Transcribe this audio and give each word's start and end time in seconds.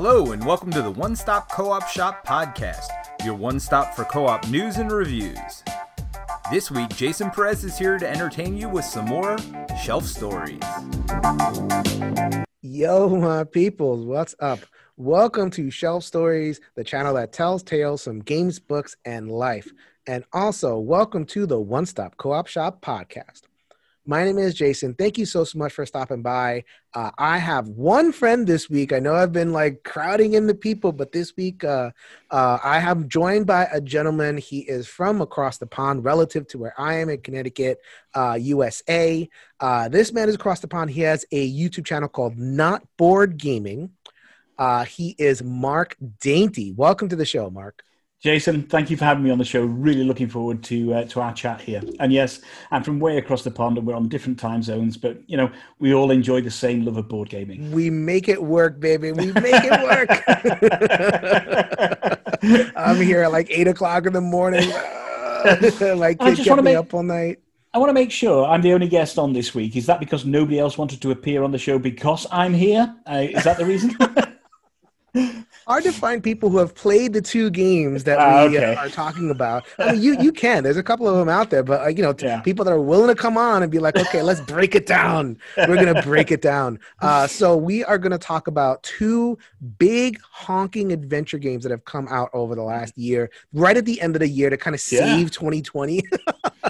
Hello, 0.00 0.30
and 0.30 0.46
welcome 0.46 0.70
to 0.70 0.80
the 0.80 0.92
One 0.92 1.16
Stop 1.16 1.50
Co 1.50 1.72
op 1.72 1.88
Shop 1.88 2.24
podcast, 2.24 2.86
your 3.24 3.34
one 3.34 3.58
stop 3.58 3.96
for 3.96 4.04
co 4.04 4.28
op 4.28 4.46
news 4.46 4.76
and 4.76 4.92
reviews. 4.92 5.64
This 6.52 6.70
week, 6.70 6.90
Jason 6.90 7.32
Perez 7.32 7.64
is 7.64 7.76
here 7.76 7.98
to 7.98 8.08
entertain 8.08 8.56
you 8.56 8.68
with 8.68 8.84
some 8.84 9.06
more 9.06 9.36
shelf 9.76 10.04
stories. 10.04 10.62
Yo, 12.62 13.08
my 13.08 13.42
peoples, 13.42 14.06
what's 14.06 14.36
up? 14.38 14.60
Welcome 14.96 15.50
to 15.50 15.68
Shelf 15.68 16.04
Stories, 16.04 16.60
the 16.76 16.84
channel 16.84 17.14
that 17.14 17.32
tells 17.32 17.64
tales 17.64 18.04
from 18.04 18.20
games, 18.20 18.60
books, 18.60 18.94
and 19.04 19.28
life. 19.28 19.68
And 20.06 20.22
also, 20.32 20.78
welcome 20.78 21.24
to 21.26 21.44
the 21.44 21.58
One 21.58 21.86
Stop 21.86 22.16
Co 22.18 22.30
op 22.30 22.46
Shop 22.46 22.80
podcast. 22.82 23.47
My 24.08 24.24
name 24.24 24.38
is 24.38 24.54
Jason. 24.54 24.94
Thank 24.94 25.18
you 25.18 25.26
so, 25.26 25.44
so 25.44 25.58
much 25.58 25.74
for 25.74 25.84
stopping 25.84 26.22
by. 26.22 26.64
Uh, 26.94 27.10
I 27.18 27.36
have 27.36 27.68
one 27.68 28.10
friend 28.10 28.46
this 28.46 28.70
week. 28.70 28.94
I 28.94 29.00
know 29.00 29.14
I've 29.14 29.34
been 29.34 29.52
like 29.52 29.82
crowding 29.84 30.32
in 30.32 30.46
the 30.46 30.54
people, 30.54 30.92
but 30.92 31.12
this 31.12 31.36
week 31.36 31.62
uh, 31.62 31.90
uh, 32.30 32.58
I 32.64 32.78
have 32.78 33.06
joined 33.06 33.46
by 33.46 33.68
a 33.70 33.82
gentleman. 33.82 34.38
He 34.38 34.60
is 34.60 34.86
from 34.86 35.20
across 35.20 35.58
the 35.58 35.66
pond, 35.66 36.06
relative 36.06 36.48
to 36.48 36.58
where 36.58 36.72
I 36.80 36.94
am 36.94 37.10
in 37.10 37.20
Connecticut, 37.20 37.82
USA. 38.38 39.28
Uh, 39.60 39.64
uh, 39.64 39.88
this 39.90 40.10
man 40.10 40.30
is 40.30 40.36
across 40.36 40.60
the 40.60 40.68
pond. 40.68 40.88
He 40.88 41.02
has 41.02 41.26
a 41.30 41.52
YouTube 41.52 41.84
channel 41.84 42.08
called 42.08 42.38
Not 42.38 42.82
Board 42.96 43.36
Gaming. 43.36 43.90
Uh, 44.56 44.86
he 44.86 45.16
is 45.18 45.42
Mark 45.42 45.98
Dainty. 46.18 46.72
Welcome 46.72 47.10
to 47.10 47.16
the 47.16 47.26
show, 47.26 47.50
Mark. 47.50 47.84
Jason, 48.20 48.64
thank 48.64 48.90
you 48.90 48.96
for 48.96 49.04
having 49.04 49.22
me 49.22 49.30
on 49.30 49.38
the 49.38 49.44
show. 49.44 49.64
Really 49.64 50.02
looking 50.02 50.28
forward 50.28 50.64
to 50.64 50.92
uh, 50.92 51.04
to 51.04 51.20
our 51.20 51.32
chat 51.32 51.60
here. 51.60 51.80
And 52.00 52.12
yes, 52.12 52.40
I'm 52.72 52.82
from 52.82 52.98
way 52.98 53.16
across 53.16 53.44
the 53.44 53.50
pond, 53.52 53.78
and 53.78 53.86
we're 53.86 53.94
on 53.94 54.08
different 54.08 54.40
time 54.40 54.60
zones, 54.60 54.96
but 54.96 55.18
you 55.28 55.36
know 55.36 55.52
we 55.78 55.94
all 55.94 56.10
enjoy 56.10 56.40
the 56.40 56.50
same 56.50 56.84
love 56.84 56.96
of 56.96 57.08
board 57.08 57.28
gaming. 57.28 57.70
We 57.70 57.90
make 57.90 58.28
it 58.28 58.42
work, 58.42 58.80
baby. 58.80 59.12
We 59.12 59.30
make 59.32 59.62
it 59.64 59.82
work. 59.84 60.08
I'm 62.76 62.96
here 62.96 63.22
at 63.22 63.30
like 63.30 63.46
eight 63.50 63.68
o'clock 63.68 64.06
in 64.06 64.12
the 64.12 64.20
morning. 64.20 64.68
like 65.96 66.18
kid 66.18 66.38
kept 66.38 66.56
me 66.56 66.62
make, 66.62 66.76
up 66.76 66.92
all 66.92 67.04
night. 67.04 67.38
I 67.72 67.78
want 67.78 67.90
to 67.90 67.94
make 67.94 68.10
sure 68.10 68.46
I'm 68.46 68.62
the 68.62 68.72
only 68.72 68.88
guest 68.88 69.20
on 69.20 69.32
this 69.32 69.54
week. 69.54 69.76
Is 69.76 69.86
that 69.86 70.00
because 70.00 70.24
nobody 70.24 70.58
else 70.58 70.76
wanted 70.76 71.00
to 71.02 71.12
appear 71.12 71.44
on 71.44 71.52
the 71.52 71.58
show 71.58 71.78
because 71.78 72.26
I'm 72.32 72.52
here? 72.52 72.92
Uh, 73.08 73.28
is 73.30 73.44
that 73.44 73.58
the 73.58 73.64
reason? 73.64 73.96
hard 75.68 75.84
to 75.84 75.92
find 75.92 76.22
people 76.22 76.48
who 76.48 76.56
have 76.56 76.74
played 76.74 77.12
the 77.12 77.20
two 77.20 77.50
games 77.50 78.04
that 78.04 78.18
uh, 78.18 78.48
we 78.48 78.56
okay. 78.56 78.74
uh, 78.74 78.86
are 78.86 78.88
talking 78.88 79.30
about. 79.30 79.66
I 79.78 79.92
mean, 79.92 80.02
you 80.02 80.16
you 80.18 80.32
can. 80.32 80.64
There's 80.64 80.78
a 80.78 80.82
couple 80.82 81.06
of 81.06 81.16
them 81.16 81.28
out 81.28 81.50
there, 81.50 81.62
but 81.62 81.82
uh, 81.82 81.88
you 81.88 82.02
know, 82.02 82.14
yeah. 82.18 82.40
people 82.40 82.64
that 82.64 82.72
are 82.72 82.80
willing 82.80 83.08
to 83.08 83.14
come 83.14 83.36
on 83.36 83.62
and 83.62 83.70
be 83.70 83.78
like, 83.78 83.96
okay, 83.96 84.22
let's 84.22 84.40
break 84.40 84.74
it 84.74 84.86
down. 84.86 85.38
We're 85.56 85.76
gonna 85.76 86.02
break 86.02 86.30
it 86.30 86.42
down. 86.42 86.78
Uh, 87.00 87.26
so 87.26 87.56
we 87.56 87.84
are 87.84 87.96
gonna 87.96 88.18
talk 88.18 88.48
about 88.48 88.82
two 88.82 89.38
big 89.78 90.18
honking 90.30 90.92
adventure 90.92 91.38
games 91.38 91.62
that 91.62 91.70
have 91.70 91.84
come 91.84 92.08
out 92.08 92.28
over 92.32 92.54
the 92.54 92.62
last 92.62 92.96
year, 92.98 93.30
right 93.52 93.76
at 93.76 93.84
the 93.84 94.00
end 94.00 94.16
of 94.16 94.20
the 94.20 94.28
year 94.28 94.50
to 94.50 94.56
kind 94.56 94.74
of 94.74 94.80
save 94.80 95.22
yeah. 95.22 95.28
2020. 95.28 96.02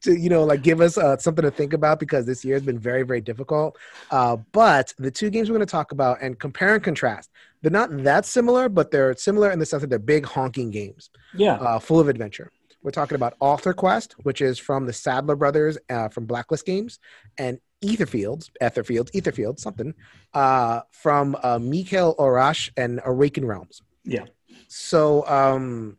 to 0.00 0.14
you 0.18 0.28
know 0.28 0.44
like 0.44 0.62
give 0.62 0.80
us 0.80 0.98
uh, 0.98 1.16
something 1.16 1.42
to 1.42 1.50
think 1.50 1.72
about 1.72 1.98
because 2.00 2.26
this 2.26 2.44
year 2.44 2.54
has 2.54 2.62
been 2.62 2.78
very 2.78 3.02
very 3.02 3.20
difficult 3.20 3.78
uh, 4.10 4.36
but 4.52 4.92
the 4.98 5.10
two 5.10 5.30
games 5.30 5.48
we're 5.48 5.56
going 5.56 5.66
to 5.66 5.70
talk 5.70 5.92
about 5.92 6.18
and 6.20 6.38
compare 6.38 6.74
and 6.74 6.82
contrast 6.82 7.30
they're 7.62 7.70
not 7.70 7.90
that 8.02 8.24
similar 8.24 8.68
but 8.68 8.90
they're 8.90 9.14
similar 9.16 9.50
in 9.50 9.58
the 9.58 9.66
sense 9.66 9.80
that 9.80 9.90
they're 9.90 9.98
big 9.98 10.24
honking 10.24 10.70
games 10.70 11.10
yeah 11.34 11.54
uh, 11.54 11.78
full 11.78 12.00
of 12.00 12.08
adventure 12.08 12.50
we're 12.86 12.92
talking 12.92 13.16
about 13.16 13.34
Altar 13.40 13.72
Quest, 13.72 14.14
which 14.22 14.40
is 14.40 14.60
from 14.60 14.86
the 14.86 14.92
Sadler 14.92 15.34
brothers 15.34 15.76
uh, 15.90 16.08
from 16.08 16.24
Blacklist 16.24 16.64
Games, 16.64 17.00
and 17.36 17.58
Etherfields, 17.82 18.48
Etherfields, 18.62 19.10
Etherfields, 19.10 19.58
something 19.58 19.92
uh, 20.34 20.82
from 20.92 21.36
uh, 21.42 21.58
Mikhail 21.58 22.14
Oracz 22.16 22.70
and 22.76 23.00
Awaken 23.04 23.44
Realms. 23.44 23.82
Yeah. 24.04 24.26
So 24.68 25.26
um, 25.26 25.98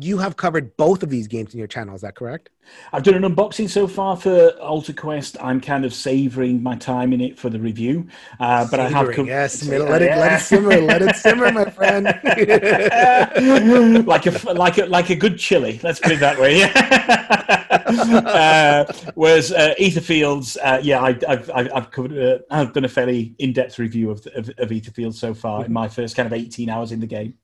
you 0.00 0.18
have 0.18 0.36
covered 0.36 0.76
both 0.76 1.02
of 1.02 1.10
these 1.10 1.26
games 1.26 1.52
in 1.52 1.58
your 1.58 1.66
channel. 1.66 1.94
Is 1.94 2.02
that 2.02 2.14
correct? 2.14 2.50
I've 2.92 3.02
done 3.02 3.22
an 3.22 3.34
unboxing 3.34 3.68
so 3.68 3.88
far 3.88 4.16
for 4.16 4.50
Altar 4.60 4.92
Quest. 4.92 5.36
I'm 5.40 5.60
kind 5.60 5.84
of 5.84 5.92
savoring 5.92 6.62
my 6.62 6.76
time 6.76 7.12
in 7.12 7.20
it 7.20 7.38
for 7.38 7.50
the 7.50 7.58
review, 7.58 8.06
uh, 8.40 8.66
but 8.70 8.76
savoring, 8.76 8.94
I 8.94 8.98
have 8.98 9.14
co- 9.14 9.24
yes, 9.24 9.64
let 9.66 10.02
it 10.02 10.16
let 10.16 10.40
it 10.40 10.44
simmer, 10.44 10.80
let 10.80 11.02
it 11.02 11.16
simmer, 11.16 11.50
my 11.50 11.70
friend. 11.70 12.06
like 14.06 14.26
a 14.26 14.52
like 14.52 14.78
a 14.78 14.86
like 14.86 15.10
a 15.10 15.16
good 15.16 15.38
chili. 15.38 15.80
Let's 15.82 16.00
put 16.00 16.12
it 16.12 16.20
that 16.20 16.38
way. 16.38 16.62
uh, 17.88 18.84
whereas 19.14 19.52
uh, 19.52 19.74
Etherfields, 19.78 20.56
uh, 20.62 20.80
yeah, 20.82 21.00
I, 21.00 21.12
have 21.26 21.50
I've 21.54 21.90
covered. 21.90 22.18
Uh, 22.18 22.38
I've 22.50 22.72
done 22.72 22.84
a 22.84 22.88
fairly 22.88 23.34
in-depth 23.38 23.78
review 23.78 24.10
of 24.10 24.26
of, 24.34 24.50
of 24.58 24.68
Etherfields 24.68 25.14
so 25.14 25.34
far 25.34 25.64
in 25.64 25.72
my 25.72 25.88
first 25.88 26.16
kind 26.16 26.26
of 26.26 26.32
18 26.32 26.68
hours 26.68 26.92
in 26.92 27.00
the 27.00 27.06
game. 27.06 27.34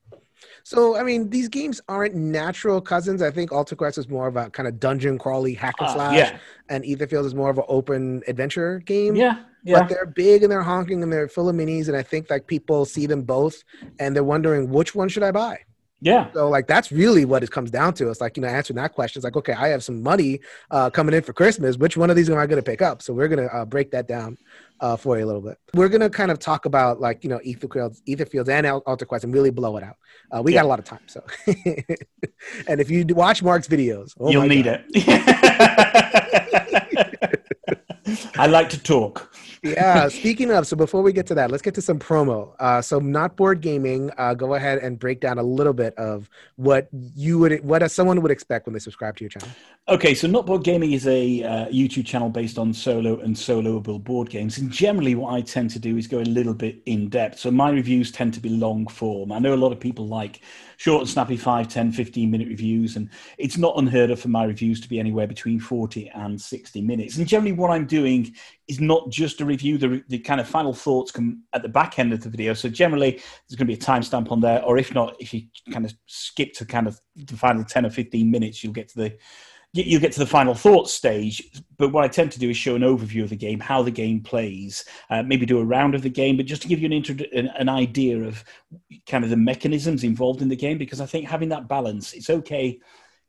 So 0.65 0.97
I 0.97 1.03
mean, 1.03 1.29
these 1.29 1.47
games 1.47 1.79
aren't 1.87 2.15
natural 2.15 2.81
cousins. 2.81 3.21
I 3.21 3.29
think 3.29 3.51
Altar 3.51 3.75
Quest 3.75 3.99
is 3.99 4.09
more 4.09 4.27
of 4.27 4.35
a 4.35 4.49
kind 4.49 4.67
of 4.67 4.79
dungeon 4.79 5.19
crawly 5.19 5.53
hack 5.53 5.75
and 5.79 5.89
uh, 5.89 5.93
slash, 5.93 6.13
uh, 6.15 6.17
yeah. 6.17 6.37
and 6.69 6.83
Etherfield 6.83 7.23
is 7.23 7.35
more 7.35 7.51
of 7.51 7.59
an 7.59 7.65
open 7.67 8.23
adventure 8.27 8.79
game. 8.79 9.15
Yeah, 9.15 9.43
yeah. 9.63 9.81
But 9.81 9.89
they're 9.89 10.07
big 10.07 10.41
and 10.41 10.51
they're 10.51 10.63
honking 10.63 11.03
and 11.03 11.13
they're 11.13 11.27
full 11.27 11.49
of 11.49 11.55
minis, 11.55 11.87
and 11.87 11.95
I 11.95 12.01
think 12.01 12.31
like 12.31 12.47
people 12.47 12.83
see 12.85 13.05
them 13.05 13.21
both 13.21 13.63
and 13.99 14.15
they're 14.15 14.23
wondering 14.23 14.71
which 14.71 14.95
one 14.95 15.07
should 15.07 15.21
I 15.21 15.31
buy. 15.31 15.59
Yeah. 16.01 16.31
So 16.33 16.49
like 16.49 16.65
that's 16.65 16.91
really 16.91 17.25
what 17.25 17.43
it 17.43 17.51
comes 17.51 17.69
down 17.69 17.93
to. 17.95 18.09
It's 18.09 18.19
like 18.19 18.35
you 18.35 18.41
know 18.41 18.49
answering 18.49 18.77
that 18.77 18.93
question. 18.93 19.19
It's 19.19 19.23
like 19.23 19.35
okay, 19.35 19.53
I 19.53 19.67
have 19.67 19.83
some 19.83 20.01
money 20.01 20.39
uh, 20.71 20.89
coming 20.89 21.13
in 21.13 21.21
for 21.21 21.33
Christmas. 21.33 21.77
Which 21.77 21.95
one 21.95 22.09
of 22.09 22.15
these 22.15 22.27
am 22.27 22.39
I 22.39 22.47
going 22.47 22.61
to 22.61 22.67
pick 22.71 22.81
up? 22.81 23.03
So 23.03 23.13
we're 23.13 23.27
going 23.27 23.47
to 23.47 23.55
uh, 23.55 23.65
break 23.65 23.91
that 23.91 24.07
down 24.07 24.39
uh, 24.79 24.95
for 24.97 25.17
you 25.17 25.25
a 25.25 25.27
little 25.27 25.41
bit. 25.41 25.57
We're 25.73 25.89
gonna 25.89 26.09
kind 26.09 26.31
of 26.31 26.39
talk 26.39 26.65
about 26.65 26.99
like 26.99 27.23
you 27.23 27.29
know 27.29 27.39
Etherfields, 27.39 28.01
Etherfields 28.07 28.49
and 28.49 28.67
Altar 28.67 29.05
Quest 29.05 29.23
and 29.23 29.33
really 29.33 29.51
blow 29.51 29.77
it 29.77 29.83
out. 29.83 29.97
Uh, 30.31 30.41
we 30.41 30.53
yeah. 30.53 30.61
got 30.61 30.65
a 30.65 30.69
lot 30.69 30.79
of 30.79 30.85
time, 30.85 30.99
so 31.07 31.23
and 32.67 32.81
if 32.81 32.89
you 32.89 33.05
watch 33.09 33.43
Mark's 33.43 33.67
videos, 33.67 34.13
oh 34.19 34.31
you'll 34.31 34.47
need 34.47 34.65
God. 34.65 34.83
it. 34.89 35.21
I 38.37 38.47
like 38.47 38.69
to 38.69 38.81
talk 38.81 39.33
yeah. 39.65 40.07
Speaking 40.07 40.51
of, 40.51 40.67
so 40.67 40.75
before 40.75 41.01
we 41.01 41.11
get 41.11 41.25
to 41.27 41.35
that, 41.35 41.51
let's 41.51 41.61
get 41.61 41.73
to 41.75 41.81
some 41.81 41.99
promo. 41.99 42.53
Uh, 42.59 42.81
so, 42.81 42.99
not 42.99 43.35
board 43.35 43.61
gaming. 43.61 44.11
Uh, 44.17 44.33
go 44.33 44.53
ahead 44.53 44.79
and 44.79 44.99
break 44.99 45.19
down 45.19 45.37
a 45.37 45.43
little 45.43 45.73
bit 45.73 45.93
of 45.95 46.29
what 46.55 46.87
you 46.93 47.39
would, 47.39 47.63
what 47.63 47.89
someone 47.91 48.21
would 48.21 48.31
expect 48.31 48.65
when 48.65 48.73
they 48.73 48.79
subscribe 48.79 49.17
to 49.17 49.23
your 49.23 49.29
channel. 49.29 49.49
Okay, 49.87 50.13
so 50.13 50.27
not 50.27 50.45
board 50.45 50.63
gaming 50.63 50.91
is 50.91 51.07
a 51.07 51.43
uh, 51.43 51.65
YouTube 51.67 52.05
channel 52.05 52.29
based 52.29 52.57
on 52.57 52.73
solo 52.73 53.19
and 53.19 53.35
soloable 53.35 54.03
board 54.03 54.29
games, 54.29 54.57
and 54.57 54.71
generally, 54.71 55.15
what 55.15 55.33
I 55.33 55.41
tend 55.41 55.71
to 55.71 55.79
do 55.79 55.97
is 55.97 56.07
go 56.07 56.19
a 56.19 56.21
little 56.21 56.53
bit 56.53 56.81
in 56.85 57.09
depth. 57.09 57.39
So, 57.39 57.51
my 57.51 57.69
reviews 57.69 58.11
tend 58.11 58.33
to 58.35 58.39
be 58.39 58.49
long 58.49 58.87
form. 58.87 59.31
I 59.31 59.39
know 59.39 59.53
a 59.53 59.57
lot 59.57 59.71
of 59.71 59.79
people 59.79 60.07
like 60.07 60.41
short 60.77 61.01
and 61.01 61.09
snappy 61.09 61.37
5 61.37 61.67
10 61.67 61.91
15 61.91 62.29
minute 62.29 62.47
reviews 62.47 62.95
and 62.95 63.09
it's 63.37 63.57
not 63.57 63.77
unheard 63.77 64.11
of 64.11 64.19
for 64.19 64.27
my 64.27 64.43
reviews 64.43 64.81
to 64.81 64.89
be 64.89 64.99
anywhere 64.99 65.27
between 65.27 65.59
40 65.59 66.09
and 66.09 66.39
60 66.39 66.81
minutes 66.81 67.17
and 67.17 67.27
generally 67.27 67.53
what 67.53 67.71
i'm 67.71 67.85
doing 67.85 68.33
is 68.67 68.79
not 68.79 69.09
just 69.09 69.41
a 69.41 69.45
review. 69.45 69.77
The, 69.77 70.03
the 70.07 70.19
kind 70.19 70.41
of 70.41 70.47
final 70.47 70.73
thoughts 70.73 71.11
come 71.11 71.43
at 71.53 71.61
the 71.61 71.69
back 71.69 71.99
end 71.99 72.13
of 72.13 72.21
the 72.21 72.29
video. 72.29 72.53
So 72.53 72.69
generally 72.69 73.11
there's 73.11 73.57
going 73.57 73.67
to 73.67 73.73
be 73.73 73.73
a 73.73 73.77
timestamp 73.77 74.31
on 74.31 74.41
there 74.41 74.63
or 74.63 74.77
if 74.77 74.93
not 74.93 75.15
if 75.19 75.33
you 75.33 75.43
kind 75.71 75.85
of 75.85 75.93
skip 76.07 76.53
to 76.53 76.65
kind 76.65 76.87
of 76.87 76.99
the 77.15 77.37
final 77.37 77.63
10 77.63 77.85
or 77.85 77.89
15 77.89 78.29
minutes 78.29 78.63
you'll 78.63 78.73
get 78.73 78.89
to 78.89 78.97
the 78.97 79.17
you'll 79.83 80.01
get 80.01 80.13
to 80.13 80.19
the 80.19 80.25
final 80.25 80.53
thoughts 80.53 80.93
stage. 80.93 81.43
But 81.77 81.91
what 81.91 82.05
I 82.05 82.07
tend 82.07 82.31
to 82.31 82.39
do 82.39 82.49
is 82.49 82.55
show 82.55 82.75
an 82.75 82.81
overview 82.81 83.23
of 83.23 83.29
the 83.29 83.35
game, 83.35 83.59
how 83.59 83.83
the 83.83 83.91
game 83.91 84.21
plays, 84.21 84.85
uh, 85.09 85.21
maybe 85.21 85.45
do 85.45 85.59
a 85.59 85.65
round 85.65 85.95
of 85.95 86.01
the 86.01 86.09
game, 86.09 86.37
but 86.37 86.45
just 86.45 86.61
to 86.61 86.67
give 86.69 86.79
you 86.79 86.85
an, 86.85 86.93
intro- 86.93 87.17
an, 87.33 87.47
an 87.57 87.67
idea 87.67 88.23
of 88.23 88.43
kind 89.05 89.25
of 89.25 89.29
the 89.29 89.35
mechanisms 89.35 90.05
involved 90.05 90.41
in 90.41 90.47
the 90.47 90.55
game, 90.55 90.77
because 90.77 91.01
I 91.01 91.05
think 91.05 91.27
having 91.27 91.49
that 91.49 91.67
balance, 91.67 92.13
it's 92.13 92.29
okay 92.29 92.79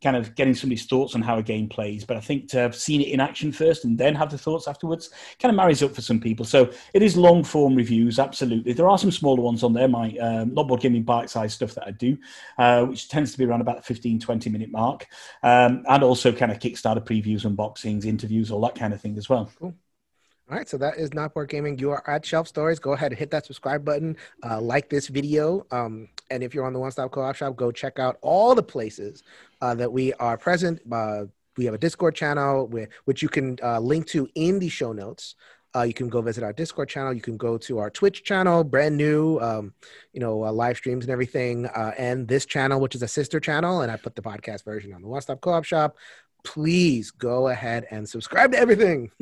kind 0.03 0.17
of 0.17 0.34
getting 0.34 0.55
somebody's 0.55 0.87
thoughts 0.87 1.15
on 1.15 1.23
how 1.23 1.39
a 1.39 1.43
game 1.43 1.69
plays. 1.69 2.05
But 2.05 2.17
I 2.17 2.21
think 2.21 2.49
to 2.51 2.59
have 2.59 2.75
seen 2.75 3.01
it 3.01 3.09
in 3.09 3.21
action 3.21 3.53
first 3.53 3.84
and 3.84 3.97
then 3.97 4.15
have 4.15 4.31
the 4.31 4.39
thoughts 4.39 4.69
afterwards 4.69 5.11
kind 5.41 5.51
of 5.51 5.57
marries 5.57 5.83
up 5.83 5.95
for 5.95 6.03
some 6.03 6.21
people. 6.21 6.45
So 6.45 6.71
it 6.95 7.03
is 7.03 7.17
long 7.17 7.43
form 7.43 7.75
reviews, 7.75 8.19
absolutely. 8.19 8.72
There 8.72 8.89
are 8.89 8.98
some 8.98 9.10
smaller 9.10 9.43
ones 9.43 9.63
on 9.63 9.72
there, 9.72 9.89
my 9.89 10.16
um, 10.19 10.54
not 10.54 10.69
board 10.69 10.81
gaming 10.81 11.03
bite 11.03 11.31
size 11.31 11.54
stuff 11.54 11.75
that 11.75 11.87
I 11.87 11.93
do, 11.93 12.16
uh, 12.59 12.84
which 12.84 13.09
tends 13.09 13.33
to 13.33 13.39
be 13.39 13.45
around 13.45 13.60
about 13.63 13.77
the 13.77 13.83
15, 13.83 14.21
20 14.21 14.51
minute 14.51 14.71
mark. 14.71 15.07
Um, 15.43 15.84
and 15.89 16.03
also 16.03 16.33
kind 16.33 16.53
of 16.53 16.59
Kickstarter 16.59 17.04
previews, 17.04 17.47
unboxings, 17.47 18.04
interviews, 18.04 18.51
all 18.51 18.60
that 18.63 18.75
kind 18.75 18.92
of 18.92 19.01
thing 19.01 19.16
as 19.16 19.28
well. 19.28 19.51
Cool. 19.59 19.75
All 20.48 20.57
right, 20.57 20.69
so 20.69 20.78
that 20.78 20.97
is 20.97 21.13
Not 21.13 21.34
Board 21.34 21.48
Gaming. 21.48 21.77
You 21.77 21.91
are 21.91 22.09
at 22.09 22.25
Shelf 22.25 22.47
Stories. 22.47 22.78
Go 22.78 22.93
ahead 22.93 23.10
and 23.10 23.19
hit 23.19 23.33
that 23.33 23.45
subscribe 23.45 23.84
button, 23.84 24.16
uh, 24.45 24.60
like 24.60 24.89
this 24.89 25.09
video. 25.09 25.66
Um, 25.72 26.09
and 26.31 26.41
if 26.41 26.54
you're 26.54 26.65
on 26.65 26.72
the 26.72 26.78
One 26.78 26.93
Stop 26.93 27.10
Co 27.10 27.22
op 27.22 27.34
Shop, 27.34 27.57
go 27.57 27.72
check 27.72 27.98
out 27.98 28.16
all 28.22 28.54
the 28.54 28.63
places 28.63 29.25
uh, 29.60 29.75
that 29.75 29.93
we 29.93 30.13
are 30.15 30.39
present. 30.39 30.81
Uh, 30.91 31.25
we 31.57 31.65
have 31.65 31.75
a 31.75 31.78
Discord 31.78 32.15
channel 32.15 32.69
with, 32.69 32.91
which 33.07 33.22
you 33.22 33.28
can 33.28 33.59
uh, 33.60 33.81
link 33.81 34.07
to 34.09 34.28
in 34.37 34.60
the 34.60 34.69
show 34.69 34.93
notes. 34.93 35.34
Uh, 35.75 35.83
you 35.83 35.93
can 35.93 36.09
go 36.09 36.22
visit 36.22 36.45
our 36.45 36.53
Discord 36.53 36.89
channel. 36.89 37.13
You 37.13 37.21
can 37.21 37.37
go 37.37 37.59
to 37.59 37.78
our 37.78 37.91
Twitch 37.91 38.22
channel, 38.22 38.63
brand 38.63 38.97
new, 38.97 39.41
um, 39.41 39.75
you 40.13 40.21
know, 40.21 40.45
uh, 40.45 40.53
live 40.53 40.77
streams 40.77 41.04
and 41.04 41.10
everything. 41.10 41.66
And 41.99 42.28
this 42.28 42.47
channel, 42.47 42.81
which 42.81 42.95
is 42.95 43.03
a 43.03 43.09
sister 43.09 43.41
channel, 43.41 43.81
and 43.81 43.91
I 43.91 43.97
put 43.97 44.15
the 44.15 44.22
podcast 44.22 44.65
version 44.65 44.95
on 44.95 45.03
the 45.03 45.09
One 45.09 45.21
Stop 45.21 45.41
Co-op 45.41 45.65
Shop. 45.65 45.97
Please 46.47 47.10
go 47.10 47.48
ahead 47.48 47.87
and 47.91 48.09
subscribe 48.09 48.53
to 48.53 48.59
everything. 48.59 49.10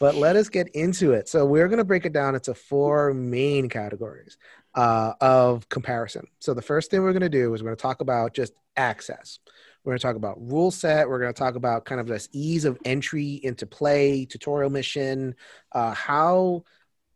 but 0.00 0.14
let 0.14 0.36
us 0.36 0.48
get 0.48 0.68
into 0.68 1.12
it. 1.12 1.28
So 1.28 1.44
we're 1.44 1.68
going 1.68 1.78
to 1.78 1.84
break 1.84 2.06
it 2.06 2.14
down 2.14 2.34
into 2.34 2.54
four 2.54 3.12
main 3.12 3.68
categories 3.68 4.38
uh, 4.74 5.12
of 5.20 5.68
comparison. 5.68 6.26
So 6.38 6.54
the 6.54 6.62
first 6.62 6.90
thing 6.90 7.02
we're 7.02 7.12
going 7.12 7.20
to 7.20 7.28
do 7.28 7.52
is 7.52 7.62
we're 7.62 7.68
going 7.68 7.76
to 7.76 7.82
talk 7.82 8.00
about 8.00 8.32
just 8.32 8.54
access. 8.76 9.38
We're 9.84 9.92
going 9.92 9.98
to 9.98 10.02
talk 10.02 10.16
about 10.16 10.40
rule 10.40 10.70
set. 10.70 11.08
We're 11.08 11.20
going 11.20 11.34
to 11.34 11.38
talk 11.38 11.56
about 11.56 11.84
kind 11.84 12.00
of 12.00 12.06
this 12.06 12.28
ease 12.32 12.64
of 12.64 12.78
entry 12.86 13.34
into 13.42 13.66
play, 13.66 14.24
tutorial 14.24 14.70
mission. 14.70 15.34
Uh, 15.72 15.92
how 15.92 16.64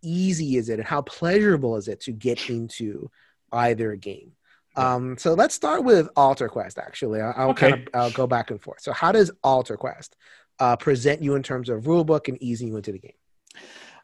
easy 0.02 0.56
is 0.56 0.68
it 0.68 0.78
and 0.78 0.86
how 0.86 1.00
pleasurable 1.02 1.76
is 1.76 1.88
it 1.88 2.00
to 2.02 2.12
get 2.12 2.50
into 2.50 3.10
either 3.52 3.96
game? 3.96 4.32
Um, 4.76 5.16
so 5.18 5.34
let's 5.34 5.54
start 5.54 5.84
with 5.84 6.08
Altar 6.16 6.48
Quest. 6.48 6.78
Actually, 6.78 7.20
I'll, 7.20 7.34
I'll 7.36 7.50
Okay. 7.50 7.70
kind 7.70 7.88
of 7.88 7.94
I'll 7.94 8.10
go 8.10 8.26
back 8.26 8.50
and 8.50 8.60
forth. 8.62 8.80
So 8.82 8.92
how 8.92 9.12
does 9.12 9.30
Altar 9.42 9.76
Quest 9.76 10.16
uh, 10.58 10.76
present 10.76 11.22
you 11.22 11.34
in 11.34 11.42
terms 11.42 11.68
of 11.68 11.86
rule 11.86 12.04
book 12.04 12.28
and 12.28 12.40
easing 12.42 12.68
you 12.68 12.76
into 12.76 12.92
the 12.92 12.98
game? 12.98 13.12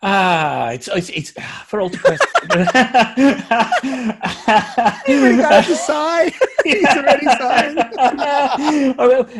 Ah, 0.08 0.70
it's 0.70 0.86
it's, 0.86 1.08
it's 1.10 1.32
for 1.66 1.80
all 1.80 1.90
Quest. 1.90 2.24
You 5.08 5.18
already 5.20 5.36
got 5.38 5.64
to 5.64 5.74
sigh. 5.74 6.30
He's 6.64 6.84
already 6.86 7.26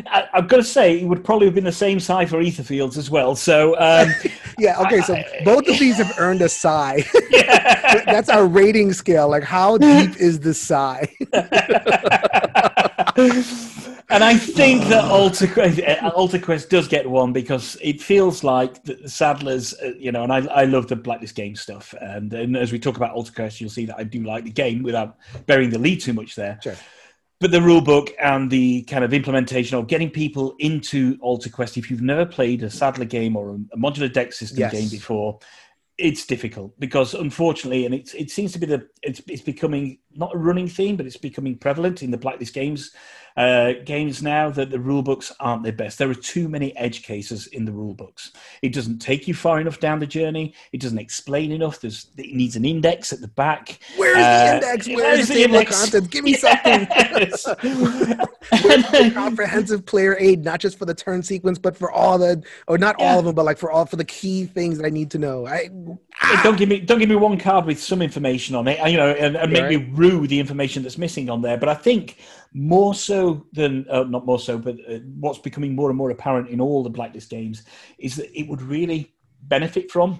I, 0.07 0.27
I've 0.33 0.47
got 0.49 0.57
to 0.57 0.63
say, 0.63 0.99
it 0.99 1.05
would 1.05 1.23
probably 1.23 1.45
have 1.47 1.55
been 1.55 1.63
the 1.63 1.71
same 1.71 2.01
size 2.01 2.29
for 2.29 2.39
Etherfields 2.41 2.97
as 2.97 3.09
well. 3.09 3.33
So, 3.35 3.79
um, 3.79 4.09
Yeah. 4.57 4.77
Okay. 4.81 4.99
So 5.01 5.15
both 5.45 5.67
of 5.69 5.79
these 5.79 5.97
have 5.97 6.13
earned 6.19 6.41
a 6.41 6.49
sigh. 6.49 7.05
yeah. 7.29 8.03
That's 8.05 8.27
our 8.29 8.45
rating 8.45 8.91
scale. 8.91 9.29
Like, 9.29 9.43
how 9.43 9.77
deep 9.77 10.17
is 10.17 10.39
the 10.41 10.53
sigh? 10.53 11.07
And 14.09 14.23
I 14.23 14.37
think 14.37 14.85
that 14.85 15.03
Altar 15.03 15.47
Quest, 15.47 15.81
uh, 15.81 16.11
Altar 16.15 16.39
Quest 16.39 16.69
does 16.69 16.87
get 16.87 17.09
one 17.09 17.33
because 17.33 17.75
it 17.81 18.01
feels 18.01 18.41
like 18.41 18.81
the 18.83 19.07
Sadler's, 19.09 19.73
uh, 19.83 19.91
you 19.99 20.13
know, 20.13 20.23
and 20.23 20.31
I, 20.31 20.45
I 20.45 20.63
love 20.63 20.87
the 20.87 20.95
Blacklist 20.95 21.35
game 21.35 21.57
stuff. 21.57 21.93
And, 21.99 22.33
and 22.33 22.55
as 22.55 22.71
we 22.71 22.79
talk 22.79 22.95
about 22.95 23.11
Altar 23.11 23.33
Quest, 23.33 23.59
you'll 23.59 23.69
see 23.69 23.85
that 23.85 23.97
I 23.97 24.03
do 24.03 24.23
like 24.23 24.45
the 24.45 24.51
game 24.51 24.81
without 24.81 25.17
burying 25.45 25.71
the 25.71 25.79
lead 25.79 25.99
too 25.99 26.13
much 26.13 26.35
there. 26.35 26.57
Sure. 26.63 26.75
But 27.41 27.51
the 27.51 27.61
rule 27.61 27.81
book 27.81 28.11
and 28.19 28.49
the 28.49 28.83
kind 28.83 29.03
of 29.03 29.13
implementation 29.13 29.77
of 29.77 29.87
getting 29.87 30.09
people 30.09 30.55
into 30.59 31.17
Altar 31.19 31.49
Quest, 31.49 31.75
if 31.75 31.91
you've 31.91 32.01
never 32.01 32.25
played 32.25 32.63
a 32.63 32.69
Sadler 32.69 33.05
game 33.05 33.35
or 33.35 33.55
a, 33.55 33.77
modular 33.77 34.11
deck 34.11 34.31
system 34.31 34.59
Yes. 34.59 34.71
game 34.71 34.89
before, 34.89 35.37
it's 35.97 36.25
difficult 36.25 36.79
because 36.79 37.13
unfortunately, 37.13 37.85
and 37.85 37.93
it's, 37.93 38.13
it 38.13 38.31
seems 38.31 38.53
to 38.53 38.59
be 38.59 38.67
the 38.67 38.87
it's, 39.03 39.21
it's 39.27 39.41
becoming 39.41 39.99
not 40.13 40.33
a 40.33 40.37
running 40.37 40.67
theme, 40.67 40.95
but 40.95 41.05
it's 41.05 41.17
becoming 41.17 41.57
prevalent 41.57 42.03
in 42.03 42.09
the 42.09 42.17
Blacklist 42.17 42.53
games 42.53 42.91
uh, 43.37 43.73
games 43.85 44.21
now 44.23 44.49
that 44.49 44.71
the 44.71 44.79
rule 44.79 45.03
books 45.03 45.31
aren't 45.39 45.63
their 45.63 45.71
best. 45.71 45.97
There 45.99 46.09
are 46.09 46.15
too 46.15 46.49
many 46.49 46.75
edge 46.75 47.03
cases 47.03 47.47
in 47.47 47.65
the 47.65 47.71
rule 47.71 47.93
books. 47.93 48.31
It 48.63 48.73
doesn't 48.73 48.97
take 48.99 49.27
you 49.27 49.33
far 49.35 49.61
enough 49.61 49.79
down 49.79 49.99
the 49.99 50.07
journey. 50.07 50.53
It 50.73 50.81
doesn't 50.81 50.97
explain 50.97 51.51
enough. 51.51 51.79
There's 51.79 52.07
it 52.17 52.33
needs 52.35 52.55
an 52.55 52.65
index 52.65 53.13
at 53.13 53.21
the 53.21 53.27
back. 53.27 53.79
Where's 53.95 54.17
Uh, 54.17 54.45
the 54.47 54.55
index? 54.55 54.87
Where's 54.87 55.27
the 55.27 55.33
table 55.35 55.57
of 55.59 55.67
contents? 55.67 56.07
Give 56.07 56.23
me 56.23 56.33
something. 56.33 56.87
Yes. 56.89 57.45
The 58.49 59.11
comprehensive 59.13 59.85
player 59.85 60.15
aid, 60.19 60.43
not 60.43 60.59
just 60.59 60.77
for 60.79 60.85
the 60.85 60.93
turn 60.93 61.21
sequence, 61.21 61.59
but 61.59 61.75
for 61.75 61.91
all 61.91 62.17
the, 62.17 62.41
or 62.67 62.77
not 62.77 62.95
Yeah. 62.97 63.11
all 63.13 63.19
of 63.19 63.25
them, 63.25 63.35
but 63.35 63.45
like 63.45 63.57
for 63.57 63.69
all 63.71 63.85
for 63.85 63.97
the 63.97 64.05
key 64.05 64.45
things 64.45 64.77
that 64.77 64.85
I 64.85 64.89
need 64.89 65.11
to 65.11 65.17
know. 65.17 65.45
I 65.45 65.69
Hey, 66.19 66.43
don't 66.43 66.57
give 66.57 66.67
me 66.69 66.79
don't 66.79 66.97
give 66.99 67.09
me 67.09 67.15
one 67.15 67.37
card 67.37 67.65
with 67.65 67.81
some 67.81 68.01
information 68.01 68.55
on 68.55 68.67
it, 68.67 68.79
you 68.89 68.97
know, 68.97 69.11
and, 69.11 69.35
and 69.37 69.51
make 69.51 69.63
Right. 69.63 69.79
me 69.79 69.91
rue 69.93 70.25
the 70.27 70.39
information 70.39 70.81
that's 70.83 70.97
missing 70.97 71.29
on 71.29 71.41
there. 71.41 71.57
But 71.57 71.69
I 71.69 71.75
think 71.75 72.17
more 72.53 72.93
so 72.93 73.45
than 73.53 73.85
uh, 73.89 74.03
not 74.03 74.25
more 74.25 74.39
so, 74.39 74.57
but 74.57 74.75
uh, 74.89 74.99
what's 75.19 75.39
becoming 75.39 75.75
more 75.75 75.89
and 75.89 75.97
more 75.97 76.11
apparent 76.11 76.49
in 76.49 76.61
all 76.61 76.83
the 76.83 76.89
blacklist 76.89 77.29
games 77.29 77.63
is 77.97 78.15
that 78.15 78.37
it 78.37 78.47
would 78.47 78.61
really 78.61 79.13
benefit 79.43 79.91
from 79.91 80.19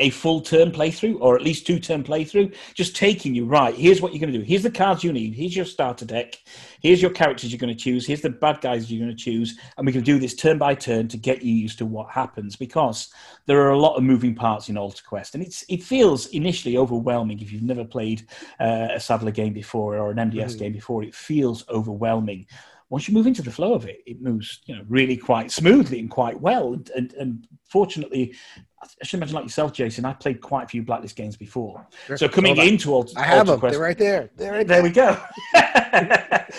a 0.00 0.10
full 0.10 0.40
turn 0.40 0.70
playthrough 0.70 1.18
or 1.20 1.34
at 1.36 1.42
least 1.42 1.66
two 1.66 1.78
turn 1.78 2.04
playthrough 2.04 2.54
just 2.74 2.94
taking 2.94 3.34
you 3.34 3.44
right 3.44 3.74
here's 3.74 4.00
what 4.00 4.12
you're 4.12 4.20
going 4.20 4.32
to 4.32 4.38
do. 4.38 4.44
Here's 4.44 4.62
the 4.62 4.70
cards 4.70 5.02
you 5.04 5.12
need. 5.12 5.34
Here's 5.34 5.56
your 5.56 5.64
starter 5.64 6.04
deck. 6.04 6.34
Here's 6.80 7.00
your 7.02 7.10
characters 7.10 7.50
you're 7.50 7.58
going 7.58 7.74
to 7.76 7.82
choose. 7.82 8.06
Here's 8.06 8.20
the 8.20 8.30
bad 8.30 8.60
guys 8.60 8.90
you're 8.90 9.04
going 9.04 9.16
to 9.16 9.22
choose. 9.22 9.58
And 9.76 9.86
we 9.86 9.92
can 9.92 10.02
do 10.02 10.18
this 10.18 10.34
turn 10.34 10.58
by 10.58 10.74
turn 10.74 11.08
to 11.08 11.16
get 11.16 11.42
you 11.42 11.54
used 11.54 11.78
to 11.78 11.86
what 11.86 12.10
happens 12.10 12.56
because 12.56 13.08
there 13.46 13.60
are 13.62 13.70
a 13.70 13.78
lot 13.78 13.96
of 13.96 14.02
moving 14.02 14.34
parts 14.34 14.68
in 14.68 14.76
Altar 14.76 15.02
Quest. 15.06 15.34
And 15.34 15.42
it's 15.42 15.64
it 15.68 15.82
feels 15.82 16.26
initially 16.28 16.76
overwhelming 16.76 17.40
if 17.40 17.52
you've 17.52 17.62
never 17.62 17.84
played 17.84 18.26
uh, 18.60 18.88
a 18.92 19.00
Sadler 19.00 19.30
game 19.32 19.52
before 19.52 19.96
or 19.96 20.10
an 20.10 20.18
MDS 20.18 20.54
Mhm. 20.54 20.58
game 20.58 20.72
before. 20.72 21.02
It 21.02 21.14
feels 21.14 21.64
overwhelming 21.68 22.46
once 22.90 23.06
you 23.08 23.14
move 23.14 23.26
into 23.26 23.42
the 23.42 23.50
flow 23.50 23.74
of 23.74 23.86
it, 23.86 24.00
it 24.06 24.20
moves, 24.22 24.60
you 24.66 24.74
know, 24.74 24.82
really 24.88 25.16
quite 25.16 25.50
smoothly 25.50 25.98
and 26.00 26.10
quite 26.10 26.40
well. 26.40 26.72
And, 26.72 26.90
and, 26.96 27.12
and 27.14 27.48
fortunately, 27.68 28.34
I 28.82 29.04
should 29.04 29.18
imagine 29.18 29.34
like 29.34 29.44
yourself, 29.44 29.72
Jason. 29.72 30.04
I 30.04 30.12
played 30.12 30.40
quite 30.40 30.64
a 30.64 30.68
few 30.68 30.82
Blacklist 30.82 31.16
games 31.16 31.36
before, 31.36 31.86
so 32.16 32.28
coming 32.28 32.56
Hold 32.56 32.68
into 32.68 32.94
Altar, 32.94 33.12
I 33.18 33.24
have 33.24 33.46
them. 33.48 33.58
Quest, 33.58 33.72
They're 33.72 33.82
right 33.82 33.98
there. 33.98 34.30
They're 34.36 34.52
right 34.52 34.66
there 34.66 34.82
there. 34.82 34.82
we 34.82 34.90
go. 34.90 35.20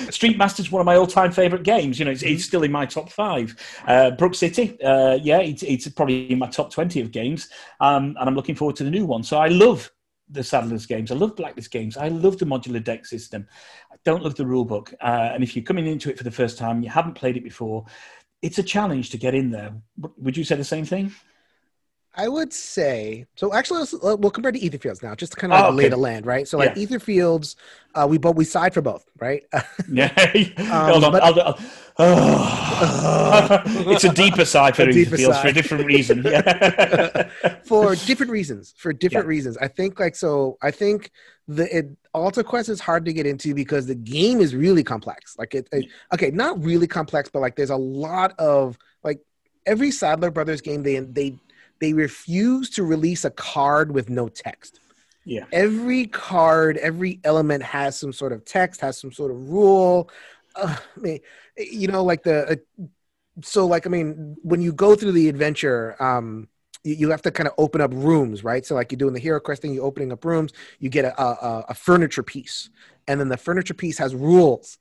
Street 0.11 0.37
Master's 0.37 0.69
one 0.71 0.81
of 0.81 0.85
my 0.85 0.95
all-time 0.95 1.31
favorite 1.31 1.63
games. 1.63 1.97
You 1.97 2.05
know, 2.05 2.11
it's, 2.11 2.21
Mm-hmm. 2.23 2.33
it's 2.33 2.43
still 2.45 2.63
in 2.63 2.71
my 2.71 2.85
top 2.85 3.09
five. 3.09 3.55
Uh, 3.87 4.11
Brook 4.11 4.35
City, 4.35 4.77
uh, 4.83 5.17
yeah, 5.21 5.39
it's, 5.39 5.63
it's 5.63 5.87
probably 5.89 6.29
in 6.31 6.37
my 6.39 6.47
top 6.47 6.71
twenty 6.71 6.99
of 7.01 7.11
games, 7.11 7.49
um, 7.79 8.15
and 8.19 8.27
I'm 8.29 8.35
looking 8.35 8.55
forward 8.55 8.75
to 8.77 8.83
the 8.83 8.91
new 8.91 9.05
one. 9.05 9.23
So 9.23 9.37
I 9.37 9.47
love 9.47 9.89
the 10.29 10.41
Sadlers 10.41 10.87
games. 10.87 11.11
I 11.11 11.15
love 11.15 11.35
Blacklist 11.35 11.71
games. 11.71 11.97
I 11.97 12.09
love 12.09 12.37
the 12.37 12.45
modular 12.45 12.83
deck 12.83 13.05
system. 13.05 13.47
I 13.91 13.95
don't 14.05 14.23
love 14.23 14.35
the 14.35 14.45
rule 14.45 14.65
book. 14.65 14.93
Uh, 15.01 15.31
and 15.33 15.43
if 15.43 15.55
you're 15.55 15.65
coming 15.65 15.87
into 15.87 16.09
it 16.09 16.17
for 16.17 16.23
the 16.23 16.31
first 16.31 16.57
time, 16.57 16.83
you 16.83 16.89
haven't 16.89 17.15
played 17.15 17.37
it 17.37 17.43
before, 17.43 17.85
it's 18.41 18.59
a 18.59 18.63
challenge 18.63 19.09
to 19.09 19.17
get 19.17 19.35
in 19.35 19.51
there. 19.51 19.73
Would 20.17 20.37
you 20.37 20.43
say 20.43 20.55
the 20.55 20.63
same 20.63 20.85
thing? 20.85 21.11
I 22.15 22.27
would 22.27 22.51
say 22.51 23.25
so. 23.35 23.53
Actually, 23.53 23.79
let's, 23.81 23.94
uh, 23.94 24.15
we'll 24.19 24.31
compare 24.31 24.51
to 24.51 24.59
Etherfields 24.59 25.01
now, 25.03 25.15
just 25.15 25.33
to 25.33 25.38
kind 25.39 25.53
of 25.53 25.59
Oh, 25.63 25.69
like 25.69 25.77
lay 25.77 25.89
the 25.89 25.97
land, 25.97 26.25
right? 26.25 26.47
So, 26.47 26.57
like 26.57 26.75
Yeah. 26.75 26.85
Etherfields, 26.85 27.56
uh, 27.95 28.07
we 28.09 28.17
both 28.17 28.35
we 28.35 28.45
side 28.45 28.73
for 28.73 28.81
both, 28.81 29.06
right? 29.19 29.44
Yeah. 29.91 30.07
Hold 30.57 31.03
on. 31.03 31.06
Um, 31.06 31.11
but- 31.13 31.23
I'll, 31.23 31.41
I'll, 31.41 31.59
oh. 32.00 33.63
it's 33.91 34.03
a 34.03 34.13
deeper 34.13 34.44
side 34.45 34.75
for 34.75 34.85
deeper 34.85 35.15
Etherfields 35.17 35.41
for 35.41 35.47
a 35.47 35.53
different 35.53 35.85
reason. 35.85 36.23
Yeah. 36.29 37.29
for 37.65 37.95
different 37.95 38.31
reasons. 38.31 38.73
For 38.77 38.91
different 38.94 39.25
Yeah. 39.25 39.29
reasons, 39.29 39.57
I 39.57 39.67
think 39.67 40.00
like 40.00 40.15
so. 40.15 40.57
I 40.62 40.71
think 40.71 41.12
the 41.47 41.77
it, 41.77 41.89
Altar 42.13 42.44
Quest 42.44 42.69
is 42.69 42.79
hard 42.79 43.05
to 43.05 43.13
get 43.13 43.25
into 43.25 43.53
because 43.53 43.85
the 43.85 43.95
game 43.95 44.39
is 44.41 44.55
really 44.55 44.83
complex. 44.83 45.38
Like 45.38 45.53
it, 45.55 45.67
it- 45.71 45.85
okay, 46.13 46.31
not 46.31 46.63
really 46.63 46.88
complex, 46.88 47.29
but 47.31 47.39
like 47.39 47.55
there's 47.55 47.69
a 47.69 47.75
lot 47.77 48.33
of 48.39 48.77
like 49.03 49.19
every 49.65 49.91
Sadler 49.91 50.31
Brothers 50.31 50.62
game. 50.62 50.83
They 50.83 51.00
they 51.00 51.35
they 51.79 51.93
refuse 51.93 52.69
to 52.71 52.83
release 52.83 53.25
a 53.25 53.31
card 53.31 53.91
with 53.91 54.09
no 54.09 54.27
text. 54.29 54.79
yeah. 55.25 55.45
every 55.51 56.07
card, 56.07 56.77
every 56.77 57.19
element 57.24 57.63
has 57.63 57.98
some 57.98 58.13
sort 58.13 58.31
of 58.33 58.45
text, 58.45 58.81
has 58.81 58.98
some 58.98 59.12
sort 59.12 59.31
of 59.31 59.50
rule. 59.50 60.09
Uh, 60.55 60.75
I 60.98 61.00
mean, 61.00 61.19
you 61.57 61.88
know, 61.88 62.03
like 62.03 62.24
the 62.24 62.51
uh, 62.51 62.86
so 63.41 63.65
like 63.65 63.86
I 63.86 63.89
mean, 63.89 64.36
when 64.41 64.62
you 64.62 64.74
go 64.74 64.95
through 64.95 65.13
the 65.13 65.29
adventure, 65.29 66.01
um, 66.01 66.48
you, 66.83 66.95
you 66.95 67.09
have 67.09 67.21
to 67.24 67.31
kind 67.31 67.48
of 67.48 67.53
open 67.57 67.81
up 67.81 67.91
rooms, 67.93 68.43
right? 68.43 68.65
So 68.65 68.75
like 68.75 68.91
you're 68.91 68.98
doing 68.98 69.13
the 69.13 69.19
hero 69.19 69.39
quest 69.39 69.62
thing, 69.62 69.74
you're 69.74 69.86
opening 69.86 70.12
up 70.12 70.25
rooms, 70.25 70.51
you 70.79 70.89
get 70.89 71.05
a, 71.05 71.21
a, 71.21 71.65
a 71.69 71.74
furniture 71.74 72.24
piece, 72.24 72.69
and 73.07 73.19
then 73.19 73.29
the 73.29 73.38
furniture 73.38 73.74
piece 73.74 73.98
has 73.98 74.15
rules. 74.15 74.77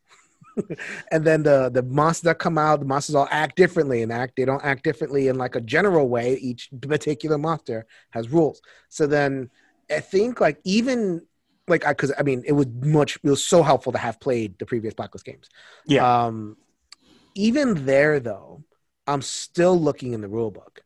and 1.10 1.24
then 1.24 1.42
the 1.42 1.70
the 1.70 1.82
monsters 1.82 2.22
that 2.22 2.38
come 2.38 2.58
out, 2.58 2.80
the 2.80 2.86
monsters 2.86 3.14
all 3.14 3.28
act 3.30 3.56
differently 3.56 4.02
and 4.02 4.12
act 4.12 4.34
they 4.36 4.44
don't 4.44 4.64
act 4.64 4.84
differently 4.84 5.28
in 5.28 5.36
like 5.36 5.54
a 5.54 5.60
general 5.60 6.08
way. 6.08 6.34
Each 6.34 6.68
particular 6.80 7.38
monster 7.38 7.86
has 8.10 8.28
rules. 8.30 8.60
So 8.88 9.06
then 9.06 9.50
I 9.90 10.00
think 10.00 10.40
like 10.40 10.60
even 10.64 11.26
like 11.68 11.86
I 11.86 11.90
because 11.90 12.12
I 12.18 12.22
mean 12.22 12.42
it 12.46 12.52
was 12.52 12.66
much 12.66 13.18
it 13.22 13.30
was 13.30 13.44
so 13.44 13.62
helpful 13.62 13.92
to 13.92 13.98
have 13.98 14.20
played 14.20 14.58
the 14.58 14.66
previous 14.66 14.94
Blacklist 14.94 15.24
games. 15.24 15.48
Yeah. 15.86 16.24
Um, 16.24 16.56
even 17.34 17.86
there 17.86 18.20
though, 18.20 18.64
I'm 19.06 19.22
still 19.22 19.78
looking 19.78 20.12
in 20.12 20.20
the 20.20 20.28
rule 20.28 20.50
book. 20.50 20.82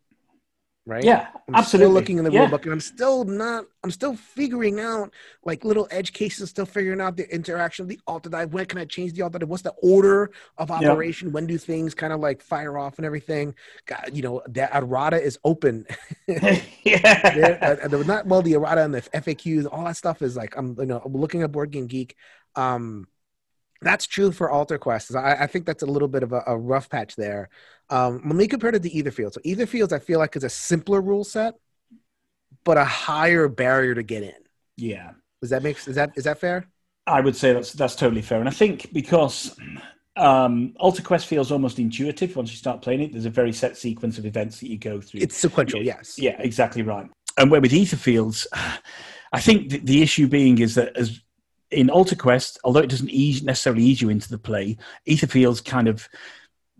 Right. 0.84 1.04
Yeah. 1.04 1.28
I'm 1.46 1.54
absolutely. 1.54 1.86
still 1.86 1.90
looking 1.90 2.18
in 2.18 2.24
the 2.24 2.32
yeah. 2.32 2.40
rule 2.40 2.48
book, 2.48 2.64
and 2.64 2.72
I'm 2.72 2.80
still 2.80 3.22
not. 3.24 3.66
I'm 3.84 3.92
still 3.92 4.16
figuring 4.16 4.80
out 4.80 5.12
like 5.44 5.64
little 5.64 5.86
edge 5.92 6.12
cases. 6.12 6.50
Still 6.50 6.66
figuring 6.66 7.00
out 7.00 7.16
the 7.16 7.32
interaction 7.32 7.84
of 7.84 7.88
the 7.88 8.00
altar 8.04 8.28
die. 8.28 8.46
When 8.46 8.66
can 8.66 8.80
I 8.80 8.84
change 8.84 9.12
the 9.12 9.22
altar 9.22 9.38
die? 9.38 9.46
What's 9.46 9.62
the 9.62 9.74
order 9.80 10.32
of 10.58 10.72
operation? 10.72 11.30
When 11.30 11.46
do 11.46 11.56
things 11.56 11.94
kind 11.94 12.12
of 12.12 12.18
like 12.18 12.42
fire 12.42 12.78
off 12.78 12.98
and 12.98 13.06
everything? 13.06 13.54
God, 13.86 14.10
you 14.12 14.22
know 14.22 14.42
that 14.48 14.74
errata 14.74 15.22
is 15.22 15.38
open. 15.44 15.86
yeah. 16.26 17.30
there, 17.30 17.58
uh, 17.62 17.88
there- 17.88 18.04
not 18.04 18.26
well 18.26 18.42
the 18.42 18.54
errata 18.54 18.82
and 18.82 18.94
the 18.94 19.02
FAQs, 19.02 19.68
all 19.70 19.84
that 19.84 19.96
stuff 19.96 20.20
is 20.20 20.36
like 20.36 20.56
I'm 20.56 20.76
you 20.80 20.86
know 20.86 21.00
I'm 21.04 21.12
looking 21.12 21.42
at 21.42 21.52
Board 21.52 21.70
Game 21.70 21.86
Geek. 21.86 22.16
Um, 22.56 23.06
that's 23.82 24.06
true 24.06 24.32
for 24.32 24.50
Altar 24.50 24.78
Quest. 24.78 25.14
I, 25.14 25.34
I 25.44 25.46
think 25.46 25.66
that's 25.66 25.82
a 25.82 25.86
little 25.86 26.08
bit 26.08 26.22
of 26.22 26.32
a, 26.32 26.42
a 26.46 26.56
rough 26.56 26.88
patch 26.88 27.16
there. 27.16 27.50
Um, 27.90 28.28
when 28.28 28.36
we 28.38 28.48
compare 28.48 28.70
it 28.74 28.82
to 28.82 28.90
Etherfield, 28.90 29.34
so 29.34 29.40
Etherfields 29.40 29.92
I 29.92 29.98
feel 29.98 30.18
like 30.18 30.36
is 30.36 30.44
a 30.44 30.48
simpler 30.48 31.00
rule 31.00 31.24
set, 31.24 31.54
but 32.64 32.76
a 32.78 32.84
higher 32.84 33.48
barrier 33.48 33.94
to 33.94 34.02
get 34.02 34.22
in. 34.22 34.34
yeah. 34.76 35.12
Does 35.40 35.50
that 35.50 35.64
make 35.64 35.76
is 35.88 35.96
that 35.96 36.12
is 36.14 36.24
that 36.24 36.38
fair? 36.38 36.68
I 37.06 37.20
would 37.20 37.34
say 37.34 37.52
that's 37.52 37.72
that's 37.72 37.96
totally 37.96 38.22
fair, 38.22 38.38
and 38.38 38.48
I 38.48 38.52
think 38.52 38.92
because 38.92 39.56
Um, 40.16 40.74
Altar 40.78 41.02
Quest 41.02 41.26
feels 41.26 41.50
almost 41.50 41.78
intuitive 41.78 42.36
once 42.36 42.50
you 42.50 42.56
start 42.58 42.82
playing 42.82 43.00
it. 43.00 43.12
There's 43.12 43.24
a 43.24 43.30
very 43.30 43.52
set 43.52 43.78
sequence 43.78 44.18
of 44.18 44.26
events 44.26 44.60
that 44.60 44.68
you 44.68 44.78
go 44.78 45.00
through. 45.00 45.20
It's 45.20 45.36
sequential, 45.36 45.82
yes. 45.82 46.18
Yeah, 46.18 46.36
exactly 46.38 46.82
right. 46.82 47.08
And 47.38 47.50
where 47.50 47.62
with 47.62 47.72
Etherfields, 47.72 48.46
I 49.32 49.40
think 49.40 49.70
the, 49.70 49.78
the 49.78 50.02
issue 50.02 50.28
being 50.28 50.58
is 50.58 50.74
that 50.74 50.96
as 50.96 51.20
in 51.72 51.90
Altar 51.90 52.16
Quest, 52.16 52.58
although 52.64 52.80
it 52.80 52.90
doesn't 52.90 53.10
ease, 53.10 53.42
necessarily 53.42 53.82
ease 53.82 54.00
you 54.00 54.10
into 54.10 54.28
the 54.28 54.38
play, 54.38 54.76
Etherfields 55.08 55.64
kind 55.64 55.88
of 55.88 56.08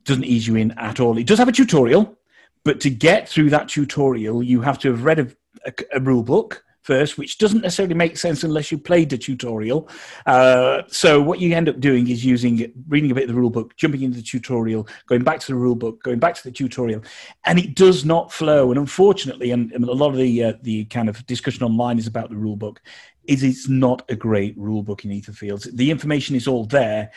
doesn't 0.04 0.24
ease 0.24 0.46
you 0.46 0.56
in 0.56 0.72
at 0.72 1.00
all. 1.00 1.18
It 1.18 1.26
does 1.26 1.38
have 1.38 1.48
a 1.48 1.52
tutorial, 1.52 2.16
but 2.64 2.80
to 2.80 2.90
get 2.90 3.28
through 3.28 3.50
that 3.50 3.68
tutorial, 3.68 4.42
you 4.42 4.60
have 4.60 4.78
to 4.80 4.90
have 4.90 5.04
read 5.04 5.18
a, 5.18 5.28
a, 5.66 5.72
a 5.94 6.00
rule 6.00 6.22
book 6.22 6.64
first, 6.82 7.16
which 7.16 7.38
doesn't 7.38 7.62
necessarily 7.62 7.94
make 7.94 8.16
sense 8.16 8.42
unless 8.42 8.70
you 8.70 8.78
played 8.78 9.08
the 9.08 9.16
tutorial. 9.16 9.88
Uh, 10.26 10.82
so 10.88 11.22
what 11.22 11.40
you 11.40 11.54
end 11.54 11.68
up 11.68 11.80
doing 11.80 12.08
is 12.08 12.24
using 12.24 12.72
reading 12.88 13.10
a 13.10 13.14
bit 13.14 13.24
of 13.24 13.28
the 13.28 13.40
rule 13.40 13.50
book, 13.50 13.76
jumping 13.76 14.02
into 14.02 14.16
the 14.16 14.22
tutorial, 14.22 14.86
going 15.06 15.22
back 15.22 15.40
to 15.40 15.46
the 15.46 15.54
rule 15.54 15.76
book, 15.76 16.02
going 16.02 16.18
back 16.18 16.34
to 16.34 16.42
the 16.42 16.50
tutorial, 16.50 17.02
and 17.46 17.58
it 17.58 17.74
does 17.74 18.04
not 18.04 18.32
flow. 18.32 18.70
And 18.70 18.78
unfortunately, 18.78 19.52
and, 19.52 19.72
and 19.72 19.84
a 19.84 19.92
lot 19.92 20.10
of 20.10 20.16
the 20.16 20.44
uh, 20.44 20.52
the 20.62 20.84
kind 20.86 21.08
of 21.08 21.24
discussion 21.26 21.62
online 21.62 21.98
is 21.98 22.06
about 22.06 22.30
the 22.30 22.36
rule 22.36 22.56
book. 22.56 22.82
Is 23.24 23.42
it's 23.42 23.68
not 23.68 24.04
a 24.08 24.16
great 24.16 24.56
rule 24.58 24.82
book 24.82 25.04
in 25.04 25.10
Etherfields. 25.10 25.68
The 25.72 25.90
information 25.90 26.34
is 26.34 26.48
all 26.48 26.64
there, 26.64 27.12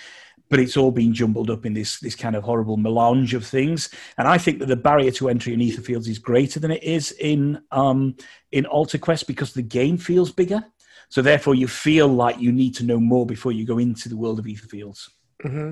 but 0.50 0.60
it's 0.60 0.78
all 0.78 0.92
been 0.92 1.14
jumbled 1.14 1.50
up 1.50 1.66
in 1.66 1.74
this 1.74 2.00
this 2.00 2.16
kind 2.16 2.36
of 2.36 2.44
horrible 2.44 2.78
melange 2.78 3.34
of 3.34 3.46
things. 3.46 3.90
And 4.18 4.28
I 4.28 4.38
think 4.38 4.60
that 4.60 4.68
the 4.68 4.76
barrier 4.76 5.12
to 5.12 5.30
entry 5.30 5.54
in 5.54 5.60
Etherfields 5.60 6.08
is 6.08 6.20
greater 6.20 6.60
than 6.60 6.72
it 6.72 6.84
is 6.84 7.12
in 7.14 7.62
um, 7.72 8.16
in 8.52 8.66
Altar 8.66 8.98
Quest 8.98 9.28
because 9.28 9.54
the 9.54 9.62
game 9.62 9.98
feels 9.98 10.32
bigger. 10.32 10.64
So 11.10 11.22
therefore, 11.22 11.56
you 11.56 11.68
feel 11.68 12.08
like 12.08 12.40
you 12.40 12.52
need 12.52 12.76
to 12.76 12.84
know 12.84 13.00
more 13.00 13.26
before 13.26 13.52
you 13.52 13.66
go 13.66 13.78
into 13.78 14.10
the 14.10 14.18
world 14.18 14.40
of 14.40 14.46
Etherfields. 14.46 15.10
Mm-hmm. 15.44 15.72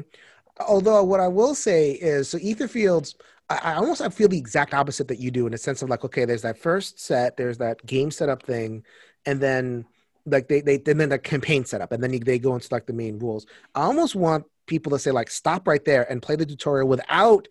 Although 0.59 1.03
what 1.03 1.19
I 1.19 1.27
will 1.27 1.55
say 1.55 1.91
is, 1.91 2.29
so 2.29 2.37
Etherfields. 2.37 3.15
I, 3.49 3.59
I 3.63 3.73
almost 3.75 4.01
I 4.01 4.09
feel 4.09 4.29
the 4.29 4.37
exact 4.37 4.73
opposite 4.73 5.09
that 5.09 5.19
you 5.19 5.29
do 5.29 5.45
in 5.45 5.51
the 5.51 5.57
sense 5.57 5.81
of 5.81 5.89
like, 5.89 6.05
okay, 6.05 6.23
there's 6.25 6.43
that 6.43 6.57
first 6.57 6.99
set, 6.99 7.35
there's 7.35 7.57
that 7.57 7.85
game 7.85 8.09
setup 8.09 8.41
thing, 8.43 8.85
and 9.25 9.41
then 9.41 9.85
like 10.25 10.47
they 10.47 10.61
they 10.61 10.75
and 10.85 10.99
then 10.99 11.09
the 11.09 11.19
campaign 11.19 11.65
setup, 11.65 11.91
and 11.91 12.03
then 12.03 12.11
they 12.11 12.39
go 12.39 12.53
into 12.55 12.67
like 12.71 12.85
the 12.85 12.93
main 12.93 13.19
rules. 13.19 13.45
I 13.75 13.81
almost 13.81 14.15
want 14.15 14.45
people 14.65 14.91
to 14.91 14.99
say 14.99 15.11
like 15.11 15.29
stop 15.29 15.67
right 15.67 15.83
there 15.83 16.09
and 16.09 16.21
play 16.21 16.35
the 16.35 16.45
tutorial 16.45 16.87
without 16.87 17.47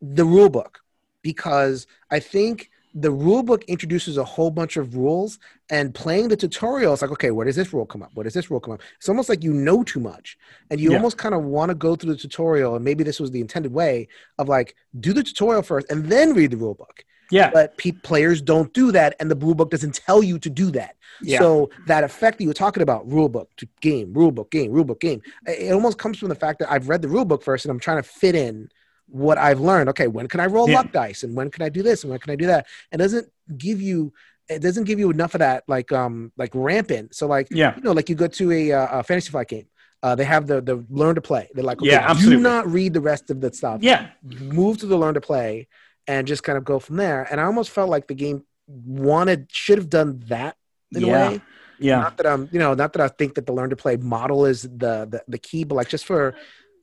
the 0.00 0.24
rule 0.24 0.48
book 0.48 0.80
because 1.22 1.86
I 2.10 2.20
think 2.20 2.70
the 2.94 3.10
rule 3.10 3.42
book 3.42 3.64
introduces 3.64 4.16
a 4.16 4.24
whole 4.24 4.50
bunch 4.50 4.76
of 4.76 4.96
rules 4.96 5.38
and 5.70 5.94
playing 5.94 6.28
the 6.28 6.36
tutorial 6.36 6.94
is 6.94 7.02
like 7.02 7.10
okay 7.10 7.30
where 7.30 7.44
does 7.44 7.56
this 7.56 7.72
rule 7.72 7.84
come 7.84 8.02
up 8.02 8.10
where 8.14 8.24
does 8.24 8.34
this 8.34 8.50
rule 8.50 8.60
come 8.60 8.72
up 8.72 8.80
it's 8.96 9.08
almost 9.08 9.28
like 9.28 9.44
you 9.44 9.52
know 9.52 9.82
too 9.82 10.00
much 10.00 10.38
and 10.70 10.80
you 10.80 10.90
yeah. 10.90 10.96
almost 10.96 11.18
kind 11.18 11.34
of 11.34 11.44
want 11.44 11.68
to 11.68 11.74
go 11.74 11.94
through 11.94 12.12
the 12.12 12.18
tutorial 12.18 12.76
and 12.76 12.84
maybe 12.84 13.04
this 13.04 13.20
was 13.20 13.30
the 13.30 13.40
intended 13.40 13.72
way 13.72 14.08
of 14.38 14.48
like 14.48 14.74
do 15.00 15.12
the 15.12 15.22
tutorial 15.22 15.62
first 15.62 15.90
and 15.90 16.06
then 16.06 16.32
read 16.32 16.50
the 16.50 16.56
rule 16.56 16.74
book 16.74 17.04
yeah. 17.30 17.50
But 17.52 17.76
pe- 17.76 17.92
players 17.92 18.40
don't 18.40 18.72
do 18.72 18.92
that, 18.92 19.16
and 19.20 19.30
the 19.30 19.36
rule 19.36 19.54
book 19.54 19.70
doesn't 19.70 19.94
tell 19.94 20.22
you 20.22 20.38
to 20.38 20.50
do 20.50 20.70
that. 20.72 20.96
Yeah. 21.20 21.38
So 21.38 21.70
that 21.86 22.04
effect 22.04 22.38
that 22.38 22.44
you 22.44 22.48
were 22.48 22.54
talking 22.54 22.82
about, 22.82 23.10
rule 23.10 23.28
book 23.28 23.50
to 23.56 23.68
game, 23.80 24.12
rule 24.12 24.30
book, 24.30 24.50
game, 24.50 24.72
rule 24.72 24.84
book, 24.84 25.00
game, 25.00 25.22
it 25.46 25.72
almost 25.72 25.98
comes 25.98 26.18
from 26.18 26.28
the 26.28 26.34
fact 26.34 26.60
that 26.60 26.70
I've 26.70 26.88
read 26.88 27.02
the 27.02 27.08
rule 27.08 27.24
book 27.24 27.42
first 27.42 27.64
and 27.64 27.72
I'm 27.72 27.80
trying 27.80 28.02
to 28.02 28.08
fit 28.08 28.34
in 28.34 28.70
what 29.06 29.38
I've 29.38 29.60
learned. 29.60 29.88
Okay, 29.90 30.06
when 30.06 30.28
can 30.28 30.40
I 30.40 30.46
roll 30.46 30.68
yeah. 30.68 30.76
luck 30.76 30.92
dice, 30.92 31.22
and 31.22 31.34
when 31.34 31.50
can 31.50 31.62
I 31.62 31.68
do 31.68 31.82
this, 31.82 32.04
and 32.04 32.10
when 32.10 32.20
can 32.20 32.30
I 32.30 32.36
do 32.36 32.46
that? 32.46 32.66
And 32.92 33.00
doesn't 33.00 33.30
give 33.56 33.80
you 33.80 34.12
it 34.48 34.62
doesn't 34.62 34.84
give 34.84 34.98
you 34.98 35.10
enough 35.10 35.34
of 35.34 35.40
that 35.40 35.64
like 35.68 35.92
um 35.92 36.32
like 36.36 36.50
rampant. 36.54 37.14
So 37.14 37.26
like 37.26 37.48
yeah, 37.50 37.76
you 37.76 37.82
know, 37.82 37.92
like 37.92 38.08
you 38.08 38.14
go 38.14 38.26
to 38.26 38.52
a, 38.52 38.70
a 38.70 39.02
fantasy 39.02 39.30
flight 39.30 39.48
game. 39.48 39.66
Uh, 40.02 40.14
they 40.14 40.24
have 40.24 40.46
the 40.46 40.60
the 40.60 40.84
learn 40.90 41.16
to 41.16 41.20
play. 41.20 41.48
They're 41.54 41.64
like, 41.64 41.82
okay, 41.82 41.90
yeah, 41.90 42.08
absolutely. 42.08 42.36
do 42.36 42.42
not 42.42 42.70
read 42.70 42.94
the 42.94 43.00
rest 43.00 43.30
of 43.30 43.40
the 43.40 43.52
stuff. 43.52 43.82
Yeah, 43.82 44.08
move 44.22 44.78
to 44.78 44.86
the 44.86 44.96
learn 44.96 45.14
to 45.14 45.20
play, 45.20 45.66
and 46.08 46.26
just 46.26 46.42
kind 46.42 46.58
of 46.58 46.64
go 46.64 46.80
from 46.80 46.96
there. 46.96 47.28
And 47.30 47.40
I 47.40 47.44
almost 47.44 47.70
felt 47.70 47.90
like 47.90 48.08
the 48.08 48.14
game 48.14 48.44
wanted 48.66 49.48
should 49.52 49.78
have 49.78 49.90
done 49.90 50.20
that 50.26 50.56
in 50.92 51.02
yeah. 51.02 51.06
a 51.06 51.30
way. 51.30 51.40
Yeah. 51.78 52.00
Not 52.00 52.16
that 52.16 52.26
I'm, 52.26 52.48
you 52.50 52.58
know, 52.58 52.74
not 52.74 52.94
that 52.94 53.02
I 53.02 53.08
think 53.08 53.34
that 53.34 53.46
the 53.46 53.52
learn 53.52 53.70
to 53.70 53.76
play 53.76 53.96
model 53.96 54.46
is 54.46 54.62
the, 54.62 55.06
the 55.08 55.22
the 55.28 55.38
key, 55.38 55.62
but 55.62 55.76
like 55.76 55.88
just 55.88 56.06
for 56.06 56.34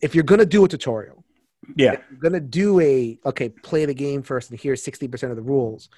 if 0.02 0.16
you're 0.16 0.24
gonna 0.24 0.46
do 0.46 0.64
a 0.64 0.70
tutorial, 0.70 1.26
yeah, 1.76 1.98
you're 2.10 2.20
gonna 2.20 2.40
do 2.40 2.80
a 2.80 3.20
okay, 3.26 3.50
play 3.50 3.86
the 3.86 3.94
game 3.94 4.22
first 4.22 4.52
and 4.52 4.60
here's 4.60 4.82
sixty 4.82 5.10
percent 5.10 5.32
of 5.32 5.36
the 5.36 5.44
rules 5.44 5.90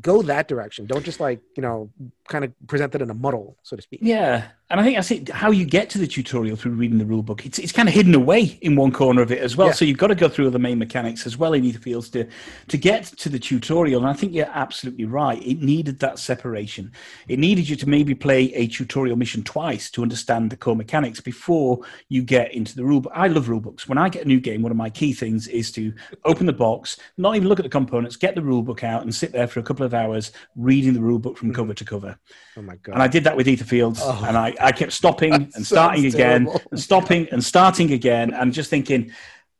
go 0.00 0.22
that 0.22 0.48
direction. 0.48 0.86
Don't 0.86 1.04
just 1.04 1.20
like, 1.20 1.40
you 1.56 1.62
know, 1.62 1.90
kind 2.28 2.44
of 2.44 2.52
present 2.66 2.94
it 2.94 3.02
in 3.02 3.10
a 3.10 3.14
muddle, 3.14 3.56
so 3.62 3.76
to 3.76 3.82
speak. 3.82 4.00
Yeah. 4.02 4.48
And 4.70 4.80
I 4.80 4.84
think 4.84 4.96
that's 4.96 5.10
it, 5.10 5.28
how 5.28 5.50
you 5.50 5.66
get 5.66 5.90
to 5.90 5.98
the 5.98 6.06
tutorial 6.06 6.56
through 6.56 6.72
reading 6.72 6.96
the 6.96 7.04
rule 7.04 7.22
book. 7.22 7.44
It's, 7.44 7.58
it's 7.58 7.72
kind 7.72 7.88
of 7.88 7.94
hidden 7.94 8.14
away 8.14 8.58
in 8.62 8.74
one 8.74 8.90
corner 8.90 9.20
of 9.20 9.30
it 9.30 9.40
as 9.40 9.54
well. 9.54 9.66
Yeah. 9.66 9.74
So 9.74 9.84
you've 9.84 9.98
got 9.98 10.06
to 10.06 10.14
go 10.14 10.30
through 10.30 10.48
the 10.48 10.58
main 10.58 10.78
mechanics 10.78 11.26
as 11.26 11.36
well 11.36 11.52
in 11.52 11.62
Etherfields 11.62 12.10
to, 12.12 12.26
to 12.68 12.78
get 12.78 13.04
to 13.04 13.28
the 13.28 13.38
tutorial. 13.38 14.00
And 14.00 14.08
I 14.08 14.14
think 14.14 14.32
you're 14.32 14.50
absolutely 14.50 15.04
right. 15.04 15.42
It 15.46 15.60
needed 15.60 15.98
that 15.98 16.18
separation. 16.18 16.90
It 17.28 17.38
needed 17.38 17.68
you 17.68 17.76
to 17.76 17.88
maybe 17.88 18.14
play 18.14 18.44
a 18.54 18.66
tutorial 18.66 19.16
mission 19.16 19.42
twice 19.42 19.90
to 19.90 20.02
understand 20.02 20.50
the 20.50 20.56
core 20.56 20.76
mechanics 20.76 21.20
before 21.20 21.80
you 22.08 22.22
get 22.22 22.54
into 22.54 22.74
the 22.74 22.84
rule 22.84 23.00
book. 23.00 23.12
I 23.14 23.28
love 23.28 23.50
rule 23.50 23.60
books. 23.60 23.86
When 23.86 23.98
I 23.98 24.08
get 24.08 24.24
a 24.24 24.28
new 24.28 24.40
game, 24.40 24.62
one 24.62 24.72
of 24.72 24.78
my 24.78 24.88
key 24.88 25.12
things 25.12 25.48
is 25.48 25.70
to 25.72 25.92
open 26.24 26.46
the 26.46 26.52
box, 26.52 26.98
not 27.18 27.36
even 27.36 27.48
look 27.48 27.58
at 27.58 27.64
the 27.64 27.68
components, 27.68 28.16
get 28.16 28.34
the 28.34 28.42
rule 28.42 28.62
book 28.62 28.84
out 28.84 29.02
and 29.02 29.14
sit 29.14 29.32
there 29.32 29.48
for 29.48 29.60
a 29.60 29.62
couple 29.62 29.71
of 29.80 29.94
hours 29.94 30.32
reading 30.56 30.94
the 30.94 31.00
rule 31.00 31.18
book 31.18 31.36
from 31.36 31.48
mm-hmm. 31.48 31.56
cover 31.56 31.74
to 31.74 31.84
cover. 31.84 32.18
Oh 32.56 32.62
my 32.62 32.76
God. 32.76 32.94
And 32.94 33.02
I 33.02 33.08
did 33.08 33.24
that 33.24 33.36
with 33.36 33.46
Etherfields. 33.46 33.98
Oh. 34.00 34.24
And 34.26 34.36
I, 34.36 34.54
I 34.60 34.72
kept 34.72 34.92
stopping 34.92 35.32
and 35.54 35.66
starting 35.66 36.06
again, 36.06 36.48
and 36.70 36.80
stopping 36.80 37.28
and 37.30 37.42
starting 37.42 37.92
again, 37.92 38.32
and 38.34 38.52
just 38.52 38.70
thinking, 38.70 39.12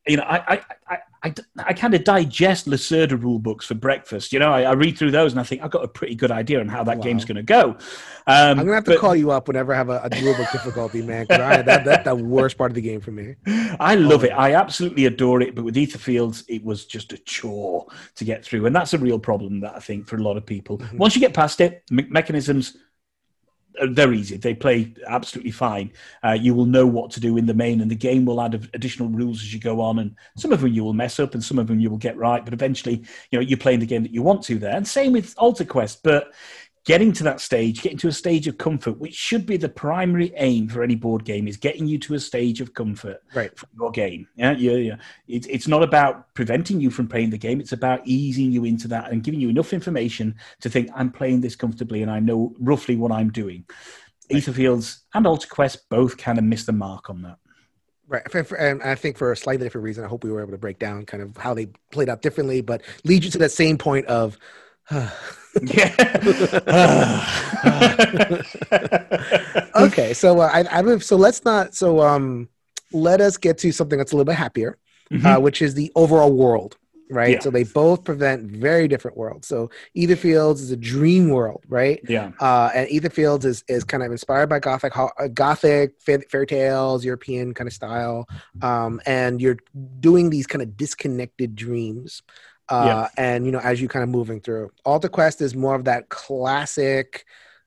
you 0.07 0.17
know, 0.17 0.25
I, 0.25 0.55
I, 0.55 0.61
I, 0.89 0.99
I, 1.25 1.35
I 1.59 1.73
kind 1.73 1.95
of 1.95 2.03
digest 2.03 2.67
Lacerda 2.67 3.21
rule 3.21 3.39
books 3.39 3.67
for 3.67 3.75
breakfast. 3.75 4.33
You 4.33 4.41
know, 4.41 4.51
I, 4.51 4.63
I, 4.63 4.73
read 4.73 4.99
through 4.99 5.13
those 5.13 5.33
and 5.33 5.41
I 5.41 5.45
think 5.45 5.63
I've 5.63 5.71
got 5.71 5.85
a 5.85 5.89
pretty 5.89 6.17
good 6.17 6.33
idea 6.33 6.59
on 6.59 6.67
how 6.67 6.83
that 6.83 6.99
wow. 6.99 7.03
game's 7.05 7.25
going 7.25 7.37
to 7.37 7.45
go. 7.45 7.71
Um, 7.71 7.79
I'm 8.27 8.57
going 8.57 8.69
to 8.69 8.75
have 8.75 8.85
to 8.85 8.91
but, 8.93 9.01
call 9.01 9.15
you 9.15 9.31
up 9.31 9.47
whenever 9.47 9.73
I 9.73 9.77
have 9.77 9.91
a, 9.91 10.09
a 10.11 10.23
rule 10.23 10.35
book 10.35 10.51
difficulty, 10.51 11.03
man, 11.03 11.27
because 11.29 11.65
that, 11.65 11.85
that's 11.85 12.05
the 12.05 12.17
worst 12.17 12.59
part 12.59 12.73
of 12.73 12.75
the 12.75 12.81
game 12.81 13.01
for 13.01 13.13
me. 13.13 13.37
I 13.79 13.95
love 13.95 14.25
oh, 14.25 14.27
it. 14.27 14.31
I 14.31 14.55
absolutely 14.55 15.07
adore 15.07 15.41
it. 15.41 15.55
But 15.55 15.65
with 15.65 15.77
Etherfields, 15.77 16.45
it 16.49 16.65
was 16.65 16.85
just 16.85 17.13
a 17.13 17.19
chore 17.19 17.87
to 18.17 18.25
get 18.25 18.45
through. 18.45 18.67
And 18.67 18.75
that's 18.75 18.93
a 18.95 18.99
real 18.99 19.21
problem 19.21 19.61
that 19.61 19.77
I 19.77 19.79
think 19.79 20.09
for 20.09 20.17
a 20.17 20.23
lot 20.23 20.37
of 20.37 20.45
people. 20.45 20.79
Mm-hmm. 20.79 20.99
Once 20.99 21.15
you 21.15 21.21
get 21.21 21.35
past 21.35 21.61
it, 21.61 21.85
me- 21.91 22.07
mechanisms 22.09 22.77
they're 23.91 24.12
easy. 24.12 24.37
They 24.37 24.55
play 24.55 24.95
absolutely 25.09 25.50
fine. 25.50 25.93
Uh, 26.23 26.33
you 26.33 26.55
will 26.55 26.67
know 26.67 26.87
what 26.87 27.11
to 27.12 27.21
do 27.21 27.37
in 27.37 27.47
the 27.47 27.55
main, 27.55 27.81
and 27.81 27.91
the 27.91 27.97
game 27.97 28.25
will 28.25 28.41
add 28.41 28.55
additional 28.75 29.09
rules 29.09 29.43
as 29.43 29.52
you 29.52 29.61
go 29.61 29.81
on. 29.81 29.99
And 29.99 30.14
some 30.37 30.52
of 30.52 30.61
them 30.61 30.73
you 30.73 30.85
will 30.85 30.93
mess 30.93 31.19
up, 31.19 31.35
and 31.35 31.43
some 31.43 31.59
of 31.59 31.67
them 31.67 31.81
you 31.81 31.91
will 31.91 31.99
get 31.99 32.17
right. 32.17 32.45
But 32.45 32.55
eventually, 32.55 33.02
you 33.31 33.38
know, 33.38 33.41
you're 33.41 33.59
playing 33.59 33.81
the 33.81 33.87
game 33.87 34.02
that 34.02 34.12
you 34.12 34.23
want 34.23 34.43
to 34.45 34.59
there. 34.59 34.76
And 34.76 34.87
same 34.87 35.12
with 35.12 35.35
Altar 35.38 35.64
Quest. 35.64 36.02
But 36.02 36.33
getting 36.85 37.12
to 37.12 37.23
that 37.25 37.41
stage, 37.41 37.81
getting 37.81 37.99
to 37.99 38.09
a 38.09 38.12
stage 38.12 38.49
of 38.49 38.59
comfort, 38.59 38.99
which 38.99 39.15
should 39.15 39.47
be 39.47 39.57
the 39.57 39.69
primary 39.69 40.33
aim 40.37 40.69
for 40.69 40.83
any 40.83 40.95
board 40.95 41.25
game, 41.25 41.47
is 41.47 41.57
getting 41.57 41.87
you 41.87 41.99
to 41.99 42.15
a 42.15 42.21
stage 42.21 42.61
of 42.61 42.75
comfort 42.75 43.23
right. 43.35 43.57
for 43.57 43.67
your 43.79 43.91
game. 43.91 44.27
Yeah, 44.35 44.53
yeah, 44.53 44.73
yeah. 44.73 44.97
It, 45.29 45.47
it's 45.49 45.69
not 45.69 45.83
about 45.83 46.33
preventing 46.35 46.81
you 46.81 46.91
from 46.91 47.09
playing 47.09 47.31
the 47.31 47.39
game; 47.39 47.61
it's 47.61 47.73
about 47.73 48.01
easing 48.05 48.51
you 48.51 48.65
into 48.65 48.89
that 48.89 49.12
and 49.12 49.23
giving 49.23 49.41
you 49.41 49.49
enough 49.49 49.73
information 49.73 50.35
to 50.61 50.69
think, 50.69 50.91
"I'm 50.95 51.11
playing 51.11 51.41
this 51.41 51.57
comfortably, 51.57 52.03
and 52.03 52.11
I 52.11 52.19
know 52.19 52.55
roughly 52.59 52.97
what 52.97 53.12
I'm 53.12 53.31
doing." 53.31 53.65
Right. 54.31 54.43
Etherfields 54.43 55.01
and 55.15 55.27
Altar 55.27 55.49
Quest 55.49 55.89
both 55.89 56.17
kind 56.17 56.39
of 56.39 56.45
miss 56.45 56.65
the 56.65 56.73
mark 56.73 57.11
on 57.11 57.23
that. 57.23 57.39
Right, 58.09 58.23
and 58.59 58.83
I 58.83 58.95
think 58.95 59.17
for 59.17 59.33
a 59.33 59.37
slightly 59.37 59.65
different 59.65 59.85
reason, 59.85 60.05
I 60.05 60.09
hope 60.09 60.23
we 60.23 60.31
were 60.31 60.43
able 60.43 60.51
to 60.51 60.59
break 60.59 60.79
down 60.79 61.07
kind 61.07 61.23
of 61.23 61.37
how 61.37 61.55
they 61.55 61.69
played 61.93 62.09
out 62.11 62.21
differently, 62.21 62.61
but 62.61 62.83
lead 63.05 63.25
you 63.25 63.31
to 63.31 63.39
that 63.39 63.53
same 63.53 63.79
point 63.79 64.05
of 64.07 64.37
uh, 64.91 65.09
yeah. 65.61 67.27
okay, 69.77 70.15
so 70.15 70.41
uh, 70.41 70.51
I, 70.53 70.65
I 70.81 70.99
so 70.99 71.17
let's 71.17 71.45
not 71.45 71.75
so 71.75 72.01
um 72.01 72.49
let 72.93 73.21
us 73.21 73.37
get 73.37 73.59
to 73.59 73.73
something 73.73 73.99
that's 73.99 74.13
a 74.13 74.17
little 74.17 74.31
bit 74.31 74.37
happier, 74.37 74.79
mm-hmm. 75.11 75.27
uh, 75.27 75.39
which 75.39 75.63
is 75.63 75.75
the 75.75 75.93
overall 75.95 76.33
world, 76.33 76.77
right? 77.11 77.33
Yeah. 77.33 77.41
So 77.41 77.51
they 77.51 77.65
both 77.65 78.05
present 78.05 78.51
very 78.51 78.89
different 78.89 79.17
worlds. 79.17 79.49
So 79.49 79.71
Etherfields 79.97 80.61
is 80.61 80.71
a 80.71 80.77
dream 80.77 81.29
world, 81.29 81.65
right? 81.69 82.01
Yeah. 82.09 82.33
Uh, 82.41 82.71
and 82.75 82.89
Etherfields 82.89 83.45
is 83.45 83.65
is 83.69 83.85
kind 83.85 84.03
of 84.03 84.11
inspired 84.11 84.49
by 84.49 84.59
gothic 84.59 84.97
uh, 84.97 85.29
gothic 85.35 86.01
fairy 86.01 86.47
tales, 86.47 87.05
European 87.05 87.53
kind 87.53 87.69
of 87.69 87.75
style, 87.75 88.27
um, 88.63 89.01
and 89.07 89.41
you're 89.41 89.59
doing 90.01 90.31
these 90.31 90.47
kind 90.47 90.63
of 90.63 90.77
disconnected 90.77 91.55
dreams 91.55 92.23
uh, 92.69 93.09
yeah. 93.19 93.23
and 93.23 93.45
you 93.45 93.52
know 93.52 93.59
as 93.59 93.81
you 93.81 93.88
kind 93.88 94.02
of 94.02 94.09
moving 94.09 94.40
through 94.40 94.71
altar 94.85 95.09
quest 95.09 95.40
is 95.40 95.54
more 95.54 95.75
of 95.75 95.85
that 95.85 96.09
classic 96.09 97.25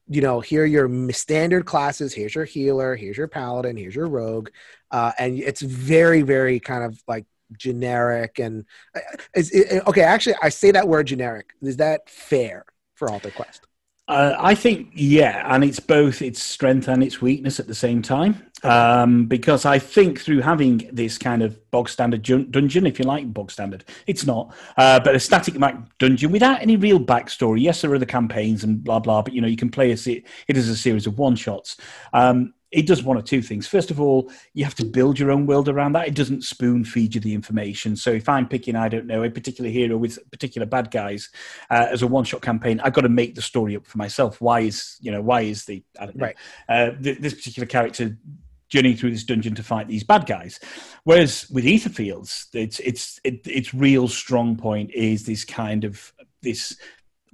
you 0.08 0.22
know 0.22 0.40
here 0.40 0.64
are 0.64 0.66
your 0.66 1.12
standard 1.12 1.66
classes 1.66 2.14
here's 2.14 2.36
your 2.36 2.46
healer 2.46 2.96
here's 2.96 3.18
your 3.18 3.28
paladin 3.28 3.78
here's 3.78 3.96
your 3.96 4.08
rogue 4.08 4.50
uh, 4.92 5.12
and 5.18 5.40
it's 5.40 5.62
very 5.62 6.22
very 6.22 6.60
kind 6.60 6.84
of 6.84 7.02
like 7.08 7.26
generic 7.58 8.40
and 8.40 8.66
uh, 8.96 9.00
is 9.36 9.54
okay 9.88 10.02
actually 10.02 10.36
i 10.42 10.50
say 10.50 10.72
that 10.72 10.88
word 10.88 11.06
generic 11.08 11.52
is 11.62 11.78
that 11.78 12.10
fair 12.10 12.66
for 12.96 13.10
altar 13.10 13.32
quest 13.32 13.66
uh, 14.08 14.36
I 14.38 14.54
think 14.54 14.90
yeah, 14.94 15.44
and 15.54 15.64
it's 15.64 15.80
both 15.80 16.22
its 16.22 16.42
strength 16.42 16.88
and 16.88 17.04
its 17.04 17.22
weakness 17.22 17.60
at 17.60 17.68
the 17.68 17.74
same 17.74 18.04
time. 18.04 18.46
Um, 18.66 19.26
because 19.26 19.66
I 19.66 19.80
think 19.80 20.20
through 20.20 20.42
having 20.42 20.90
this 20.92 21.18
kind 21.18 21.42
of 21.42 21.60
bog 21.72 21.90
standard 21.90 22.24
dungeon, 22.24 22.86
if 22.86 23.00
you 23.00 23.06
like, 23.06 23.34
bog 23.34 23.52
standard, 23.52 23.86
it's 24.08 24.26
not, 24.26 24.54
uh, 24.78 25.00
but 25.00 25.16
a 25.16 25.20
static 25.20 25.58
map 25.58 25.90
dungeon 26.00 26.32
without 26.32 26.62
any 26.62 26.76
real 26.76 27.00
backstory. 27.00 27.62
Yes, 27.62 27.82
there 27.82 27.94
are 27.94 28.00
the 28.00 28.06
campaigns 28.06 28.64
and 28.64 28.84
blah 28.84 29.00
blah, 29.00 29.22
but 29.22 29.34
you 29.34 29.42
know 29.42 29.48
you 29.48 29.58
can 29.58 29.70
play 29.70 29.92
it. 29.92 30.06
It 30.06 30.58
is 30.58 30.70
a 30.70 30.76
series 30.76 31.08
of 31.08 31.18
one 31.18 31.36
shots. 31.36 31.78
Um, 32.14 32.54
it 32.76 32.88
does 32.88 33.04
one 33.04 33.18
or 33.18 33.22
two 33.22 33.42
things. 33.42 33.68
First 33.68 33.90
of 33.90 34.02
all, 34.02 34.30
you 34.54 34.66
have 34.66 34.76
to 34.76 34.86
build 34.86 35.18
your 35.18 35.32
own 35.32 35.46
world 35.46 35.70
around 35.70 35.94
that. 35.94 36.08
It 36.08 36.14
doesn't 36.14 36.44
spoon 36.44 36.84
feed 36.84 37.16
you 37.16 37.22
the 37.22 37.34
information. 37.34 37.96
So 37.96 38.12
if 38.12 38.28
I'm 38.28 38.48
picking, 38.48 38.76
I 38.76 38.90
don't 38.90 39.06
know, 39.06 39.24
a 39.24 39.30
particular 39.30 39.70
hero 39.70 39.98
with 39.98 40.20
particular 40.30 40.68
bad 40.68 40.92
guys 40.92 41.30
uh, 41.70 41.88
as 41.90 42.02
a 42.02 42.08
one-shot 42.08 42.42
campaign, 42.42 42.82
I've 42.82 42.94
got 42.94 43.02
to 43.02 43.10
make 43.10 43.36
the 43.36 43.42
story 43.42 43.78
up 43.78 43.88
for 43.88 43.98
myself. 43.98 44.42
Why 44.42 44.62
is 44.62 44.98
you 45.00 45.12
know 45.12 45.22
why 45.22 45.42
is 45.42 45.64
the 45.66 45.84
I 45.98 46.06
don't 46.06 46.18
know 46.18 46.26
right. 46.26 46.36
uh, 46.68 46.92
th- 47.02 47.20
this 47.20 47.34
particular 47.34 47.66
character 47.66 48.18
journeying 48.70 48.98
through 48.98 49.12
this 49.12 49.24
dungeon 49.24 49.56
to 49.56 49.64
fight 49.64 49.88
these 49.88 50.04
bad 50.04 50.26
guys? 50.26 50.60
Whereas 51.04 51.50
with 51.50 51.66
Etherfields, 51.66 52.48
it's 52.54 52.80
it's 52.80 53.20
it, 53.24 53.46
its 53.46 53.74
real 53.74 54.08
strong 54.08 54.56
point 54.56 54.92
is 54.94 55.26
this 55.26 55.46
kind 55.46 55.84
of 55.84 56.14
this 56.42 56.78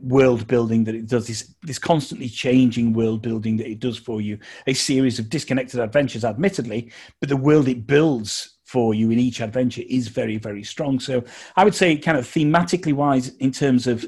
world 0.01 0.47
building 0.47 0.83
that 0.83 0.95
it 0.95 1.07
does 1.07 1.27
this 1.27 1.53
this 1.61 1.77
constantly 1.77 2.27
changing 2.27 2.93
world 2.93 3.21
building 3.21 3.57
that 3.57 3.69
it 3.69 3.79
does 3.79 3.97
for 3.97 4.19
you 4.19 4.38
a 4.65 4.73
series 4.73 5.19
of 5.19 5.29
disconnected 5.29 5.79
adventures 5.79 6.25
admittedly 6.25 6.91
but 7.19 7.29
the 7.29 7.38
world 7.38 7.67
it 7.67 7.85
builds 7.85 8.57
for 8.63 8.95
you 8.95 9.11
in 9.11 9.19
each 9.19 9.41
adventure 9.41 9.83
is 9.88 10.07
very 10.07 10.38
very 10.38 10.63
strong 10.63 11.00
so 11.00 11.23
i 11.55 11.63
would 11.63 11.75
say 11.75 11.95
kind 11.95 12.17
of 12.17 12.25
thematically 12.25 12.93
wise 12.93 13.29
in 13.38 13.51
terms 13.51 13.85
of 13.85 14.03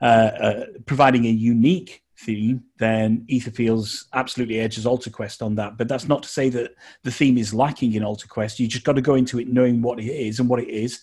uh, 0.00 0.04
uh, 0.40 0.64
providing 0.86 1.26
a 1.26 1.30
unique 1.30 2.02
theme 2.24 2.62
then 2.78 3.24
Ether 3.28 3.50
etherfields 3.50 4.04
absolutely 4.12 4.60
edges 4.60 4.86
altar 4.86 5.10
quest 5.10 5.42
on 5.42 5.54
that 5.54 5.76
but 5.76 5.88
that's 5.88 6.08
not 6.08 6.22
to 6.22 6.28
say 6.28 6.48
that 6.48 6.72
the 7.02 7.10
theme 7.10 7.38
is 7.38 7.54
lacking 7.54 7.94
in 7.94 8.04
altar 8.04 8.28
quest 8.28 8.60
you 8.60 8.68
just 8.68 8.84
got 8.84 8.94
to 8.94 9.02
go 9.02 9.14
into 9.14 9.38
it 9.38 9.48
knowing 9.48 9.82
what 9.82 9.98
it 9.98 10.06
is 10.06 10.38
and 10.38 10.48
what 10.48 10.60
it 10.60 10.68
is 10.68 11.00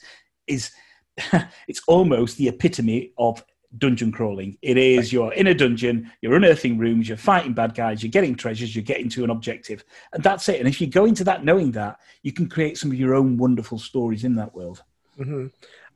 is 0.48 0.72
it's 1.68 1.82
almost 1.88 2.38
the 2.38 2.48
epitome 2.48 3.12
of 3.18 3.44
dungeon 3.78 4.12
crawling. 4.12 4.58
It 4.62 4.78
is 4.78 5.12
you're 5.12 5.34
in 5.34 5.48
a 5.48 5.54
dungeon, 5.54 6.12
you're 6.22 6.36
unearthing 6.36 6.78
rooms, 6.78 7.08
you're 7.08 7.18
fighting 7.18 7.54
bad 7.54 7.76
guys, 7.76 8.02
you're 8.02 8.12
getting 8.12 8.36
treasures, 8.36 8.76
you're 8.76 8.84
getting 8.84 9.10
to 9.10 9.24
an 9.24 9.30
objective, 9.30 9.84
and 10.14 10.24
that's 10.24 10.48
it. 10.50 10.60
And 10.60 10.70
if 10.70 10.80
you 10.80 10.88
go 10.88 11.06
into 11.06 11.24
that 11.26 11.44
knowing 11.44 11.72
that, 11.72 12.00
you 12.24 12.32
can 12.32 12.48
create 12.48 12.78
some 12.78 12.92
of 12.92 12.98
your 12.98 13.14
own 13.14 13.38
wonderful 13.38 13.80
stories 13.80 14.24
in 14.24 14.36
that 14.36 14.54
world. 14.54 14.84
Mm-hmm. 15.20 15.48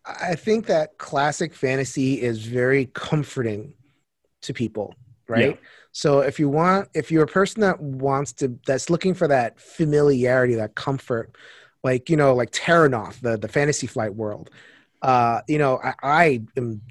I 0.05 0.35
think 0.35 0.65
that 0.65 0.97
classic 0.97 1.53
fantasy 1.53 2.21
is 2.21 2.43
very 2.45 2.87
comforting 2.87 3.73
to 4.41 4.53
people, 4.53 4.95
right? 5.31 5.49
Yeah. 5.51 5.67
So 5.91 6.19
if 6.19 6.39
you 6.39 6.49
want, 6.49 6.89
if 6.93 7.11
you're 7.11 7.23
a 7.23 7.27
person 7.27 7.61
that 7.61 7.81
wants 7.81 8.33
to, 8.33 8.59
that's 8.67 8.89
looking 8.89 9.13
for 9.13 9.27
that 9.27 9.59
familiarity, 9.59 10.55
that 10.55 10.75
comfort, 10.75 11.35
like 11.83 12.09
you 12.09 12.17
know, 12.17 12.35
like 12.35 12.51
Terrinoth, 12.51 13.19
the 13.21 13.37
the 13.37 13.47
Fantasy 13.47 13.87
Flight 13.87 14.13
world. 14.13 14.49
Uh, 15.01 15.41
you 15.47 15.57
know, 15.57 15.79
I, 15.83 15.93
I 16.03 16.41
am 16.55 16.81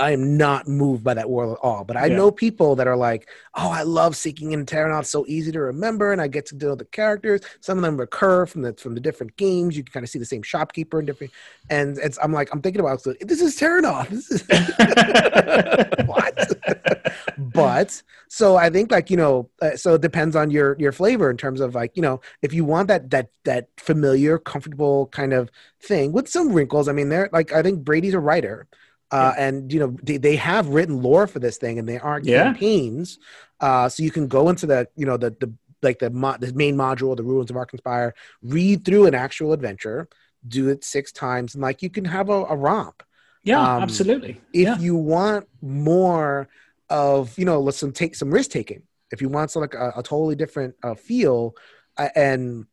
I 0.00 0.12
am 0.12 0.36
not 0.36 0.66
moved 0.66 1.04
by 1.04 1.14
that 1.14 1.28
world 1.28 1.52
at 1.52 1.58
all. 1.62 1.84
But 1.84 1.96
I 1.96 2.06
yeah. 2.06 2.16
know 2.16 2.30
people 2.30 2.74
that 2.76 2.86
are 2.86 2.96
like, 2.96 3.28
"Oh, 3.54 3.70
I 3.70 3.82
love 3.82 4.16
Seeking 4.16 4.54
and 4.54 4.60
in 4.60 4.66
Terrinoth. 4.66 5.06
So 5.06 5.24
easy 5.28 5.52
to 5.52 5.60
remember, 5.60 6.12
and 6.12 6.20
I 6.20 6.28
get 6.28 6.46
to 6.46 6.56
know 6.56 6.74
the 6.74 6.86
characters. 6.86 7.42
Some 7.60 7.78
of 7.78 7.82
them 7.82 7.98
recur 7.98 8.46
from 8.46 8.62
the 8.62 8.72
from 8.74 8.94
the 8.94 9.00
different 9.00 9.36
games. 9.36 9.76
You 9.76 9.84
can 9.84 9.92
kind 9.92 10.04
of 10.04 10.10
see 10.10 10.18
the 10.18 10.24
same 10.24 10.42
shopkeeper 10.42 10.98
and 10.98 11.06
different. 11.06 11.32
And 11.68 11.98
it's 11.98 12.18
I'm 12.22 12.32
like, 12.32 12.48
I'm 12.52 12.62
thinking 12.62 12.80
about 12.80 13.04
this 13.04 13.40
is 13.42 13.56
Terrinoth. 13.56 14.08
This 14.08 14.30
is 14.30 14.42
what? 16.06 17.12
but 17.38 18.02
so 18.28 18.56
I 18.56 18.70
think 18.70 18.90
like 18.90 19.10
you 19.10 19.16
know, 19.16 19.50
uh, 19.60 19.76
so 19.76 19.94
it 19.94 20.00
depends 20.00 20.34
on 20.34 20.50
your 20.50 20.76
your 20.78 20.92
flavor 20.92 21.30
in 21.30 21.36
terms 21.36 21.60
of 21.60 21.74
like 21.74 21.92
you 21.94 22.02
know, 22.02 22.20
if 22.42 22.54
you 22.54 22.64
want 22.64 22.88
that 22.88 23.10
that 23.10 23.30
that 23.44 23.68
familiar, 23.76 24.38
comfortable 24.38 25.08
kind 25.08 25.32
of 25.32 25.50
thing 25.82 26.12
with 26.12 26.28
some 26.28 26.52
wrinkles. 26.52 26.88
I 26.88 26.92
mean, 26.92 27.10
they're 27.10 27.28
like 27.32 27.52
I 27.52 27.62
think 27.62 27.84
Brady's 27.84 28.14
a 28.14 28.20
writer 28.20 28.66
uh, 29.10 29.34
and 29.36 29.72
you 29.72 29.80
know 29.80 29.96
they, 30.02 30.16
they 30.16 30.36
have 30.36 30.68
written 30.68 31.02
lore 31.02 31.26
for 31.26 31.38
this 31.38 31.58
thing 31.58 31.78
and 31.78 31.88
they 31.88 31.98
aren't 31.98 32.24
yeah. 32.24 32.44
campaigns. 32.44 33.18
Uh, 33.60 33.88
so 33.88 34.02
you 34.02 34.10
can 34.10 34.28
go 34.28 34.48
into 34.48 34.66
the 34.66 34.88
you 34.96 35.06
know 35.06 35.16
the 35.16 35.30
the 35.40 35.52
like 35.82 35.98
the, 35.98 36.10
mo- 36.10 36.36
the 36.38 36.52
main 36.52 36.76
module 36.76 37.16
the 37.16 37.22
ruins 37.22 37.50
of 37.50 37.56
arkenspire 37.56 38.12
read 38.42 38.84
through 38.84 39.06
an 39.06 39.14
actual 39.14 39.54
adventure 39.54 40.06
do 40.46 40.68
it 40.68 40.84
six 40.84 41.10
times 41.10 41.54
and 41.54 41.62
like 41.62 41.80
you 41.80 41.88
can 41.88 42.04
have 42.04 42.28
a, 42.28 42.44
a 42.44 42.56
romp. 42.56 43.02
Yeah 43.42 43.60
um, 43.60 43.82
absolutely. 43.82 44.40
if 44.52 44.66
yeah. 44.66 44.78
you 44.78 44.96
want 44.96 45.48
more 45.62 46.48
of 46.88 47.36
you 47.38 47.44
know 47.44 47.60
let's 47.60 47.78
some 47.78 47.92
take 47.92 48.14
some 48.14 48.30
risk 48.30 48.50
taking. 48.50 48.82
If 49.12 49.20
you 49.20 49.28
want 49.28 49.50
some 49.50 49.62
like 49.62 49.74
a, 49.74 49.92
a 49.96 50.02
totally 50.02 50.36
different 50.36 50.76
uh, 50.82 50.94
feel 50.94 51.56
uh, 51.96 52.08
and 52.14 52.66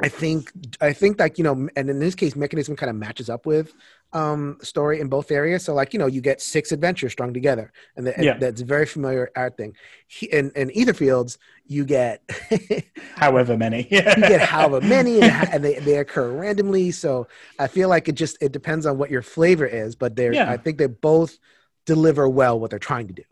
I 0.00 0.08
think 0.08 0.52
I 0.80 0.92
think 0.92 1.18
like 1.18 1.38
you 1.38 1.44
know, 1.44 1.68
and 1.74 1.90
in 1.90 1.98
this 1.98 2.14
case, 2.14 2.36
mechanism 2.36 2.76
kind 2.76 2.90
of 2.90 2.96
matches 2.96 3.28
up 3.28 3.46
with 3.46 3.72
um 4.12 4.56
story 4.62 5.00
in 5.00 5.08
both 5.08 5.30
areas. 5.30 5.64
So 5.64 5.74
like 5.74 5.92
you 5.92 5.98
know, 5.98 6.06
you 6.06 6.20
get 6.20 6.40
six 6.40 6.70
adventures 6.70 7.12
strung 7.12 7.34
together, 7.34 7.72
and, 7.96 8.06
the, 8.06 8.14
yeah. 8.18 8.32
and 8.32 8.42
that's 8.42 8.60
a 8.60 8.64
very 8.64 8.86
familiar 8.86 9.30
art 9.34 9.56
thing. 9.56 9.74
He, 10.06 10.26
in 10.26 10.52
in 10.54 10.70
Etherfields, 10.70 11.38
you 11.66 11.84
get 11.84 12.22
however 13.16 13.56
many, 13.56 13.88
you 13.90 14.02
get 14.02 14.40
however 14.40 14.80
many, 14.86 15.20
and, 15.20 15.48
and, 15.54 15.64
they 15.64 15.80
they 15.80 15.98
occur 15.98 16.30
randomly. 16.30 16.92
So 16.92 17.26
I 17.58 17.66
feel 17.66 17.88
like 17.88 18.08
it 18.08 18.14
just 18.14 18.38
it 18.40 18.52
depends 18.52 18.86
on 18.86 18.98
what 18.98 19.10
your 19.10 19.22
flavor 19.22 19.66
is, 19.66 19.96
but 19.96 20.14
they're 20.14 20.32
yeah. 20.32 20.50
I 20.50 20.58
think 20.58 20.78
they 20.78 20.86
both 20.86 21.38
deliver 21.86 22.28
well 22.28 22.60
what 22.60 22.70
they're 22.70 22.78
trying 22.78 23.08
to 23.08 23.14
do. 23.14 23.24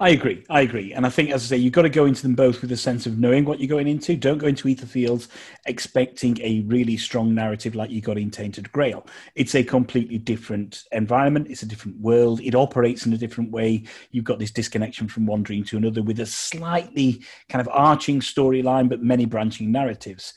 I 0.00 0.10
agree. 0.10 0.44
I 0.50 0.62
agree. 0.62 0.92
And 0.92 1.06
I 1.06 1.08
think, 1.08 1.30
as 1.30 1.44
I 1.44 1.46
say, 1.46 1.56
you've 1.56 1.72
got 1.72 1.82
to 1.82 1.88
go 1.88 2.04
into 2.04 2.22
them 2.22 2.34
both 2.34 2.60
with 2.60 2.72
a 2.72 2.76
sense 2.76 3.06
of 3.06 3.18
knowing 3.18 3.44
what 3.44 3.58
you're 3.58 3.68
going 3.68 3.88
into. 3.88 4.16
Don't 4.16 4.38
go 4.38 4.46
into 4.46 4.68
Etherfields 4.68 5.28
expecting 5.66 6.38
a 6.40 6.60
really 6.62 6.96
strong 6.96 7.34
narrative 7.34 7.74
like 7.74 7.90
you 7.90 8.00
got 8.00 8.18
in 8.18 8.30
Tainted 8.30 8.70
Grail. 8.72 9.06
It's 9.34 9.54
a 9.54 9.64
completely 9.64 10.18
different 10.18 10.84
environment. 10.92 11.48
It's 11.50 11.62
a 11.62 11.66
different 11.66 12.00
world. 12.00 12.40
It 12.40 12.54
operates 12.54 13.06
in 13.06 13.12
a 13.12 13.18
different 13.18 13.50
way. 13.50 13.84
You've 14.10 14.24
got 14.24 14.38
this 14.38 14.50
disconnection 14.50 15.08
from 15.08 15.26
one 15.26 15.42
dream 15.42 15.64
to 15.64 15.76
another 15.76 16.02
with 16.02 16.20
a 16.20 16.26
slightly 16.26 17.24
kind 17.48 17.66
of 17.66 17.72
arching 17.72 18.20
storyline, 18.20 18.88
but 18.88 19.02
many 19.02 19.24
branching 19.24 19.72
narratives. 19.72 20.34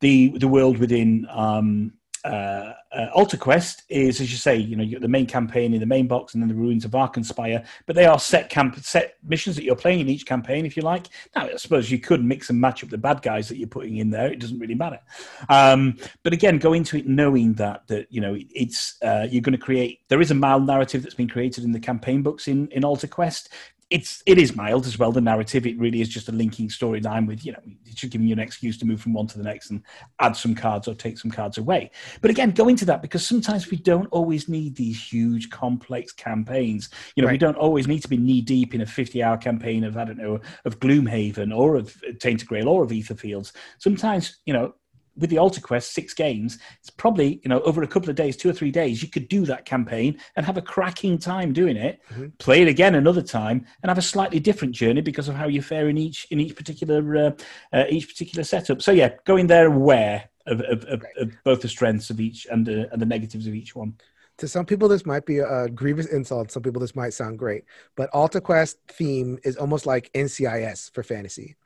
The 0.00 0.38
the 0.38 0.48
world 0.48 0.78
within 0.78 1.26
um, 1.28 1.92
uh, 2.24 2.72
uh, 2.92 3.06
Altar 3.14 3.36
Quest 3.36 3.82
is, 3.88 4.20
as 4.20 4.30
you 4.30 4.36
say, 4.36 4.56
you 4.56 4.76
know, 4.76 4.82
you 4.82 4.92
got 4.96 5.02
the 5.02 5.08
main 5.08 5.26
campaign 5.26 5.74
in 5.74 5.80
the 5.80 5.86
main 5.86 6.06
box, 6.06 6.34
and 6.34 6.42
then 6.42 6.48
the 6.48 6.54
ruins 6.54 6.84
of 6.84 6.92
Arkenspire. 6.92 7.64
But 7.86 7.96
they 7.96 8.06
are 8.06 8.18
set 8.18 8.48
camp, 8.48 8.78
set 8.80 9.16
missions 9.22 9.56
that 9.56 9.64
you're 9.64 9.76
playing 9.76 10.00
in 10.00 10.08
each 10.08 10.26
campaign, 10.26 10.66
if 10.66 10.76
you 10.76 10.82
like. 10.82 11.08
Now, 11.34 11.46
I 11.46 11.56
suppose 11.56 11.90
you 11.90 11.98
could 11.98 12.24
mix 12.24 12.50
and 12.50 12.60
match 12.60 12.82
up 12.82 12.90
the 12.90 12.98
bad 12.98 13.22
guys 13.22 13.48
that 13.48 13.56
you're 13.56 13.68
putting 13.68 13.98
in 13.98 14.10
there. 14.10 14.30
It 14.32 14.40
doesn't 14.40 14.58
really 14.58 14.74
matter. 14.74 15.00
Um, 15.48 15.96
but 16.22 16.32
again, 16.32 16.58
go 16.58 16.72
into 16.72 16.96
it 16.96 17.06
knowing 17.06 17.54
that 17.54 17.86
that 17.88 18.06
you 18.10 18.20
know 18.20 18.36
it's 18.50 18.96
uh, 19.02 19.26
you're 19.30 19.42
going 19.42 19.52
to 19.52 19.58
create. 19.58 20.00
There 20.08 20.20
is 20.20 20.30
a 20.30 20.34
mild 20.34 20.66
narrative 20.66 21.02
that's 21.02 21.14
been 21.14 21.28
created 21.28 21.64
in 21.64 21.72
the 21.72 21.80
campaign 21.80 22.22
books 22.22 22.48
in 22.48 22.68
in 22.68 22.84
Altar 22.84 23.06
Quest 23.06 23.50
it's 23.90 24.22
it 24.26 24.38
is 24.38 24.54
mild 24.54 24.86
as 24.86 24.98
well. 24.98 25.12
The 25.12 25.20
narrative 25.20 25.66
it 25.66 25.78
really 25.78 26.00
is 26.00 26.08
just 26.08 26.28
a 26.28 26.32
linking 26.32 26.68
storyline 26.68 27.26
with 27.26 27.44
you 27.44 27.52
know 27.52 27.60
it 27.86 27.98
should 27.98 28.10
give 28.10 28.20
you 28.20 28.32
an 28.32 28.38
excuse 28.38 28.76
to 28.78 28.86
move 28.86 29.00
from 29.00 29.14
one 29.14 29.26
to 29.28 29.38
the 29.38 29.44
next 29.44 29.70
and 29.70 29.82
add 30.20 30.36
some 30.36 30.54
cards 30.54 30.88
or 30.88 30.94
take 30.94 31.18
some 31.18 31.30
cards 31.30 31.56
away. 31.56 31.90
But 32.20 32.30
again, 32.30 32.50
go 32.50 32.68
into 32.68 32.84
that 32.84 33.00
because 33.00 33.26
sometimes 33.26 33.70
we 33.70 33.78
don't 33.78 34.06
always 34.06 34.48
need 34.48 34.76
these 34.76 35.02
huge 35.02 35.48
complex 35.50 36.12
campaigns. 36.12 36.90
You 37.16 37.22
know, 37.22 37.28
right. 37.28 37.34
we 37.34 37.38
don't 37.38 37.56
always 37.56 37.88
need 37.88 38.00
to 38.00 38.08
be 38.08 38.18
knee 38.18 38.42
deep 38.42 38.74
in 38.74 38.82
a 38.82 38.86
fifty-hour 38.86 39.38
campaign 39.38 39.84
of 39.84 39.96
I 39.96 40.04
don't 40.04 40.18
know 40.18 40.40
of 40.66 40.80
Gloomhaven 40.80 41.56
or 41.56 41.76
of 41.76 41.96
Tainted 42.20 42.46
Grail 42.46 42.68
or 42.68 42.82
of 42.82 42.90
Etherfields. 42.90 43.52
Sometimes 43.78 44.38
you 44.44 44.52
know 44.52 44.74
with 45.18 45.30
the 45.30 45.38
Altar 45.38 45.60
Quest, 45.60 45.92
six 45.92 46.14
games, 46.14 46.58
it's 46.80 46.90
probably, 46.90 47.40
you 47.42 47.48
know, 47.48 47.60
over 47.60 47.82
a 47.82 47.86
couple 47.86 48.08
of 48.08 48.16
days, 48.16 48.36
two 48.36 48.48
or 48.48 48.52
three 48.52 48.70
days, 48.70 49.02
you 49.02 49.08
could 49.08 49.28
do 49.28 49.44
that 49.46 49.64
campaign 49.64 50.18
and 50.36 50.46
have 50.46 50.56
a 50.56 50.62
cracking 50.62 51.18
time 51.18 51.52
doing 51.52 51.76
it, 51.76 52.00
mm-hmm. 52.10 52.28
play 52.38 52.62
it 52.62 52.68
again 52.68 52.94
another 52.94 53.22
time, 53.22 53.66
and 53.82 53.90
have 53.90 53.98
a 53.98 54.02
slightly 54.02 54.40
different 54.40 54.74
journey 54.74 55.00
because 55.00 55.28
of 55.28 55.34
how 55.34 55.48
you 55.48 55.62
fare 55.62 55.88
in 55.88 55.98
each 55.98 56.26
in 56.30 56.40
each 56.40 56.56
particular 56.56 57.26
uh, 57.26 57.30
uh, 57.72 57.84
each 57.88 58.08
particular 58.08 58.44
setup. 58.44 58.80
So 58.82 58.92
yeah, 58.92 59.10
going 59.24 59.46
there 59.46 59.66
aware 59.66 60.28
of, 60.46 60.60
of, 60.62 60.84
of, 60.84 61.02
right. 61.02 61.16
of 61.18 61.32
both 61.44 61.60
the 61.60 61.68
strengths 61.68 62.10
of 62.10 62.20
each 62.20 62.46
and, 62.50 62.68
uh, 62.68 62.86
and 62.92 63.00
the 63.02 63.06
negatives 63.06 63.46
of 63.46 63.54
each 63.54 63.76
one 63.76 63.94
to 64.38 64.48
some 64.48 64.64
people 64.64 64.88
this 64.88 65.04
might 65.04 65.26
be 65.26 65.38
a 65.38 65.68
grievous 65.68 66.06
insult 66.06 66.50
some 66.50 66.62
people 66.62 66.80
this 66.80 66.96
might 66.96 67.12
sound 67.12 67.38
great 67.38 67.64
but 67.96 68.08
altar 68.10 68.40
quest 68.40 68.78
theme 68.88 69.38
is 69.44 69.56
almost 69.56 69.84
like 69.84 70.10
ncis 70.14 70.90
for 70.92 71.02
fantasy 71.02 71.56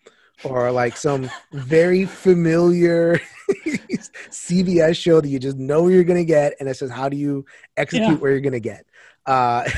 or 0.44 0.70
like 0.72 0.96
some 0.96 1.30
very 1.52 2.04
familiar 2.04 3.20
CBS 4.30 4.96
show 4.96 5.20
that 5.20 5.28
you 5.28 5.38
just 5.38 5.56
know 5.56 5.88
you're 5.88 6.04
going 6.04 6.18
to 6.18 6.24
get, 6.24 6.54
and 6.60 6.68
it 6.68 6.76
says 6.76 6.90
how 6.90 7.08
do 7.08 7.16
you 7.16 7.44
execute 7.76 8.08
yeah. 8.08 8.14
where 8.16 8.32
you're 8.32 8.40
going 8.40 8.52
to 8.52 8.60
get. 8.60 8.86
Uh, 9.24 9.68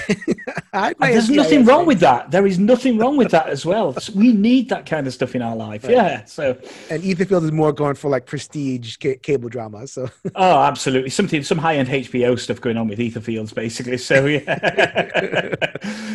there's 1.01 1.29
nothing 1.29 1.67
wrong 1.67 1.85
with 1.85 2.01
that. 2.01 2.31
There 2.31 2.47
is 2.47 2.59
nothing 2.59 2.97
wrong 2.97 3.19
with 3.19 3.31
that 3.33 3.49
as 3.49 3.67
well. 3.67 3.95
We 4.15 4.33
need 4.33 4.69
that 4.69 4.87
kind 4.87 5.07
of 5.07 5.13
stuff 5.13 5.35
in 5.35 5.43
our 5.43 5.57
life. 5.57 5.85
Right. 5.85 5.93
Yeah. 5.93 6.25
So 6.25 6.57
and 6.89 7.03
Etherfield 7.03 7.43
is 7.43 7.53
more 7.53 7.73
going 7.73 7.95
for 7.95 8.09
like 8.09 8.27
prestige 8.27 8.97
ca- 9.03 9.17
cable 9.17 9.49
drama. 9.49 9.87
So 9.87 10.09
oh, 10.35 10.61
absolutely, 10.61 11.11
something 11.11 11.43
some 11.43 11.59
high 11.59 11.77
end 11.77 11.89
HBO 11.89 12.39
stuff 12.39 12.61
going 12.61 12.77
on 12.77 12.87
with 12.87 12.99
Etherfields 12.99 13.53
basically. 13.55 13.99
So 13.99 14.27
yeah, 14.27 15.55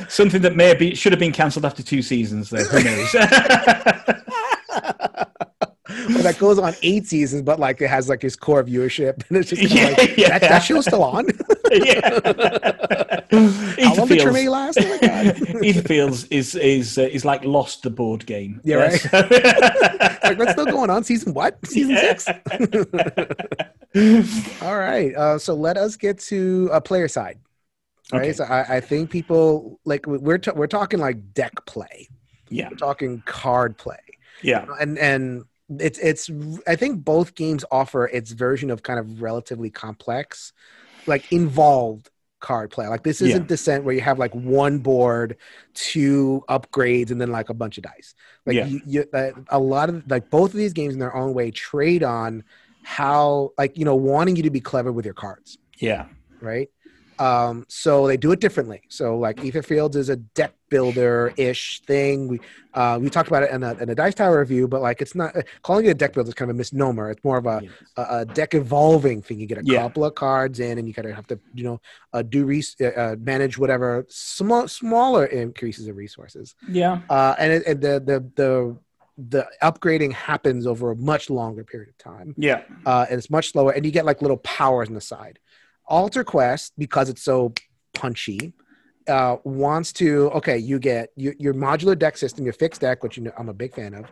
something 0.08 0.42
that 0.44 0.56
may 0.56 0.74
be 0.76 0.96
should 0.96 1.12
have 1.12 1.20
been 1.20 1.34
cancelled 1.34 1.66
after 1.66 1.84
two 1.84 2.02
seasons. 2.02 2.50
Though 2.50 2.64
who 2.64 2.84
knows? 2.84 4.16
That 6.18 6.38
goes 6.40 6.60
on 6.60 6.74
eight 6.82 7.08
seasons, 7.08 7.42
but 7.44 7.60
like 7.60 7.82
it 7.82 7.90
has 7.90 8.10
like 8.10 8.22
his 8.22 8.36
core 8.36 8.64
viewership, 8.64 9.24
and 9.30 9.38
it's 9.38 9.50
just 9.50 9.62
Yeah, 9.62 9.90
like, 9.98 10.18
yeah. 10.18 10.30
That, 10.40 10.42
that 10.42 10.60
show's 10.60 10.86
still 10.86 11.04
on. 11.04 11.28
yeah. 11.72 12.10
How 13.32 13.96
long 13.96 14.08
did 14.08 14.20
Etherfields- 14.22 14.50
last? 14.50 14.78
Oh 14.82 14.90
my 14.90 14.98
god! 15.08 15.36
Etherfields 15.36 16.28
is 16.32 16.56
is 16.56 16.98
uh, 16.98 17.04
is 17.04 17.24
like 17.26 17.44
Lost 17.46 17.84
the 17.84 17.90
board 17.90 18.26
game. 18.26 18.60
Yeah, 18.64 18.76
right. 18.78 19.14
Like 20.24 20.38
what's 20.40 20.52
still 20.54 20.66
going 20.66 20.90
on? 20.90 21.04
Season 21.04 21.34
what? 21.34 21.58
Season 21.66 21.96
six? 21.96 22.28
All 24.62 24.78
right. 24.78 25.16
Uh, 25.16 25.38
so 25.40 25.54
let 25.56 25.78
us 25.78 25.96
get 25.96 26.20
to 26.22 26.70
a 26.72 26.82
player 26.82 27.08
side. 27.08 27.40
Right. 28.12 28.22
Okay. 28.22 28.34
So 28.34 28.44
I, 28.46 28.78
I 28.78 28.80
think 28.82 29.10
people 29.10 29.80
like 29.86 30.06
we're 30.08 30.38
t- 30.40 30.52
we're 30.56 30.68
talking 30.68 31.00
like 31.00 31.34
deck 31.34 31.54
play. 31.66 32.08
yeah, 32.50 32.70
We're 32.70 32.78
talking 32.78 33.22
card 33.26 33.78
play. 33.78 34.00
yeah, 34.42 34.66
and 34.80 34.98
and 34.98 35.44
it's 35.80 36.00
it's 36.00 36.30
i 36.68 36.76
think 36.76 37.04
both 37.04 37.36
games 37.36 37.64
offer 37.72 38.06
its 38.08 38.32
version 38.32 38.70
of 38.72 38.84
kind 38.84 39.00
of 39.00 39.22
relatively 39.22 39.70
complex 39.70 40.52
like 41.06 41.28
involved 41.32 42.10
card 42.40 42.72
play 42.72 42.88
like 42.88 43.04
this 43.04 43.22
isn't 43.22 43.44
Yeah. 43.44 43.48
descent 43.48 43.84
where 43.84 43.94
you 43.94 44.02
have 44.02 44.18
like 44.18 44.34
one 44.34 44.80
board 44.80 45.36
two 45.74 46.42
upgrades 46.50 47.12
and 47.12 47.20
then 47.20 47.32
like 47.32 47.50
a 47.50 47.54
bunch 47.54 47.78
of 47.78 47.84
dice 47.84 48.16
like 48.46 48.56
Yeah. 48.56 48.66
you, 48.66 48.82
you, 48.86 49.06
uh, 49.14 49.32
a 49.50 49.60
lot 49.60 49.90
of 49.90 50.10
like 50.10 50.30
both 50.30 50.52
of 50.52 50.58
these 50.58 50.74
games 50.74 50.94
in 50.94 51.00
their 51.00 51.16
own 51.16 51.34
way 51.34 51.52
trade 51.52 52.02
on 52.04 52.44
how 52.82 53.52
like 53.58 53.78
you 53.78 53.84
know 53.86 53.96
wanting 53.96 54.38
you 54.38 54.44
to 54.44 54.50
be 54.50 54.62
clever 54.62 54.92
with 54.92 55.06
your 55.06 55.14
cards 55.14 55.58
yeah, 55.80 56.08
right? 56.42 56.70
Um, 57.20 57.66
so 57.68 58.08
they 58.08 58.18
do 58.18 58.32
it 58.32 58.40
differently. 58.40 58.82
So 58.90 59.18
like 59.18 59.38
Etherfields 59.38 59.96
is 59.96 60.10
a 60.10 60.16
deck 60.16 60.54
builder 60.70 61.34
ish 61.36 61.82
thing. 61.86 62.28
We 62.30 62.40
uh, 62.74 62.98
we 63.02 63.10
talked 63.10 63.28
about 63.28 63.44
it 63.44 63.52
in 63.52 63.62
a, 63.64 63.74
in 63.76 63.90
a 63.90 63.96
Dice 63.96 64.16
Tower 64.16 64.40
review, 64.40 64.68
but 64.68 64.82
like 64.82 65.02
it's 65.02 65.16
not 65.16 65.36
calling 65.62 65.86
it 65.86 65.90
a 65.90 65.94
deck 65.96 66.14
builder 66.14 66.30
is 66.30 66.34
kind 66.36 66.50
of 66.50 66.56
a 66.56 66.58
misnomer. 66.58 67.10
It's 67.12 67.24
more 67.24 67.38
of 67.38 67.46
a, 67.46 67.62
Yes. 67.64 67.72
a, 67.98 68.06
a 68.20 68.26
deck 68.26 68.54
evolving 68.54 69.22
thing. 69.22 69.40
You 69.40 69.48
get 69.48 69.58
a 69.58 69.66
Yeah. 69.66 69.82
couple 69.82 70.06
of 70.06 70.16
cards 70.16 70.60
in, 70.60 70.78
and 70.78 70.88
you 70.88 70.94
kind 70.94 71.08
of 71.10 71.16
have 71.16 71.28
to 71.28 71.40
you 71.54 71.64
know 71.66 71.82
uh, 72.14 72.22
do 72.22 72.46
res- 72.46 72.76
uh, 72.80 72.86
uh, 72.86 73.16
manage 73.20 73.58
whatever 73.58 74.06
small 74.10 74.68
smaller 74.68 75.26
increases 75.26 75.88
of 75.88 75.98
resources. 75.98 76.56
yeah, 76.70 77.00
Uh, 77.10 77.36
and 77.38 77.52
it, 77.54 77.64
and 77.68 77.82
the 77.82 78.00
the 78.00 78.32
the 78.36 78.78
the 79.18 79.46
upgrading 79.62 80.14
happens 80.14 80.66
over 80.66 80.92
a 80.92 80.96
much 80.96 81.30
longer 81.30 81.66
period 81.66 81.90
of 81.90 81.98
time 81.98 82.34
yeah, 82.38 82.62
uh, 82.86 83.06
and 83.10 83.18
it's 83.18 83.30
much 83.30 83.52
slower, 83.52 83.72
and 83.72 83.86
you 83.86 83.92
get 83.92 84.06
like 84.06 84.22
little 84.22 84.38
powers 84.38 84.88
on 84.88 84.94
the 84.94 85.02
side. 85.02 85.40
Altar 85.90 86.24
Quest, 86.24 86.74
because 86.78 87.10
it's 87.10 87.22
so 87.24 87.54
punchy, 87.94 88.54
uh, 89.08 89.38
wants 89.44 89.92
to 89.94 90.30
okay, 90.32 90.58
you 90.58 90.80
get 90.80 91.10
your, 91.16 91.34
your 91.40 91.54
modular 91.54 91.98
deck 91.98 92.16
system, 92.16 92.46
your 92.46 92.54
fixed 92.54 92.82
deck, 92.82 93.04
which 93.04 93.18
you 93.18 93.24
know 93.24 93.32
I'm 93.38 93.50
a 93.50 93.54
big 93.54 93.74
fan 93.74 93.94
of. 93.94 94.06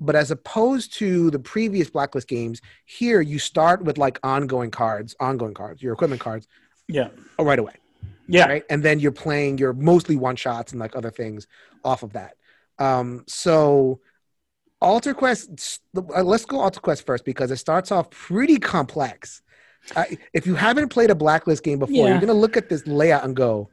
But 0.00 0.14
as 0.14 0.30
opposed 0.30 0.94
to 0.94 1.30
the 1.30 1.38
previous 1.38 1.90
Blacklist 1.90 2.28
games, 2.28 2.60
here 2.84 3.20
you 3.20 3.38
start 3.38 3.82
with 3.82 3.98
like 3.98 4.20
ongoing 4.22 4.70
cards, 4.70 5.16
ongoing 5.18 5.54
cards, 5.54 5.82
your 5.82 5.92
equipment 5.92 6.20
cards, 6.20 6.46
yeah, 6.86 7.08
oh, 7.38 7.44
right 7.44 7.58
away 7.58 7.74
yeah, 8.28 8.46
right? 8.46 8.64
And 8.68 8.82
then 8.82 9.00
you're 9.00 9.10
playing 9.10 9.58
your 9.58 9.72
mostly 9.72 10.16
one 10.16 10.36
shots 10.36 10.72
and 10.72 10.80
like 10.80 10.94
other 10.94 11.10
things 11.10 11.46
off 11.82 12.02
of 12.02 12.12
that. 12.12 12.36
Um, 12.78 13.24
so 13.26 14.00
Altar 14.80 15.14
Quest, 15.14 15.80
uh, 15.96 16.22
let's 16.22 16.44
go 16.44 16.60
Altar 16.60 16.80
Quest 16.80 17.06
first 17.06 17.24
because 17.24 17.50
it 17.50 17.56
starts 17.56 17.90
off 17.90 18.10
pretty 18.10 18.58
complex. 18.58 19.42
Uh, 19.96 20.04
if 20.32 20.46
you 20.46 20.54
haven't 20.54 20.88
played 20.88 21.10
a 21.10 21.14
Blacklist 21.14 21.62
game 21.62 21.78
before, 21.78 21.94
Yeah. 21.94 22.08
you're 22.08 22.20
gonna 22.20 22.32
look 22.34 22.56
at 22.56 22.68
this 22.68 22.86
layout 22.86 23.24
and 23.24 23.34
go, 23.34 23.68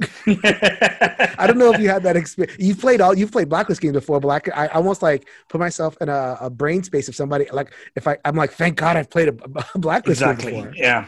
I 0.26 1.44
don't 1.46 1.58
know 1.58 1.72
if 1.72 1.80
you 1.80 1.88
had 1.88 2.02
that 2.02 2.16
experience. 2.16 2.56
You've 2.58 2.80
played 2.80 3.00
all 3.00 3.16
you've 3.16 3.30
played 3.30 3.48
Blacklist 3.48 3.80
games 3.80 3.92
before, 3.94 4.20
but 4.20 4.28
like 4.28 4.48
I, 4.56 4.66
I 4.66 4.74
almost 4.74 5.02
like 5.02 5.28
put 5.48 5.60
myself 5.60 5.96
in 6.00 6.08
a, 6.08 6.36
a 6.40 6.50
brain 6.50 6.82
space 6.82 7.08
of 7.08 7.14
somebody 7.14 7.46
like 7.52 7.72
if 7.94 8.08
I 8.08 8.18
I'm 8.24 8.34
like, 8.36 8.52
thank 8.52 8.76
God 8.76 8.96
I've 8.96 9.10
played 9.10 9.28
a, 9.28 9.34
a 9.74 9.78
Blacklist 9.78 10.20
exactly. 10.20 10.52
game 10.52 10.64
before. 10.64 10.76
Yeah, 10.76 11.06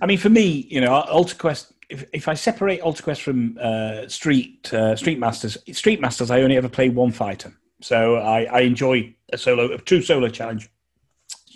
I 0.00 0.06
mean, 0.06 0.18
for 0.18 0.28
me, 0.28 0.66
you 0.70 0.80
know, 0.80 0.92
Altar 0.94 1.36
Quest. 1.36 1.72
If, 1.88 2.04
if 2.12 2.26
I 2.28 2.34
separate 2.34 2.80
Altar 2.80 3.02
Quest 3.04 3.22
from 3.22 3.56
uh, 3.62 4.08
Street 4.08 4.72
uh, 4.74 4.96
Street 4.96 5.18
Masters, 5.18 5.56
Street 5.72 6.00
Masters, 6.00 6.30
I 6.30 6.42
only 6.42 6.56
ever 6.56 6.68
play 6.68 6.88
one 6.88 7.12
fighter, 7.12 7.52
so 7.80 8.16
I, 8.16 8.42
I 8.44 8.60
enjoy 8.60 9.14
a 9.32 9.38
solo, 9.38 9.72
a 9.72 9.78
true 9.78 10.02
solo 10.02 10.28
challenge. 10.28 10.68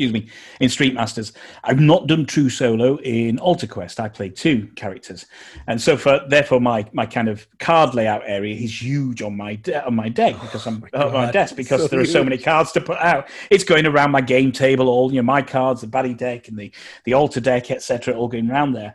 Excuse 0.01 0.15
me, 0.15 0.31
in 0.61 0.71
Street 0.71 0.95
Masters, 0.95 1.35
I've 1.63 1.79
not 1.79 2.07
done 2.07 2.25
true 2.25 2.49
solo 2.49 2.97
in 3.01 3.39
Altar 3.39 3.67
Quest. 3.67 4.01
I 4.01 4.09
played 4.09 4.35
two 4.35 4.67
characters, 4.75 5.27
and 5.67 5.79
so 5.79 5.95
for 5.99 6.23
therefore 6.27 6.59
my 6.59 6.87
my 6.95 7.05
kind 7.05 7.29
of 7.29 7.47
card 7.59 7.95
layout 7.95 8.23
area 8.25 8.55
is 8.55 8.81
huge 8.81 9.21
on 9.21 9.37
my 9.37 9.57
de- 9.57 9.85
on 9.85 9.95
my 9.95 10.09
deck 10.09 10.37
oh 10.39 10.43
because 10.43 10.67
I'm 10.67 10.83
Oh 10.95 10.99
my 10.99 11.05
on 11.05 11.13
my 11.27 11.31
desk 11.31 11.55
because 11.55 11.83
so 11.83 11.89
there 11.89 12.01
are 12.01 12.07
so 12.07 12.25
many 12.25 12.39
cards 12.39 12.73
to 12.73 12.81
put 12.81 12.97
out. 12.97 13.29
It's 13.51 13.63
going 13.63 13.85
around 13.85 14.11
my 14.11 14.23
game 14.23 14.53
table, 14.53 14.89
all 14.89 15.13
you 15.13 15.17
know, 15.17 15.23
my 15.23 15.43
cards, 15.43 15.83
the 15.83 15.87
baddie 15.87 16.17
deck, 16.17 16.49
and 16.49 16.59
the 16.59 16.73
the 17.05 17.13
altar 17.13 17.41
deck, 17.41 17.71
etc., 17.71 18.15
all 18.15 18.29
going 18.29 18.51
around 18.51 18.73
there. 18.73 18.95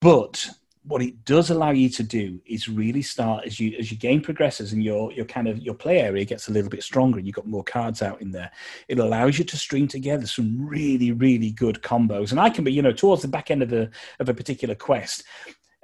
But 0.00 0.50
what 0.84 1.02
it 1.02 1.24
does 1.24 1.50
allow 1.50 1.70
you 1.70 1.88
to 1.88 2.02
do 2.02 2.40
is 2.44 2.68
really 2.68 3.02
start 3.02 3.44
as 3.46 3.60
you 3.60 3.76
as 3.78 3.92
your 3.92 3.98
game 3.98 4.20
progresses 4.20 4.72
and 4.72 4.82
your 4.82 5.12
your 5.12 5.24
kind 5.24 5.46
of 5.46 5.58
your 5.58 5.74
play 5.74 6.00
area 6.00 6.24
gets 6.24 6.48
a 6.48 6.52
little 6.52 6.70
bit 6.70 6.82
stronger 6.82 7.18
and 7.18 7.26
you've 7.26 7.36
got 7.36 7.46
more 7.46 7.62
cards 7.62 8.02
out 8.02 8.20
in 8.20 8.32
there. 8.32 8.50
It 8.88 8.98
allows 8.98 9.38
you 9.38 9.44
to 9.44 9.56
string 9.56 9.86
together 9.86 10.26
some 10.26 10.66
really 10.66 11.12
really 11.12 11.52
good 11.52 11.80
combos. 11.82 12.32
And 12.32 12.40
I 12.40 12.50
can 12.50 12.64
be 12.64 12.72
you 12.72 12.82
know 12.82 12.92
towards 12.92 13.22
the 13.22 13.28
back 13.28 13.50
end 13.50 13.62
of 13.62 13.72
a 13.72 13.88
of 14.18 14.28
a 14.28 14.34
particular 14.34 14.74
quest 14.74 15.24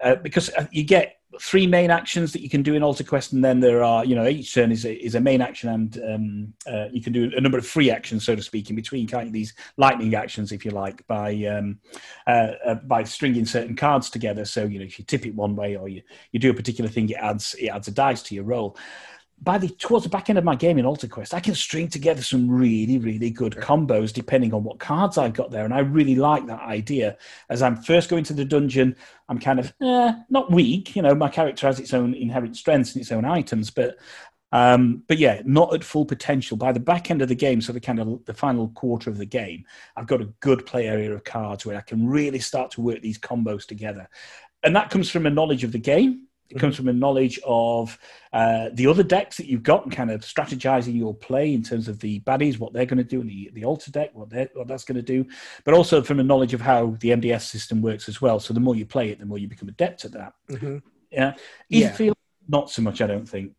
uh, 0.03 0.17
because 0.17 0.51
uh, 0.51 0.67
you 0.71 0.85
get 0.85 1.17
three 1.41 1.67
main 1.67 1.91
actions 1.91 2.33
that 2.33 2.41
you 2.41 2.49
can 2.49 2.63
do 2.63 2.75
in 2.75 2.83
Altar 2.83 3.05
Quest, 3.05 3.33
and 3.33 3.45
then 3.45 3.61
there 3.61 3.85
are, 3.85 4.05
you 4.05 4.15
know, 4.15 4.27
each 4.27 4.55
turn 4.55 4.73
is 4.73 4.85
a, 4.85 4.95
is 4.95 5.15
a 5.15 5.21
main 5.21 5.41
action, 5.41 5.69
and 5.69 6.03
um, 6.09 6.55
uh, 6.67 6.87
you 6.91 7.03
can 7.03 7.13
do 7.13 7.31
a 7.37 7.41
number 7.41 7.59
of 7.59 7.67
free 7.67 7.91
actions, 7.91 8.25
so 8.25 8.35
to 8.35 8.43
speak, 8.43 8.71
in 8.71 8.77
between 8.77 9.07
kind 9.07 9.27
of 9.27 9.33
these 9.33 9.55
lightning 9.77 10.15
actions, 10.15 10.53
if 10.53 10.65
you 10.65 10.71
like, 10.71 11.07
by 11.07 11.35
um, 11.45 11.79
uh, 12.27 12.53
uh, 12.65 12.75
by 12.75 13.05
stringing 13.05 13.45
certain 13.45 13.77
cards 13.77 14.11
together. 14.11 14.45
So, 14.45 14.65
you 14.65 14.79
know, 14.79 14.87
if 14.87 14.99
you 14.99 15.05
tip 15.05 15.27
it 15.27 15.35
one 15.35 15.55
way 15.55 15.77
or 15.77 15.89
you, 15.89 16.03
you 16.33 16.41
do 16.41 16.51
a 16.51 16.55
particular 16.55 16.89
thing, 16.89 17.11
it 17.11 17.17
adds 17.17 17.55
it 17.59 17.69
adds 17.69 17.89
a 17.89 17.93
dice 17.93 18.23
to 18.23 18.35
your 18.35 18.45
roll. 18.45 18.77
By 19.41 19.57
the 19.57 19.69
towards 19.69 20.05
the 20.05 20.11
back 20.11 20.29
end 20.29 20.39
of 20.39 20.45
my 20.45 20.57
game 20.57 20.79
in 20.79 20.85
Altar 20.85 21.07
Quest, 21.07 21.33
I 21.33 21.41
can 21.41 21.55
string 21.55 21.89
together 21.89 22.23
some 22.23 22.51
really, 22.51 22.99
really 22.99 23.31
good 23.31 23.55
combos 23.55 24.13
depending 24.13 24.53
on 24.53 24.65
what 24.65 24.79
cards 24.79 25.17
I've 25.17 25.33
got 25.33 25.51
there, 25.51 25.65
and 25.65 25.73
I 25.73 25.79
really 25.79 26.17
like 26.17 26.47
that 26.47 26.61
idea. 26.61 27.17
As 27.49 27.63
I'm 27.63 27.77
first 27.77 28.11
going 28.11 28.25
to 28.25 28.33
the 28.33 28.45
dungeon, 28.45 28.97
I'm 29.29 29.39
kind 29.39 29.61
of 29.61 29.73
eh, 29.81 30.13
not 30.29 30.51
weak. 30.51 30.97
You 30.97 31.03
know, 31.03 31.15
my 31.15 31.29
character 31.29 31.67
has 31.67 31.79
its 31.79 31.95
own 31.95 32.15
inherent 32.15 32.57
strengths 32.57 32.95
and 32.95 33.01
its 33.01 33.13
own 33.13 33.25
items, 33.25 33.71
but 33.71 33.97
um, 34.51 35.03
but 35.07 35.19
yeah, 35.19 35.43
not 35.45 35.75
at 35.75 35.85
full 35.85 36.05
potential. 36.05 36.57
By 36.57 36.73
the 36.73 36.81
back 36.81 37.11
end 37.11 37.23
of 37.23 37.29
the 37.29 37.35
game, 37.35 37.61
so 37.61 37.73
the 37.73 37.81
kind 37.81 38.01
of 38.01 38.25
the 38.25 38.35
final 38.35 38.69
quarter 38.69 39.11
of 39.11 39.19
the 39.19 39.27
game, 39.27 39.65
I've 39.97 40.07
got 40.07 40.23
a 40.23 40.33
good 40.41 40.65
play 40.65 40.89
area 40.89 41.13
of 41.13 41.25
cards 41.25 41.67
where 41.67 41.77
I 41.77 41.83
can 41.83 42.09
really 42.09 42.39
start 42.39 42.71
to 42.73 42.81
work 42.81 43.03
these 43.03 43.19
combos 43.19 43.67
together, 43.67 44.09
and 44.63 44.75
that 44.75 44.91
comes 44.91 45.11
from 45.11 45.27
a 45.27 45.31
knowledge 45.31 45.65
of 45.65 45.73
the 45.73 45.79
game. 45.79 46.28
It 46.51 46.59
comes 46.59 46.77
from 46.77 46.89
a 46.89 46.93
knowledge 46.93 47.39
of 47.45 47.99
uh, 48.33 48.71
the 48.73 48.87
other 48.87 49.03
decks 49.03 49.37
that 49.37 49.47
you've 49.47 49.63
got 49.63 49.85
and 49.85 49.93
kind 49.93 50.11
of 50.11 50.23
strategizing 50.23 50.97
your 50.97 51.15
play 51.15 51.53
in 51.53 51.63
terms 51.63 51.89
of 51.89 51.99
the 52.01 52.21
baddies, 52.21 52.59
what 52.59 52.73
they're 52.73 52.87
going 52.87 52.99
to 52.99 53.05
do, 53.05 53.21
and 53.21 53.29
the, 53.29 53.51
the 53.53 53.65
altar 53.65 53.91
deck, 53.91 54.11
what, 54.15 54.33
what 54.55 54.67
that's 54.67 54.85
going 54.85 54.97
to 54.97 55.03
do, 55.03 55.27
but 55.65 55.75
also 55.75 56.03
from 56.03 56.21
a 56.21 56.25
knowledge 56.25 56.55
of 56.55 56.61
how 56.61 56.97
the 57.01 57.11
MDS 57.11 57.43
system 57.43 57.83
works 57.83 58.09
as 58.09 58.23
well. 58.23 58.41
So 58.41 58.55
the 58.55 58.61
more 58.61 58.75
you 58.75 58.87
play 58.87 59.11
it, 59.11 59.19
the 59.19 59.27
more 59.27 59.39
you 59.39 59.49
become 59.49 59.69
adept 59.69 60.05
at 60.05 60.13
that. 60.13 60.33
Mhm. 60.51 60.83
Yeah. 61.11 61.35
Yeah. 61.69 61.91
Etherfield, 61.91 62.15
not 62.49 62.71
so 62.71 62.83
much, 62.83 63.01
I 63.03 63.07
don't 63.07 63.29
think. 63.29 63.53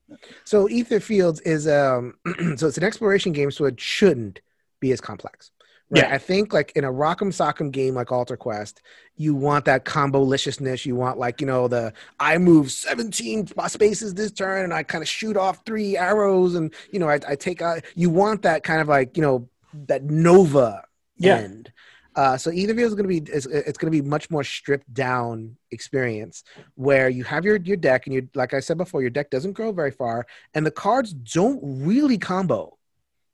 So 0.44 0.68
Etherfields 0.68 1.42
is 1.46 1.68
um 1.68 2.16
so 2.58 2.68
it's 2.68 2.78
an 2.78 2.84
exploration 2.84 3.34
game, 3.34 3.52
so 3.52 3.66
it 3.66 3.80
shouldn't 3.80 4.42
be 4.80 4.92
as 4.92 5.02
complex. 5.02 5.52
Right? 5.92 6.08
Yeah. 6.08 6.14
I 6.14 6.20
think 6.20 6.54
like 6.54 6.72
in 6.76 6.84
a 6.84 6.92
Rock'em 6.92 7.30
Sock'em 7.34 7.72
game 7.72 7.96
like 7.96 8.12
Altar 8.12 8.38
Quest, 8.38 8.82
you 9.16 9.34
want 9.34 9.66
that 9.66 9.86
combo 9.86 10.22
liciousness. 10.22 10.86
You 10.86 10.96
want 10.96 11.18
like, 11.18 11.42
you 11.42 11.48
know, 11.48 11.68
the 11.68 11.94
I 12.20 12.38
move 12.38 12.72
17 12.72 13.48
spaces 13.68 14.14
this 14.14 14.32
turn 14.32 14.66
and 14.66 14.74
I 14.74 14.84
kind 14.84 15.02
of 15.02 15.08
shoot 15.08 15.36
off 15.36 15.66
three 15.66 15.98
arrows 15.98 16.56
and 16.56 16.74
you 16.92 17.00
know, 17.00 17.10
I, 17.10 17.20
I 17.28 17.36
take 17.36 17.62
out 17.62 17.84
you 17.96 18.10
want 18.10 18.44
that 18.44 18.64
kind 18.64 18.82
of 18.82 18.88
like, 18.88 19.18
you 19.18 19.24
know, 19.24 19.50
that 19.88 20.04
Nova 20.04 20.84
Yeah. 21.18 21.38
end. 21.38 21.72
Uh, 22.16 22.36
so 22.38 22.52
either 22.52 22.74
Field 22.76 22.88
is 22.90 22.96
going 22.96 23.08
to 23.10 23.22
be 23.22 23.32
is, 23.32 23.46
it's 23.46 23.78
going 23.78 23.92
to 23.92 24.02
be 24.04 24.08
much 24.08 24.30
more 24.30 24.44
stripped 24.44 24.92
down 24.94 25.56
experience 25.72 26.44
where 26.76 27.08
you 27.08 27.24
have 27.24 27.46
your 27.46 27.58
your 27.58 27.78
deck 27.78 28.08
and 28.08 28.14
you 28.14 28.28
like 28.36 28.54
I 28.54 28.60
said 28.60 28.78
before 28.78 29.02
your 29.02 29.12
deck 29.12 29.30
doesn't 29.30 29.54
grow 29.54 29.72
very 29.72 29.92
far 29.92 30.26
and 30.54 30.66
the 30.66 30.72
cards 30.72 31.14
don't 31.14 31.60
really 31.64 32.18
combo. 32.18 32.78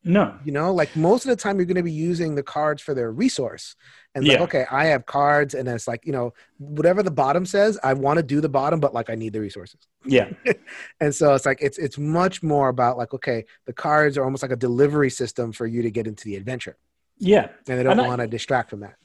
No. 0.08 0.38
You 0.46 0.52
know, 0.52 0.72
like 0.72 0.96
most 0.96 1.26
of 1.26 1.30
the 1.30 1.36
time 1.36 1.58
you're 1.58 1.66
going 1.66 1.76
to 1.76 1.84
be 1.84 1.92
using 1.92 2.36
the 2.36 2.44
cards 2.44 2.80
for 2.82 2.94
their 2.94 3.12
resource. 3.12 3.76
And 4.14 4.26
like, 4.26 4.40
okay, 4.40 4.66
I 4.72 4.86
have 4.86 5.06
cards 5.08 5.56
and 5.56 5.68
it's 5.68 5.88
like, 5.88 6.06
you 6.06 6.14
know, 6.14 6.34
whatever 6.58 7.04
the 7.04 7.12
bottom 7.12 7.46
says, 7.46 7.78
I 7.84 7.94
want 7.94 8.18
to 8.18 8.24
do 8.24 8.40
the 8.40 8.48
bottom, 8.48 8.80
but 8.80 8.94
like 8.94 9.10
I 9.10 9.16
need 9.16 9.34
the 9.34 9.42
resources. 9.42 9.82
Yeah. 10.06 10.30
And 11.02 11.14
so 11.14 11.34
it's 11.34 11.46
like 11.46 11.58
it's 11.60 11.78
it's 11.78 11.98
much 11.98 12.42
more 12.42 12.70
about 12.70 12.98
like, 12.98 13.14
okay, 13.14 13.46
the 13.66 13.74
cards 13.74 14.18
are 14.18 14.24
almost 14.24 14.44
like 14.44 14.52
a 14.52 14.56
delivery 14.56 15.10
system 15.10 15.52
for 15.52 15.68
you 15.68 15.82
to 15.82 15.92
get 15.92 16.08
into 16.08 16.24
the 16.24 16.36
adventure. 16.36 16.78
Yeah. 17.18 17.50
And 17.68 17.80
they 17.80 17.84
don't 17.84 17.98
want 17.98 18.22
to 18.22 18.28
distract 18.28 18.70
from 18.70 18.82
that. 18.82 18.96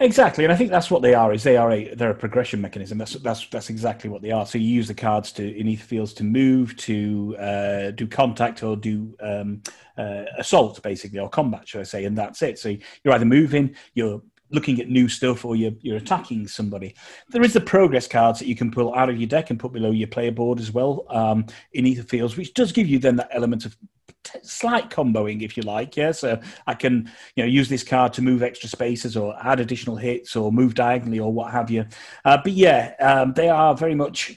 Exactly, 0.00 0.44
and 0.44 0.52
I 0.52 0.56
think 0.56 0.70
that's 0.70 0.90
what 0.90 1.00
they 1.00 1.14
are. 1.14 1.32
Is 1.32 1.42
they 1.42 1.56
are 1.56 1.70
a 1.70 1.94
they're 1.94 2.10
a 2.10 2.14
progression 2.14 2.60
mechanism. 2.60 2.98
That's 2.98 3.14
that's 3.14 3.46
that's 3.48 3.70
exactly 3.70 4.10
what 4.10 4.20
they 4.20 4.30
are. 4.30 4.44
So 4.44 4.58
you 4.58 4.68
use 4.68 4.88
the 4.88 4.94
cards 4.94 5.32
to 5.32 5.56
in 5.56 5.66
etherfields 5.66 6.14
to 6.16 6.24
move, 6.24 6.76
to 6.78 7.36
uh, 7.38 7.90
do 7.92 8.06
contact, 8.06 8.62
or 8.62 8.76
do 8.76 9.14
um, 9.20 9.62
uh, 9.96 10.24
assault, 10.38 10.82
basically, 10.82 11.20
or 11.20 11.28
combat, 11.28 11.66
should 11.66 11.80
I 11.80 11.84
say? 11.84 12.04
And 12.04 12.18
that's 12.18 12.42
it. 12.42 12.58
So 12.58 12.76
you're 13.04 13.14
either 13.14 13.24
moving, 13.24 13.74
you're 13.94 14.20
looking 14.50 14.80
at 14.80 14.90
new 14.90 15.08
stuff, 15.08 15.44
or 15.44 15.56
you're 15.56 15.74
you're 15.80 15.96
attacking 15.96 16.48
somebody. 16.48 16.94
There 17.30 17.42
is 17.42 17.54
the 17.54 17.60
progress 17.60 18.06
cards 18.06 18.40
that 18.40 18.48
you 18.48 18.56
can 18.56 18.70
pull 18.70 18.94
out 18.94 19.08
of 19.08 19.18
your 19.18 19.28
deck 19.28 19.50
and 19.50 19.58
put 19.58 19.72
below 19.72 19.90
your 19.90 20.08
player 20.08 20.32
board 20.32 20.60
as 20.60 20.70
well 20.70 21.06
um, 21.08 21.46
in 21.72 21.86
etherfields, 21.86 22.36
which 22.36 22.52
does 22.52 22.72
give 22.72 22.88
you 22.88 22.98
then 22.98 23.16
that 23.16 23.30
element 23.32 23.64
of 23.64 23.76
slight 24.42 24.90
comboing 24.90 25.42
if 25.42 25.56
you 25.56 25.62
like 25.62 25.96
yeah? 25.96 26.12
So 26.12 26.40
i 26.66 26.74
can 26.74 27.10
you 27.36 27.42
know 27.42 27.48
use 27.48 27.68
this 27.68 27.82
card 27.82 28.12
to 28.14 28.22
move 28.22 28.42
extra 28.42 28.68
spaces 28.68 29.16
or 29.16 29.36
add 29.42 29.60
additional 29.60 29.96
hits 29.96 30.36
or 30.36 30.52
move 30.52 30.74
diagonally 30.74 31.18
or 31.18 31.32
what 31.32 31.52
have 31.52 31.70
you. 31.70 31.86
Uh, 32.24 32.38
but 32.42 32.52
yeah 32.52 32.94
um, 33.00 33.32
they 33.34 33.48
are 33.48 33.74
very 33.74 33.94
much 33.94 34.36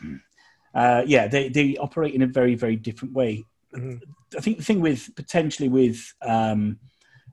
uh, 0.73 1.03
yeah 1.05 1.27
they, 1.27 1.49
they 1.49 1.77
operate 1.77 2.13
in 2.13 2.21
a 2.21 2.27
very 2.27 2.55
very 2.55 2.75
different 2.75 3.13
way. 3.13 3.45
Mm-hmm. 3.75 3.97
i 4.37 4.41
think 4.41 4.57
the 4.57 4.63
thing 4.63 4.79
with 4.79 5.13
potentially 5.15 5.69
with 5.69 6.13
um, 6.21 6.79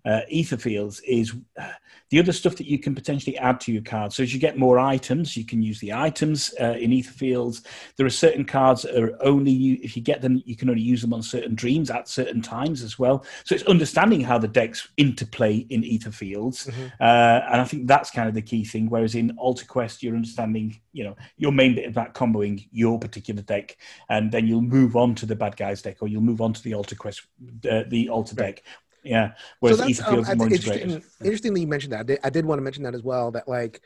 uh, 0.04 0.20
etherfields 0.32 1.00
is 1.06 1.34
uh, 1.60 1.70
the 2.10 2.18
other 2.18 2.32
stuff 2.32 2.56
that 2.56 2.66
you 2.66 2.78
can 2.78 2.94
potentially 2.94 3.38
add 3.38 3.60
to 3.60 3.72
your 3.72 3.82
card. 3.82 4.12
So 4.12 4.22
as 4.22 4.34
you 4.34 4.40
get 4.40 4.58
more 4.58 4.78
items, 4.78 5.36
you 5.36 5.46
can 5.46 5.62
use 5.62 5.80
the 5.80 5.92
items 5.92 6.52
uh, 6.60 6.76
in 6.78 6.90
etherfields. 6.90 7.64
There 7.96 8.06
are 8.06 8.10
certain 8.10 8.44
cards 8.44 8.82
that 8.82 8.96
are 8.96 9.16
only 9.22 9.52
if 9.82 9.96
you 9.96 10.02
get 10.02 10.20
them, 10.20 10.42
you 10.44 10.56
can 10.56 10.68
only 10.68 10.82
use 10.82 11.00
them 11.00 11.14
on 11.14 11.22
certain 11.22 11.54
dreams 11.54 11.90
at 11.90 12.08
certain 12.08 12.42
times 12.42 12.82
as 12.82 12.98
well. 12.98 13.24
So 13.44 13.54
it's 13.54 13.64
understanding 13.64 14.20
how 14.20 14.38
the 14.38 14.48
decks 14.48 14.88
interplay 14.96 15.58
in 15.70 15.84
ether 15.84 16.10
fields, 16.10 16.66
mm-hmm. 16.66 16.86
uh, 17.00 17.40
and 17.52 17.60
I 17.60 17.64
think 17.64 17.86
that's 17.86 18.10
kind 18.10 18.28
of 18.28 18.34
the 18.34 18.42
key 18.42 18.64
thing. 18.64 18.90
Whereas 18.90 19.14
in 19.14 19.30
Altar 19.38 19.66
Quest, 19.66 20.02
you're 20.02 20.16
understanding, 20.16 20.80
you 20.92 21.04
know, 21.04 21.16
your 21.36 21.52
main 21.52 21.74
bit 21.74 21.88
about 21.88 22.14
comboing 22.14 22.68
your 22.72 22.98
particular 22.98 23.42
deck, 23.42 23.76
and 24.08 24.30
then 24.30 24.46
you'll 24.46 24.62
move 24.62 24.96
on 24.96 25.14
to 25.16 25.26
the 25.26 25.36
bad 25.36 25.56
guys 25.56 25.82
deck, 25.82 25.98
or 26.00 26.08
you'll 26.08 26.22
move 26.22 26.40
on 26.40 26.52
to 26.52 26.62
the 26.62 26.74
Altar 26.74 26.96
Quest, 26.96 27.22
uh, 27.70 27.84
the 27.88 28.08
Altar 28.08 28.34
right. 28.36 28.56
deck, 28.56 28.64
yeah. 29.02 29.32
Whereas 29.60 29.78
so 29.78 29.86
Ether 29.86 30.30
um, 30.30 30.38
more 30.38 30.46
interesting, 30.48 31.02
interesting 31.22 31.54
that 31.54 31.60
you 31.60 31.66
mentioned 31.66 31.92
that. 31.92 32.00
I 32.00 32.02
did, 32.04 32.18
I 32.24 32.30
did 32.30 32.44
want 32.44 32.58
to 32.58 32.62
mention 32.62 32.82
that 32.84 32.94
as 32.94 33.02
well. 33.02 33.30
That 33.32 33.48
like, 33.48 33.80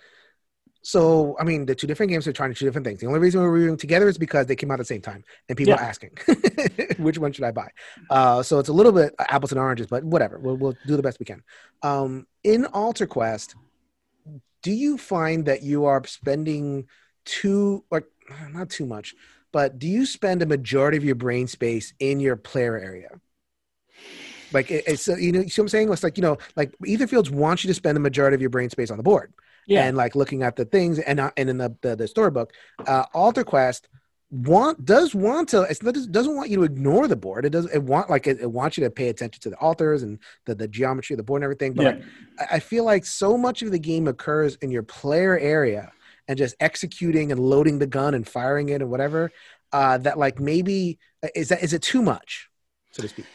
so 0.83 1.37
I 1.41 1.45
mean, 1.45 1.67
the 1.67 1.75
two 1.75 1.87
different 1.87 2.11
games 2.11 2.27
are 2.27 2.33
trying 2.33 2.53
to 2.53 2.59
do 2.59 2.65
different 2.65 2.87
things. 2.87 3.01
The 3.01 3.07
only 3.07 3.19
reason 3.19 3.41
we're 3.41 3.51
reviewing 3.51 3.77
together 3.77 4.09
is 4.09 4.19
because 4.19 4.47
they 4.47 4.57
came 4.57 4.71
out 4.71 4.75
at 4.75 4.79
the 4.79 4.85
same 4.85 5.01
time, 5.01 5.25
and 5.49 5.57
people 5.57 5.75
yeah. 5.75 5.81
are 5.81 5.85
asking, 5.85 6.13
which 6.99 7.19
one 7.19 7.33
should 7.33 7.45
I 7.45 7.51
buy? 7.51 7.69
Uh, 8.11 8.43
so 8.43 8.59
it's 8.59 8.69
a 8.69 8.73
little 8.73 8.93
bit 8.93 9.15
apples 9.19 9.53
and 9.53 9.61
oranges, 9.61 9.87
but 9.87 10.05
whatever. 10.05 10.39
We'll, 10.39 10.57
we'll 10.57 10.77
do 10.87 10.97
the 10.97 11.03
best 11.03 11.19
we 11.19 11.27
can. 11.27 11.43
Um, 11.83 12.27
in 12.45 12.67
Altar 12.67 13.07
Quest, 13.07 13.55
do 14.63 14.73
you 14.73 14.99
find 14.99 15.47
that 15.47 15.63
you 15.63 15.87
are 15.87 16.05
spending 16.07 16.87
too, 17.25 17.85
or 17.91 18.05
not 18.53 18.71
too 18.71 18.87
much, 18.87 19.15
but 19.53 19.79
do 19.79 19.89
you 19.89 20.05
spend 20.05 20.43
a 20.43 20.47
majority 20.47 20.97
of 20.97 21.05
your 21.05 21.15
brain 21.15 21.47
space 21.47 21.95
in 21.99 22.21
your 22.21 22.37
player 22.37 22.79
area? 22.79 23.09
Like 24.53 24.71
it, 24.71 24.85
it's 24.87 25.09
you 25.09 25.33
know, 25.33 25.41
you 25.41 25.49
see 25.49 25.61
what 25.61 25.65
I'm 25.65 25.69
saying? 25.69 25.93
It's 25.93 26.03
like 26.03 26.17
you 26.17 26.23
know, 26.23 26.39
like 26.57 26.77
Etherfields 26.79 27.31
wants 27.31 27.65
you 27.65 27.69
to 27.69 27.75
spend 27.75 27.97
the 27.97 28.01
majority 28.01 28.35
of 28.35 28.41
your 28.41 28.51
brain 28.51 28.71
space 28.71 28.91
on 28.91 28.97
the 28.97 29.03
board. 29.03 29.33
Yeah. 29.67 29.85
And 29.85 29.97
like 29.97 30.15
looking 30.15 30.43
at 30.43 30.55
the 30.55 30.65
things 30.65 30.99
and 31.01 31.19
uh, 31.19 31.31
and 31.37 31.51
in 31.51 31.59
the 31.59 31.77
the, 31.83 31.97
the 31.97 32.09
storybook, 32.09 32.53
uh, 32.87 33.05
Altar 33.13 33.45
Quest 33.45 33.89
want 34.31 34.85
does 34.85 35.15
want 35.15 35.49
to 35.49 35.63
it 35.63 35.79
doesn't 36.11 36.35
want 36.35 36.51
you 36.51 36.57
to 36.57 36.65
ignore 36.65 37.07
the 37.07 37.15
board 37.15 37.45
it 37.45 37.51
doesn't 37.51 37.73
it 37.73 37.83
want 37.83 38.11
like 38.11 38.27
it, 38.27 38.41
it, 38.41 38.51
wants 38.51 38.77
you 38.77 38.83
to 38.83 38.91
pay 38.91 39.09
attention 39.09 39.41
to 39.41 39.51
the 39.51 39.57
altars 39.59 40.03
and 40.03 40.19
the, 40.47 40.55
the 40.55 40.67
geometry 40.67 41.15
of 41.15 41.19
the 41.19 41.23
board 41.23 41.39
and 41.39 41.45
everything 41.45 41.73
but 41.73 41.83
yeah. 41.85 41.91
like, 41.91 42.51
I, 42.51 42.57
I 42.57 42.59
feel 42.59 42.85
like 42.85 43.05
so 43.05 43.39
much 43.39 43.63
of 43.63 43.71
the 43.71 43.79
game 43.79 44.09
occurs 44.09 44.57
in 44.57 44.73
your 44.73 44.83
player 44.83 45.39
area 45.39 45.93
and 46.27 46.37
just 46.37 46.57
executing 46.59 47.31
and 47.31 47.41
loading 47.41 47.79
the 47.79 47.87
gun 47.87 48.15
and 48.15 48.27
firing 48.27 48.69
it 48.71 48.83
and 48.83 48.91
whatever 48.91 49.31
uh 49.73 49.97
that 49.99 50.19
like 50.19 50.41
maybe 50.41 50.99
is 51.37 51.51
that 51.51 51.63
is 51.63 51.73
it 51.73 51.83
too 51.83 52.03
much 52.03 52.49
so 52.91 53.03
to 53.03 53.09
speak 53.09 53.27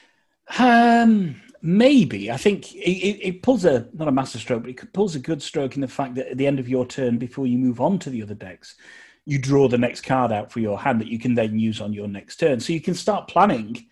um, 0.60 1.42
maybe. 1.62 2.32
I 2.32 2.38
think 2.38 2.74
it, 2.74 2.80
it, 2.80 3.44
pulls 3.44 3.66
a 3.66 3.88
not 3.94 4.08
a 4.08 4.12
master 4.12 4.40
stroke, 4.40 4.64
but 4.64 4.72
it 4.72 4.94
pulls 4.94 5.16
a 5.16 5.20
good 5.20 5.42
stroke 5.42 5.76
in 5.76 5.82
the 5.82 5.88
fact 5.88 6.16
that 6.16 6.28
at 6.28 6.38
the 6.38 6.48
end 6.48 6.60
of 6.60 6.70
your 6.70 6.86
turn, 6.86 7.18
before 7.18 7.48
you 7.48 7.58
move 7.58 7.82
on 7.82 8.00
to 8.00 8.10
the 8.10 8.22
other 8.24 8.34
decks, 8.34 8.76
you 9.26 9.38
draw 9.38 9.68
the 9.68 9.78
next 9.78 10.02
card 10.02 10.32
out 10.32 10.52
for 10.52 10.60
your 10.60 10.80
hand 10.80 11.00
that 11.02 11.08
you 11.08 11.20
can 11.20 11.36
then 11.36 11.58
use 11.58 11.80
on 11.80 11.94
your 11.94 12.08
next 12.08 12.38
turn. 12.38 12.60
So 12.60 12.74
you 12.74 12.82
can 12.82 12.96
start 12.96 13.28
planning. 13.28 13.88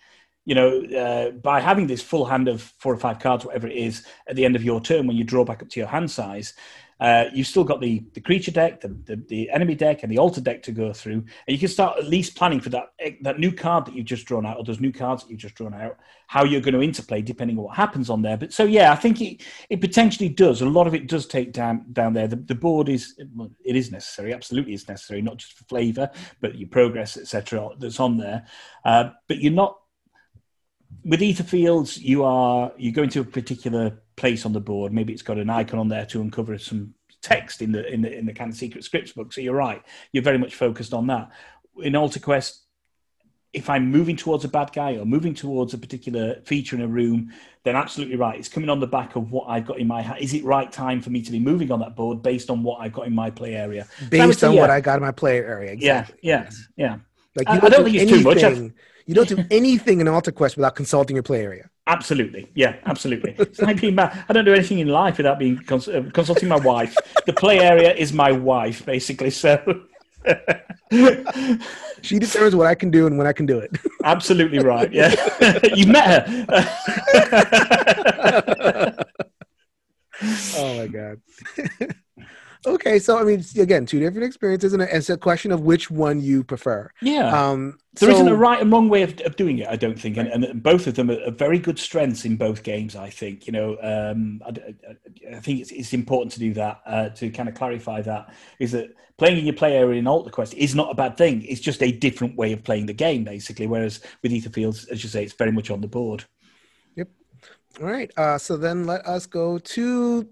You 0.45 0.55
know, 0.55 0.83
uh, 0.83 1.31
by 1.31 1.59
having 1.59 1.85
this 1.85 2.01
full 2.01 2.25
hand 2.25 2.47
of 2.47 2.61
four 2.79 2.91
or 2.91 2.97
five 2.97 3.19
cards, 3.19 3.45
whatever 3.45 3.67
it 3.67 3.75
is, 3.75 4.05
at 4.27 4.35
the 4.35 4.45
end 4.45 4.55
of 4.55 4.63
your 4.63 4.81
turn, 4.81 5.05
when 5.05 5.15
you 5.15 5.23
draw 5.23 5.45
back 5.45 5.61
up 5.61 5.69
to 5.69 5.79
your 5.79 5.89
hand 5.89 6.09
size, 6.09 6.55
uh, 6.99 7.25
you've 7.33 7.47
still 7.47 7.63
got 7.63 7.79
the, 7.79 8.03
the 8.13 8.19
creature 8.19 8.51
deck, 8.51 8.81
the, 8.81 8.89
the, 9.05 9.15
the, 9.27 9.49
enemy 9.51 9.73
deck, 9.73 10.03
and 10.03 10.11
the 10.11 10.17
altar 10.17 10.41
deck 10.41 10.61
to 10.63 10.71
go 10.71 10.91
through. 10.91 11.13
And 11.13 11.27
you 11.47 11.57
can 11.57 11.69
start 11.69 11.97
at 11.97 12.05
least 12.05 12.35
planning 12.35 12.59
for 12.59 12.69
that 12.69 12.93
that 13.21 13.39
new 13.39 13.51
card 13.51 13.85
that 13.85 13.95
you've 13.95 14.05
just 14.05 14.25
drawn 14.25 14.45
out, 14.45 14.57
or 14.57 14.63
those 14.63 14.81
new 14.81 14.91
cards 14.91 15.23
that 15.23 15.29
you've 15.29 15.39
just 15.39 15.55
drawn 15.55 15.73
out, 15.73 15.97
how 16.27 16.43
you're 16.43 16.61
going 16.61 16.73
to 16.73 16.81
interplay 16.81 17.21
depending 17.21 17.57
on 17.57 17.63
what 17.63 17.75
happens 17.75 18.09
on 18.09 18.21
there. 18.21 18.35
But 18.35 18.51
so 18.51 18.65
yeah, 18.65 18.91
I 18.91 18.95
think 18.95 19.21
it, 19.21 19.43
it 19.69 19.79
potentially 19.79 20.29
does. 20.29 20.61
A 20.61 20.65
lot 20.65 20.87
of 20.87 20.93
it 20.93 21.07
does 21.07 21.25
take 21.25 21.53
down 21.53 21.85
down 21.93 22.13
there. 22.13 22.27
The, 22.27 22.35
the 22.35 22.55
board 22.55 22.89
is 22.89 23.19
it 23.63 23.75
is 23.75 23.91
necessary, 23.91 24.33
absolutely 24.33 24.73
is 24.73 24.87
necessary, 24.87 25.21
not 25.21 25.37
just 25.37 25.53
for 25.53 25.63
flavour, 25.65 26.11
but 26.41 26.57
your 26.57 26.69
progress, 26.69 27.15
etc. 27.17 27.69
That's 27.79 27.99
on 27.99 28.17
there. 28.17 28.45
Uh, 28.83 29.11
but 29.27 29.37
you're 29.37 29.53
not 29.53 29.79
with 31.05 31.21
etherfields. 31.21 31.97
You 31.97 32.23
are 32.23 32.71
you 32.77 32.91
go 32.91 33.03
into 33.03 33.21
a 33.21 33.23
particular 33.25 34.01
place 34.19 34.45
on 34.45 34.53
the 34.53 34.59
board. 34.59 34.93
Maybe 34.93 35.13
it's 35.13 35.21
got 35.21 35.37
an 35.37 35.49
icon 35.49 35.79
on 35.79 35.87
there 35.87 36.05
to 36.07 36.21
uncover 36.21 36.57
some 36.57 36.93
text 37.21 37.61
in 37.61 37.71
the 37.71 37.91
in 37.91 38.01
the 38.01 38.17
in 38.17 38.25
the 38.25 38.33
kind 38.33 38.51
of 38.51 38.57
secret 38.57 38.83
scripts 38.83 39.13
book. 39.13 39.33
So 39.33 39.41
you're 39.41 39.55
right. 39.55 39.81
You're 40.11 40.23
very 40.23 40.37
much 40.37 40.55
focused 40.55 40.93
on 40.93 41.07
that. 41.07 41.31
In 41.77 41.95
Altar 41.95 42.19
Quest, 42.19 42.65
if 43.53 43.69
I'm 43.69 43.89
moving 43.89 44.15
towards 44.15 44.45
a 44.45 44.47
bad 44.47 44.71
guy 44.73 44.97
or 44.97 45.05
moving 45.05 45.33
towards 45.33 45.73
a 45.73 45.77
particular 45.77 46.41
feature 46.43 46.75
in 46.75 46.81
a 46.81 46.87
room, 46.87 47.31
then 47.63 47.75
absolutely 47.75 48.15
right. 48.15 48.37
It's 48.37 48.49
coming 48.49 48.69
on 48.69 48.79
the 48.79 48.87
back 48.87 49.15
of 49.15 49.31
what 49.31 49.49
I've 49.49 49.65
got 49.65 49.79
in 49.79 49.87
my 49.87 50.01
hand. 50.01 50.19
Is 50.21 50.33
it 50.33 50.43
right 50.43 50.71
time 50.71 51.01
for 51.01 51.09
me 51.09 51.21
to 51.21 51.31
be 51.31 51.39
moving 51.39 51.71
on 51.71 51.79
that 51.79 51.95
board 51.95 52.21
based 52.21 52.49
on 52.49 52.61
what 52.61 52.79
I've 52.81 52.93
got 52.93 53.07
in 53.07 53.15
my 53.15 53.31
play 53.31 53.55
area? 53.55 53.87
Based 54.09 54.43
on 54.43 54.53
yeah. 54.53 54.61
what 54.61 54.69
I 54.69 54.81
got 54.81 54.97
in 54.97 55.01
my 55.01 55.11
play 55.11 55.39
area. 55.39 55.71
Exactly. 55.71 56.19
Yeah, 56.21 56.49
yeah, 56.77 56.87
yeah. 56.89 56.97
Like 57.35 57.47
you 57.47 57.53
I, 57.53 57.59
don't, 57.59 57.65
I 57.65 57.69
don't 57.69 57.85
think 57.85 57.95
it's 57.95 58.11
anything, 58.11 58.23
too 58.23 58.59
much. 58.59 58.73
You 59.07 59.15
don't 59.15 59.29
do 59.29 59.43
anything 59.51 60.01
in 60.01 60.07
Altar 60.07 60.31
Quest 60.31 60.55
without 60.55 60.75
consulting 60.75 61.15
your 61.15 61.23
play 61.23 61.41
area. 61.41 61.69
Absolutely, 61.89 62.47
yeah, 62.53 62.75
absolutely. 62.85 63.35
Being 63.81 63.97
I 63.97 64.31
don't 64.31 64.45
do 64.45 64.53
anything 64.53 64.77
in 64.77 64.89
life 64.89 65.17
without 65.17 65.39
being 65.39 65.57
cons- 65.57 65.87
uh, 65.87 66.03
consulting 66.13 66.47
my 66.47 66.57
wife. 66.57 66.95
The 67.25 67.33
play 67.33 67.59
area 67.61 67.91
is 67.95 68.13
my 68.13 68.31
wife, 68.31 68.85
basically. 68.85 69.31
So 69.31 69.57
she 72.03 72.19
determines 72.19 72.55
what 72.55 72.67
I 72.67 72.75
can 72.75 72.91
do 72.91 73.07
and 73.07 73.17
when 73.17 73.25
I 73.25 73.33
can 73.33 73.47
do 73.47 73.57
it. 73.57 73.71
Absolutely 74.03 74.59
right. 74.59 74.93
Yeah, 74.93 75.15
you 75.73 75.87
met 75.87 76.29
her. 76.29 76.45
oh 80.55 80.77
my 80.77 80.87
god. 80.87 81.21
Okay, 82.65 82.99
so 82.99 83.17
I 83.17 83.23
mean, 83.23 83.43
again, 83.57 83.85
two 83.85 83.99
different 83.99 84.25
experiences, 84.25 84.73
and 84.73 84.81
it's 84.81 85.09
a 85.09 85.17
question 85.17 85.51
of 85.51 85.61
which 85.61 85.89
one 85.89 86.19
you 86.19 86.43
prefer. 86.43 86.91
Yeah. 87.01 87.29
Um, 87.29 87.77
there 87.93 88.11
so, 88.11 88.23
not 88.23 88.31
a 88.31 88.35
right 88.35 88.61
and 88.61 88.69
wrong 88.69 88.89
way 88.89 89.01
of, 89.01 89.19
of 89.21 89.37
doing 89.37 89.59
it, 89.59 89.67
I 89.69 89.77
don't 89.77 89.97
think, 89.97 90.17
and, 90.17 90.27
and 90.27 90.61
both 90.61 90.85
of 90.85 90.95
them 90.95 91.09
are, 91.09 91.31
very 91.31 91.57
good 91.57 91.79
strengths 91.79 92.25
in 92.25 92.35
both 92.35 92.63
games. 92.63 92.97
I 92.97 93.09
think 93.09 93.47
you 93.47 93.53
know, 93.53 93.77
um, 93.81 94.41
I, 94.45 94.49
I, 95.35 95.39
think 95.39 95.61
it's, 95.61 95.71
it's, 95.71 95.93
important 95.93 96.33
to 96.33 96.39
do 96.39 96.53
that 96.55 96.81
uh, 96.85 97.09
to 97.09 97.29
kind 97.29 97.47
of 97.47 97.55
clarify 97.55 98.01
that 98.01 98.33
is 98.59 98.73
that 98.73 98.89
playing 99.17 99.37
in 99.37 99.45
your 99.45 99.55
play 99.55 99.77
area 99.77 99.97
in 99.97 100.07
Altar 100.07 100.29
Quest 100.29 100.53
is 100.53 100.75
not 100.75 100.91
a 100.91 100.95
bad 100.95 101.15
thing. 101.15 101.43
It's 101.43 101.61
just 101.61 101.81
a 101.81 101.91
different 101.91 102.35
way 102.35 102.51
of 102.51 102.63
playing 102.63 102.87
the 102.87 102.93
game, 102.93 103.23
basically. 103.23 103.67
Whereas 103.67 104.01
with 104.21 104.33
Etherfields, 104.33 104.89
as 104.89 105.01
you 105.01 105.09
say, 105.09 105.23
it's 105.23 105.33
very 105.33 105.51
much 105.51 105.69
on 105.69 105.79
the 105.79 105.87
board. 105.87 106.25
Yep. 106.95 107.09
All 107.79 107.87
right. 107.87 108.11
Uh, 108.17 108.37
so 108.37 108.57
then 108.57 108.85
let 108.85 109.05
us 109.05 109.25
go 109.25 109.59
to 109.59 110.27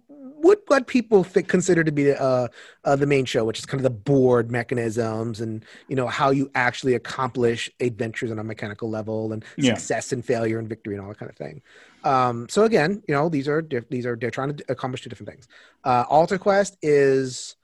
what 0.48 0.62
what 0.68 0.88
people 0.88 1.24
think, 1.24 1.48
consider 1.48 1.84
to 1.84 1.92
be 1.92 2.12
uh, 2.12 2.48
uh, 2.86 2.96
the 2.96 3.06
main 3.06 3.26
show, 3.26 3.44
which 3.46 3.60
is 3.60 3.66
kind 3.66 3.80
of 3.80 3.84
the 3.84 3.90
board 3.90 4.50
mechanisms 4.50 5.42
and 5.42 5.66
you 5.88 5.96
know 5.96 6.08
how 6.08 6.30
you 6.30 6.50
actually 6.56 6.96
accomplish 6.96 7.70
adventures 7.80 8.32
on 8.32 8.40
a 8.40 8.44
mechanical 8.44 8.90
level 8.90 9.34
and 9.34 9.44
yeah. 9.58 9.74
success 9.74 10.12
and 10.12 10.26
failure 10.26 10.58
and 10.60 10.70
victory 10.70 10.96
and 10.96 11.04
all 11.04 11.10
that 11.10 11.20
kind 11.20 11.30
of 11.30 11.38
thing. 11.38 11.62
Um, 12.04 12.48
so 12.50 12.64
again, 12.64 13.04
you 13.08 13.14
know 13.14 13.30
these 13.30 13.48
are 13.48 13.62
diff- 13.62 13.90
these 13.90 14.06
are 14.06 14.16
they're 14.16 14.32
trying 14.32 14.56
to 14.56 14.64
accomplish 14.70 15.02
two 15.02 15.10
different 15.10 15.30
things. 15.30 15.48
Uh, 15.84 16.06
Altar 16.10 16.38
Quest 16.38 16.78
is 16.82 17.56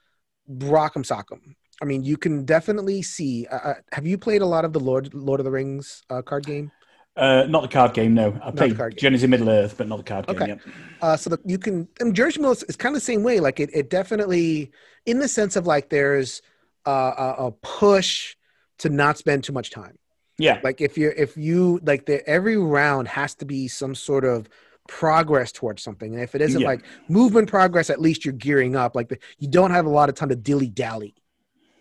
Rock'em 0.50 1.04
Sock'em. 1.04 1.54
I 1.82 1.86
mean, 1.86 2.04
you 2.04 2.16
can 2.16 2.44
definitely 2.44 3.02
see. 3.02 3.46
Uh, 3.46 3.56
uh, 3.56 3.74
have 3.92 4.06
you 4.06 4.18
played 4.18 4.42
a 4.42 4.46
lot 4.46 4.64
of 4.64 4.72
the 4.72 4.80
Lord 4.80 5.12
Lord 5.14 5.40
of 5.40 5.44
the 5.44 5.50
Rings 5.50 6.02
uh, 6.10 6.22
card 6.22 6.46
game? 6.46 6.70
Uh, 7.16 7.44
not 7.48 7.62
the 7.62 7.68
card 7.68 7.94
game, 7.94 8.12
no. 8.12 8.36
I 8.42 8.50
played 8.50 8.76
Journeys 8.96 9.22
in 9.22 9.30
Middle 9.30 9.48
Earth, 9.48 9.76
but 9.78 9.86
not 9.86 9.98
the 9.98 10.02
card 10.02 10.26
game. 10.26 10.36
Okay. 10.36 10.46
Yep. 10.48 10.60
Uh, 11.00 11.16
so 11.16 11.30
the, 11.30 11.38
you 11.44 11.58
can, 11.58 11.86
and 12.00 12.14
Journeys 12.14 12.38
Middle 12.38 12.52
is 12.52 12.76
kind 12.76 12.94
of 12.94 13.00
the 13.00 13.04
same 13.04 13.22
way. 13.22 13.38
Like 13.38 13.60
it, 13.60 13.70
it 13.72 13.88
definitely, 13.88 14.72
in 15.06 15.20
the 15.20 15.28
sense 15.28 15.54
of 15.54 15.66
like 15.66 15.90
there's 15.90 16.42
uh, 16.86 17.34
a, 17.38 17.46
a 17.46 17.52
push 17.52 18.34
to 18.78 18.88
not 18.88 19.16
spend 19.16 19.44
too 19.44 19.52
much 19.52 19.70
time. 19.70 19.96
Yeah. 20.38 20.58
Like 20.64 20.80
if 20.80 20.98
you're, 20.98 21.12
if 21.12 21.36
you 21.36 21.78
like 21.84 22.06
the 22.06 22.26
every 22.28 22.56
round 22.56 23.06
has 23.06 23.36
to 23.36 23.44
be 23.44 23.68
some 23.68 23.94
sort 23.94 24.24
of 24.24 24.48
progress 24.88 25.52
towards 25.52 25.82
something. 25.82 26.14
And 26.14 26.22
if 26.22 26.34
it 26.34 26.40
isn't 26.40 26.60
Yeah. 26.60 26.66
like 26.66 26.84
movement 27.08 27.48
progress, 27.48 27.90
at 27.90 28.00
least 28.00 28.24
you're 28.24 28.34
gearing 28.34 28.74
up. 28.74 28.96
Like 28.96 29.08
the, 29.08 29.18
you 29.38 29.48
don't 29.48 29.70
have 29.70 29.86
a 29.86 29.90
lot 29.90 30.08
of 30.08 30.16
time 30.16 30.30
to 30.30 30.36
dilly 30.36 30.68
dally 30.68 31.14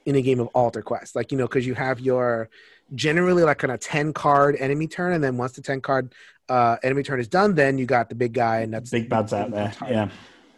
in 0.06 0.16
a 0.16 0.22
game 0.22 0.40
of 0.40 0.48
Altar 0.48 0.82
Quest. 0.82 1.16
Like, 1.16 1.32
you 1.32 1.38
know, 1.38 1.48
because 1.48 1.66
you 1.66 1.74
have 1.76 2.00
your 2.00 2.50
generally 2.96 3.44
like 3.44 3.58
kind 3.60 3.72
of 3.72 3.80
10 3.80 4.14
card 4.14 4.56
enemy 4.60 4.88
turn. 4.88 5.14
And 5.14 5.24
then 5.24 5.38
once 5.38 5.54
the 5.54 5.62
10 5.62 5.82
card 5.82 6.14
uh, 6.50 6.78
enemy 6.84 7.04
turn 7.04 7.20
is 7.20 7.28
done, 7.28 7.56
then 7.56 7.78
you 7.78 7.86
got 7.86 8.10
the 8.10 8.16
big 8.16 8.34
guy. 8.34 8.60
And 8.62 8.74
that's 8.74 8.90
Big 8.92 9.10
bads 9.10 9.34
out 9.34 9.52
there. 9.52 9.72
Yeah. 9.90 10.10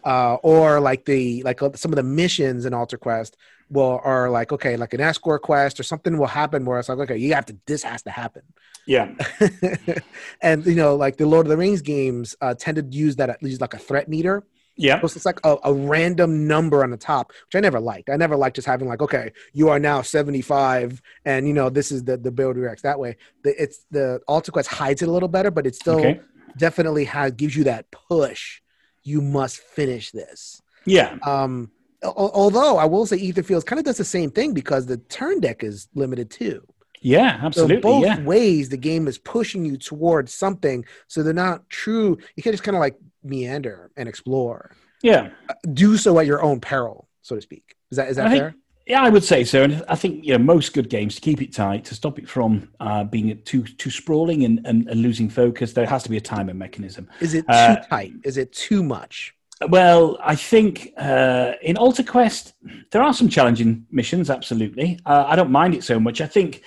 uh, 0.04 0.36
or 0.44 0.80
like 0.80 1.06
the 1.06 1.42
like 1.44 1.62
uh, 1.62 1.72
some 1.76 1.92
of 1.92 1.96
the 1.96 2.04
missions 2.04 2.66
in 2.66 2.74
Altar 2.74 2.98
Quest 2.98 3.38
will 3.70 4.00
are 4.04 4.30
like 4.30 4.52
okay, 4.52 4.78
like 4.78 4.94
an 4.94 5.02
escort 5.02 5.42
quest 5.42 5.80
or 5.80 5.84
something 5.84 6.18
will 6.20 6.28
happen 6.28 6.66
where 6.66 6.80
it's 6.80 6.90
like 6.90 7.00
okay, 7.00 7.18
you 7.18 7.34
have 7.34 7.46
to 7.48 7.58
this 7.66 7.82
has 7.84 8.04
to 8.04 8.12
happen, 8.12 8.44
Yeah. 8.86 9.14
and 10.42 10.66
you 10.66 10.76
know 10.76 10.96
like 10.96 11.18
the 11.18 11.26
Lord 11.26 11.46
of 11.48 11.50
the 11.50 11.58
Rings 11.58 11.82
games 11.82 12.36
uh, 12.42 12.54
tend 12.54 12.78
to 12.78 12.84
use 12.98 13.16
that 13.16 13.30
at 13.30 13.42
least 13.42 13.62
like 13.62 13.74
a 13.74 13.80
threat 13.80 14.08
meter. 14.08 14.44
Yeah. 14.78 15.00
So 15.00 15.06
it's 15.16 15.26
like 15.26 15.40
a, 15.44 15.58
a 15.64 15.74
random 15.74 16.48
number 16.48 16.84
on 16.84 16.92
the 16.92 16.98
top, 16.98 17.32
which 17.48 17.56
I 17.56 17.60
never 17.60 17.80
liked. 17.80 18.10
I 18.10 18.18
never 18.18 18.36
liked 18.36 18.56
just 18.58 18.68
having 18.68 18.88
like 18.88 19.02
okay, 19.02 19.32
you 19.54 19.70
are 19.70 19.80
now 19.80 20.02
seventy 20.02 20.42
five, 20.42 21.02
and 21.24 21.48
you 21.48 21.54
know 21.54 21.70
this 21.70 21.92
is 21.92 22.04
the 22.04 22.18
the 22.18 22.32
build 22.32 22.58
reacts 22.58 22.82
that 22.84 23.00
way. 23.00 23.18
The, 23.44 23.62
it's 23.62 23.86
the 23.92 24.20
Altar 24.28 24.52
Quest 24.52 24.70
hides 24.70 25.02
it 25.02 25.08
a 25.08 25.12
little 25.12 25.30
better, 25.30 25.52
but 25.52 25.66
it 25.66 25.76
still 25.76 26.00
Okay. 26.00 26.20
definitely 26.58 27.06
has 27.06 27.32
gives 27.32 27.56
you 27.56 27.64
that 27.66 27.90
push. 27.92 28.62
You 29.04 29.22
must 29.22 29.58
finish 29.60 30.12
this. 30.12 30.62
Yeah. 30.86 31.18
Um, 31.24 31.72
although 32.04 32.78
I 32.78 32.86
will 32.86 33.06
say 33.06 33.18
Etherfields 33.18 33.66
kind 33.66 33.80
of 33.80 33.86
does 33.86 33.98
the 33.98 34.04
same 34.04 34.30
thing 34.32 34.54
because 34.54 34.86
the 34.86 34.98
turn 34.98 35.40
deck 35.40 35.64
is 35.64 35.88
limited 35.96 36.30
too. 36.30 36.66
Yeah. 37.02 37.40
absolutely. 37.42 37.78
So 37.78 37.82
both 37.82 38.04
yeah. 38.04 38.22
ways, 38.22 38.70
the 38.70 38.78
game 38.78 39.08
is 39.08 39.18
pushing 39.20 39.64
you 39.64 39.78
towards 39.78 40.34
something. 40.34 40.86
So 41.08 41.22
they're 41.22 41.34
not 41.34 41.70
true. 41.70 42.18
You 42.36 42.44
can 42.44 42.52
just 42.52 42.64
kind 42.64 42.76
of 42.76 42.80
like 42.80 42.98
meander 43.26 43.92
and 43.98 44.08
explore. 44.08 44.72
Yeah. 45.02 45.30
Do 45.74 45.98
so 45.98 46.20
at 46.20 46.26
your 46.26 46.42
own 46.44 46.60
peril, 46.60 47.08
so 47.22 47.36
to 47.36 47.42
speak. 47.42 47.76
Is 47.92 47.98
that 47.98 48.10
is 48.10 48.16
that 48.18 48.28
I 48.28 48.30
think- 48.30 48.42
fair? 48.42 48.56
Yeah, 48.88 49.02
I 49.02 49.10
would 49.10 49.24
say 49.24 49.44
so, 49.44 49.64
and 49.64 49.84
I 49.88 49.96
think 49.96 50.24
you 50.24 50.34
know 50.34 50.38
most 50.38 50.74
good 50.76 50.92
games 50.92 51.16
to 51.16 51.22
keep 51.22 51.42
it 51.42 51.52
tight, 51.52 51.86
to 51.86 51.96
stop 51.96 52.20
it 52.20 52.30
from 52.30 52.70
uh, 52.80 53.04
being 53.04 53.42
too 53.42 53.64
too 53.64 53.90
sprawling 53.90 54.44
and, 54.46 54.62
and, 54.64 54.88
and 54.88 55.02
losing 55.02 55.28
focus. 55.28 55.74
There 55.74 55.88
has 55.88 56.04
to 56.04 56.10
be 56.12 56.18
a 56.18 56.22
timer 56.22 56.54
mechanism. 56.54 57.10
Is 57.20 57.34
it 57.34 57.48
too 57.48 57.54
uh, 57.54 57.78
tight? 57.88 58.14
Is 58.24 58.38
it 58.38 58.54
too 58.54 58.84
much? 58.84 59.34
Well, 59.70 60.20
I 60.22 60.36
think 60.36 60.94
uh, 60.98 61.54
in 61.64 61.78
Altar 61.78 62.04
Quest 62.04 62.54
there 62.92 63.02
are 63.02 63.12
some 63.12 63.28
challenging 63.28 63.88
missions. 63.90 64.30
Absolutely, 64.30 65.00
uh, 65.08 65.26
I 65.28 65.36
don't 65.36 65.50
mind 65.50 65.74
it 65.74 65.84
so 65.84 66.00
much. 66.00 66.22
I 66.22 66.28
think 66.28 66.62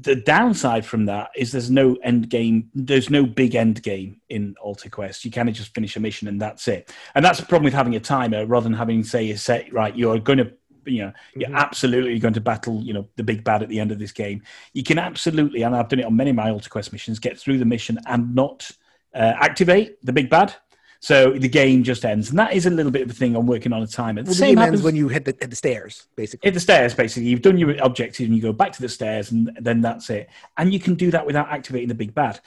the 0.00 0.14
downside 0.16 0.86
from 0.86 1.06
that 1.06 1.30
is 1.34 1.50
there's 1.52 1.70
no 1.70 1.96
end 2.04 2.28
game. 2.30 2.70
There's 2.74 3.10
no 3.10 3.26
big 3.26 3.54
end 3.54 3.82
game 3.82 4.20
in 4.28 4.54
Altar 4.60 4.88
Quest. 4.88 5.24
You 5.24 5.30
kind 5.30 5.48
of 5.48 5.54
just 5.54 5.74
finish 5.74 5.96
a 5.96 6.00
mission 6.00 6.28
and 6.28 6.40
that's 6.40 6.68
it. 6.68 6.92
And 7.14 7.24
that's 7.24 7.40
the 7.40 7.46
problem 7.46 7.64
with 7.64 7.74
having 7.74 7.96
a 7.96 8.00
timer 8.00 8.46
rather 8.46 8.64
than 8.64 8.74
having 8.74 9.02
say 9.02 9.30
a 9.30 9.38
set 9.38 9.72
right. 9.72 9.96
You're 9.96 10.18
going 10.20 10.38
to 10.38 10.52
you 10.86 11.02
know 11.02 11.12
you're 11.34 11.50
Mhm. 11.50 11.56
absolutely 11.56 12.18
going 12.18 12.34
to 12.34 12.40
battle 12.40 12.82
you 12.82 12.94
know 12.94 13.08
the 13.16 13.22
big 13.22 13.44
bad 13.44 13.62
at 13.62 13.68
the 13.68 13.80
end 13.80 13.92
of 13.92 13.98
this 13.98 14.12
game. 14.12 14.42
You 14.72 14.82
can 14.82 14.98
absolutely, 14.98 15.62
and 15.62 15.74
I've 15.74 15.88
done 15.88 15.98
it 15.98 16.06
on 16.06 16.16
many 16.16 16.30
of 16.30 16.36
my 16.36 16.50
Altar 16.50 16.70
Quest 16.70 16.92
missions, 16.92 17.18
get 17.18 17.38
through 17.38 17.58
the 17.58 17.64
mission 17.64 17.98
and 18.06 18.34
not 18.34 18.70
uh, 19.14 19.34
activate 19.40 20.02
the 20.04 20.12
big 20.12 20.30
bad. 20.30 20.54
So 21.00 21.30
the 21.30 21.48
game 21.48 21.84
just 21.84 22.04
ends, 22.04 22.30
and 22.30 22.38
that 22.38 22.52
is 22.52 22.66
a 22.66 22.70
little 22.70 22.90
bit 22.90 23.02
of 23.02 23.10
a 23.10 23.14
thing 23.14 23.36
I'm 23.36 23.46
working 23.46 23.72
on 23.72 23.82
a 23.82 23.86
timer. 23.86 24.22
The 24.22 24.26
Well, 24.26 24.34
the 24.34 24.38
same 24.38 24.56
happens 24.56 24.82
when 24.82 24.96
you 24.96 25.06
hit 25.06 25.24
the, 25.24 25.36
hit 25.38 25.50
the 25.50 25.56
stairs, 25.56 26.08
basically. 26.16 26.48
hit 26.48 26.54
the 26.54 26.60
stairs. 26.60 26.92
Basically, 26.92 27.28
you've 27.28 27.42
done 27.42 27.56
your 27.56 27.76
objective, 27.80 28.26
and 28.26 28.34
you 28.34 28.42
go 28.42 28.52
back 28.52 28.72
to 28.72 28.82
the 28.82 28.88
stairs, 28.88 29.30
and 29.30 29.56
then 29.60 29.80
that's 29.80 30.10
it. 30.10 30.28
And 30.56 30.72
you 30.72 30.80
can 30.80 30.94
do 30.96 31.12
that 31.12 31.24
without 31.24 31.48
activating 31.50 31.88
the 31.88 31.94
big 31.94 32.14
bad. 32.14 32.40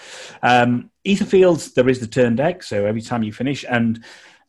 Um, 0.44 0.92
Etherfields, 1.06 1.74
there 1.74 1.88
is 1.88 2.00
the 2.00 2.08
turn 2.08 2.36
deck, 2.36 2.62
so 2.64 2.86
every 2.86 3.02
time 3.02 3.24
you 3.24 3.32
finish, 3.32 3.64
and 3.70 4.04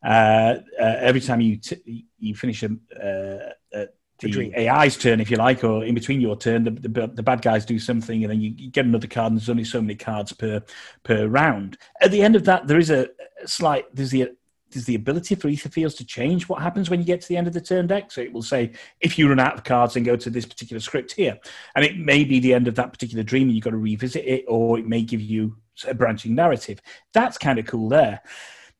uh, 0.05 0.57
uh, 0.81 0.97
every 0.99 1.21
time 1.21 1.41
you 1.41 1.57
t- 1.59 2.07
you 2.19 2.35
finish 2.35 2.65
a. 2.65 3.53
Uh, 3.73 3.87
dream. 4.31 4.53
AI's 4.57 4.97
turn, 4.97 5.21
if 5.21 5.31
you 5.31 5.37
like, 5.37 5.65
or 5.65 5.85
in 5.85 5.95
between 5.95 6.21
your 6.21 6.37
turn, 6.37 6.65
the, 6.65 6.71
the, 6.71 7.07
the 7.09 7.23
bad 7.23 7.43
guys 7.43 7.65
do 7.65 7.79
something, 7.79 8.23
and 8.25 8.31
then 8.31 8.41
you, 8.41 8.55
you 8.57 8.71
get 8.71 8.85
another 8.85 9.07
card. 9.07 9.33
And 9.33 9.41
there's 9.41 9.49
only 9.49 9.65
so 9.65 9.81
many 9.81 9.95
cards 9.95 10.33
per 10.33 10.63
per 11.03 11.27
round. 11.27 11.79
At 12.01 12.11
the 12.11 12.23
end 12.23 12.37
of 12.37 12.45
that, 12.45 12.67
there 12.67 12.79
is 12.79 12.91
a 12.91 13.09
slight 13.47 13.85
there's 13.95 14.11
the 14.11 14.31
there's 14.73 14.87
the 14.87 14.95
ability 14.95 15.35
for 15.35 15.49
Etherfields 15.49 15.97
to 15.99 16.05
change 16.05 16.49
what 16.49 16.63
happens 16.63 16.89
when 16.89 17.01
you 17.01 17.07
get 17.07 17.21
to 17.21 17.29
the 17.29 17.37
end 17.37 17.47
of 17.47 17.53
the 17.53 17.61
turn 17.61 17.87
deck. 17.87 18.11
So 18.11 18.21
it 18.21 18.33
will 18.33 18.43
say 18.43 18.73
if 19.01 19.19
you 19.19 19.29
run 19.29 19.39
out 19.39 19.55
of 19.55 19.65
cards, 19.65 19.95
then 19.95 20.03
go 20.03 20.17
to 20.17 20.31
this 20.31 20.47
particular 20.47 20.81
script 20.81 21.13
here, 21.13 21.39
and 21.75 21.85
it 21.85 21.99
may 21.99 22.25
be 22.25 22.41
the 22.41 22.55
end 22.55 22.69
of 22.69 22.75
that 22.77 22.93
particular 22.93 23.23
dream, 23.23 23.49
and 23.49 23.55
you've 23.55 23.65
got 23.65 23.71
to 23.71 23.77
revisit 23.77 24.25
it, 24.25 24.45
or 24.49 24.79
it 24.79 24.87
may 24.87 25.03
give 25.03 25.21
you 25.21 25.57
a 25.87 25.95
branching 25.95 26.35
narrative. 26.35 26.81
That's 27.13 27.39
kind 27.39 27.59
of 27.59 27.67
cool 27.67 27.89
there. 27.89 28.21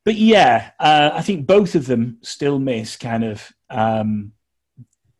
But 0.05 0.15
yeah, 0.15 0.71
uh, 0.79 1.11
I 1.13 1.21
think 1.21 1.47
both 1.47 1.75
of 1.75 1.85
them 1.85 2.17
still 2.21 2.59
miss 2.59 2.97
kind 2.97 3.23
of. 3.23 3.51
Um, 3.69 4.33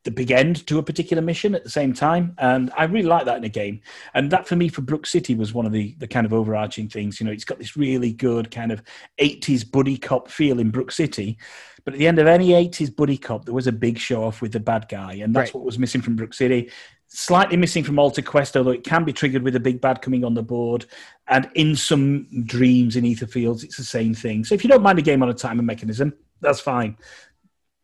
the 0.04 0.12
big 0.12 0.32
end 0.32 0.68
to 0.68 0.80
a 0.80 0.84
particular 0.84 1.22
mission 1.22 1.56
at 1.56 1.64
the 1.64 1.70
same 1.70 1.94
time. 1.94 2.36
And 2.38 2.72
I 2.78 2.84
really 2.86 3.08
like 3.08 3.26
that 3.26 3.38
in 3.38 3.44
a 3.44 3.50
game. 3.50 3.80
And 4.14 4.30
that 4.32 4.48
for 4.48 4.56
me, 4.56 4.68
for 4.68 4.82
Brook 4.82 5.06
City, 5.06 5.34
was 5.34 5.54
one 5.54 5.66
of 5.66 5.72
the, 5.72 5.96
the 5.98 6.08
kind 6.08 6.26
of 6.26 6.34
overarching 6.34 6.90
things. 6.90 7.20
You 7.20 7.26
know, 7.26 7.32
it's 7.32 7.46
got 7.46 7.58
this 7.58 7.78
really 7.78 8.12
good 8.12 8.52
kind 8.52 8.72
of 8.72 8.84
80s 9.20 9.70
buddy 9.70 9.98
cop 9.98 10.30
feel 10.30 10.60
in 10.60 10.72
Brook 10.72 10.92
City. 10.92 11.38
But 11.86 11.94
at 11.94 12.00
the 12.00 12.08
end 12.08 12.20
of 12.20 12.28
any 12.28 12.50
80s 12.50 12.94
buddy 12.96 13.18
cop, 13.18 13.46
there 13.46 13.54
was 13.54 13.68
a 13.68 13.72
big 13.72 13.98
show 13.98 14.24
off 14.24 14.42
with 14.42 14.52
the 14.52 14.60
bad 14.60 14.88
guy. 14.90 15.14
And 15.14 15.34
that's 15.34 15.50
Right. 15.50 15.56
what 15.56 15.66
was 15.66 15.80
missing 15.80 16.02
from 16.02 16.16
Brook 16.16 16.34
City. 16.34 16.70
Slightly 17.08 17.58
missing 17.58 17.84
from 17.84 18.00
Altar 18.00 18.22
Quest, 18.24 18.58
although 18.58 18.72
it 18.72 18.84
can 18.84 19.04
be 19.04 19.14
triggered 19.14 19.44
with 19.44 19.56
a 19.56 19.60
big 19.60 19.80
bad 19.80 20.02
coming 20.02 20.26
on 20.26 20.34
the 20.34 20.44
board. 20.44 20.86
And 21.28 21.50
in 21.56 21.76
some 21.76 22.28
dreams 22.46 22.96
in 22.96 23.04
Etherfields, 23.06 23.64
it's 23.64 23.78
the 23.78 23.84
same 23.84 24.14
thing. 24.16 24.44
So 24.44 24.56
if 24.56 24.64
you 24.64 24.70
don't 24.70 24.82
mind 24.84 25.00
a 25.00 25.04
game 25.04 25.22
on 25.24 25.30
a 25.30 25.34
timer 25.34 25.64
mechanism, 25.64 26.14
that's 26.42 26.60
fine 26.60 26.98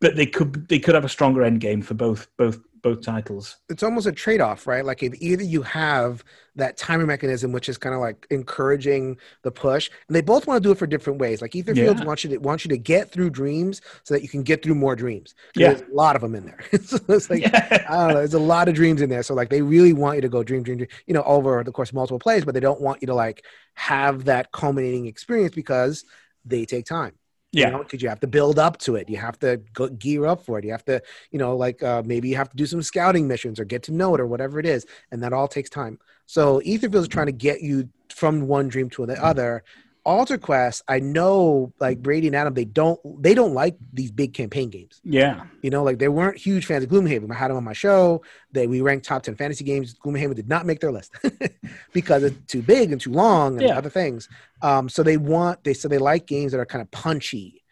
but 0.01 0.15
they 0.15 0.25
could 0.25 0.67
they 0.69 0.79
could 0.79 0.95
have 0.95 1.05
a 1.05 1.09
stronger 1.09 1.43
end 1.43 1.59
game 1.59 1.81
for 1.81 1.93
both 1.93 2.27
both 2.37 2.59
both 2.81 3.01
titles. 3.01 3.57
it's 3.67 3.83
almost 3.83 4.07
a 4.07 4.11
trade-off 4.11 4.65
right 4.65 4.85
like 4.85 5.03
if 5.03 5.13
either 5.19 5.43
you 5.43 5.61
have 5.61 6.23
that 6.55 6.77
timer 6.77 7.05
mechanism 7.05 7.51
which 7.51 7.67
is 7.67 7.77
kind 7.77 7.93
of 7.93 7.99
like 7.99 8.25
encouraging 8.29 9.17
the 9.43 9.51
push 9.51 9.89
and 10.07 10.15
they 10.15 10.21
both 10.21 10.47
want 10.47 10.63
to 10.63 10.65
do 10.65 10.71
it 10.71 10.77
for 10.77 10.87
different 10.87 11.19
ways 11.19 11.41
like 11.41 11.51
fields 11.51 11.77
Yeah. 11.77 12.01
wants 12.05 12.23
you 12.23 12.29
to 12.29 12.37
wants 12.37 12.63
you 12.63 12.69
to 12.69 12.77
get 12.77 13.11
through 13.11 13.31
dreams 13.31 13.81
so 14.03 14.13
that 14.13 14.23
you 14.23 14.29
can 14.29 14.43
get 14.43 14.63
through 14.63 14.75
more 14.75 14.95
dreams. 14.95 15.35
Yeah. 15.57 15.73
there's 15.73 15.81
a 15.89 15.93
lot 15.93 16.15
of 16.15 16.21
them 16.21 16.35
in 16.35 16.45
there 16.45 16.59
so 16.81 16.97
it's 17.09 17.29
like 17.29 17.41
Yeah. 17.41 17.85
I 17.89 17.97
don't 17.97 18.07
know. 18.09 18.13
There's 18.15 18.33
a 18.33 18.39
lot 18.39 18.69
of 18.69 18.75
dreams 18.75 19.01
in 19.01 19.09
there. 19.09 19.23
So 19.23 19.33
like 19.33 19.49
they 19.49 19.61
really 19.61 19.91
want 19.91 20.15
you 20.15 20.21
to 20.21 20.29
go 20.29 20.41
dream, 20.43 20.63
dream, 20.63 20.77
dream, 20.77 20.89
you 21.05 21.13
know, 21.13 21.23
over 21.23 21.61
the 21.65 21.73
course 21.73 21.89
of 21.89 21.95
multiple 21.95 22.19
plays, 22.19 22.45
but 22.45 22.53
they 22.53 22.61
don't 22.61 22.79
want 22.79 23.01
you 23.01 23.07
to 23.07 23.13
like 23.13 23.43
have 23.73 24.23
that 24.25 24.53
culminating 24.53 25.05
experience 25.05 25.53
because 25.53 26.05
they 26.45 26.63
take 26.63 26.85
time. 26.85 27.13
Yeah. 27.51 27.67
You 27.67 27.71
know, 27.71 27.83
because 27.83 28.01
you 28.01 28.09
have 28.09 28.19
to 28.19 28.27
build 28.27 28.59
up 28.59 28.77
to 28.79 28.95
it. 28.95 29.09
You 29.09 29.17
have 29.17 29.39
to 29.39 29.57
go, 29.73 29.89
gear 29.89 30.25
up 30.27 30.45
for 30.45 30.59
it. 30.59 30.65
You 30.65 30.71
have 30.71 30.85
to, 30.85 31.01
you 31.31 31.39
know, 31.39 31.55
like 31.55 31.81
uh, 31.81 32.03
maybe 32.05 32.29
you 32.29 32.35
have 32.35 32.49
to 32.49 32.55
do 32.55 32.65
some 32.65 32.81
scouting 32.83 33.27
missions 33.27 33.59
or 33.59 33.65
get 33.65 33.83
to 33.83 33.91
know 33.91 34.13
it 34.13 34.21
or 34.21 34.27
whatever 34.27 34.59
it 34.59 34.65
is. 34.65 34.85
And 35.11 35.23
that 35.23 35.33
all 35.33 35.47
takes 35.47 35.69
time. 35.69 35.97
So 36.27 36.59
Etherfield 36.59 37.01
is 37.01 37.07
trying 37.07 37.25
to 37.25 37.31
get 37.31 37.61
you 37.61 37.89
from 38.09 38.41
one 38.41 38.67
dream 38.67 38.89
to 38.91 39.05
the 39.05 39.23
other. 39.23 39.63
Altar 40.09 40.37
Quest, 40.39 40.81
I 40.87 40.99
know 40.99 41.71
like 41.79 42.01
Brady 42.01 42.27
and 42.27 42.35
Adam, 42.35 42.53
they 42.55 42.65
don't 42.65 42.99
they 43.21 43.33
don't 43.35 43.53
like 43.53 43.77
these 43.93 44.11
big 44.11 44.33
campaign 44.33 44.69
games. 44.69 44.99
yeah, 45.03 45.43
You 45.61 45.69
know, 45.69 45.83
like 45.83 45.99
they 45.99 46.07
weren't 46.07 46.37
huge 46.37 46.65
fans 46.65 46.83
of 46.83 46.89
Gloomhaven. 46.89 47.31
I 47.31 47.35
had 47.35 47.49
them 47.49 47.57
on 47.57 47.63
my 47.63 47.73
show. 47.73 48.23
They 48.51 48.65
we 48.65 48.81
ranked 48.81 49.05
top 49.05 49.21
ten 49.21 49.35
fantasy 49.35 49.63
games. 49.63 49.93
Gloomhaven 50.03 50.33
did 50.35 50.49
not 50.49 50.65
make 50.65 50.79
their 50.79 50.91
list 50.91 51.13
because 51.93 52.23
it's 52.23 52.37
too 52.47 52.63
big 52.63 52.91
and 52.91 52.99
too 52.99 53.11
long 53.11 53.59
and 53.59 53.67
Yeah. 53.67 53.77
other 53.77 53.91
things. 53.91 54.27
Um, 54.63 54.89
so 54.89 55.03
they 55.03 55.17
want 55.17 55.63
they 55.63 55.75
so 55.75 55.87
they 55.87 55.99
like 55.99 56.25
games 56.25 56.51
that 56.53 56.59
are 56.59 56.65
kind 56.65 56.81
of 56.81 56.89
punchy, 56.89 57.63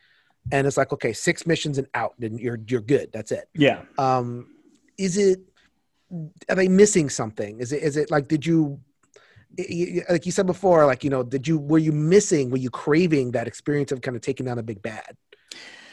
and 0.52 0.68
it's 0.68 0.78
like 0.78 0.94
okay, 0.94 1.14
six 1.14 1.48
missions 1.48 1.80
and 1.80 1.88
out, 1.96 2.14
then 2.20 2.38
you're 2.38 2.60
you're 2.68 2.82
good. 2.82 3.10
That's 3.12 3.32
it. 3.32 3.50
yeah. 3.56 3.82
Um, 3.98 4.48
is 5.00 5.18
it? 5.18 5.40
Are 6.50 6.56
they 6.56 6.68
missing 6.70 7.10
something? 7.10 7.60
Is 7.60 7.72
it? 7.74 7.82
Is 7.84 7.98
it 7.98 8.12
like 8.12 8.28
did 8.28 8.46
you? 8.46 8.80
Like 10.10 10.26
you 10.26 10.32
said 10.32 10.46
before, 10.46 10.86
like 10.86 11.04
you 11.04 11.10
know, 11.10 11.24
did 11.24 11.48
you 11.48 11.58
were 11.58 11.80
you 11.80 11.92
missing? 11.92 12.50
Were 12.50 12.58
you 12.58 12.70
craving 12.70 13.32
that 13.32 13.48
experience 13.48 13.92
of 13.92 14.02
kind 14.02 14.16
of 14.16 14.22
taking 14.22 14.46
down 14.46 14.60
a 14.60 14.64
big 14.64 14.82
bad? 14.82 15.18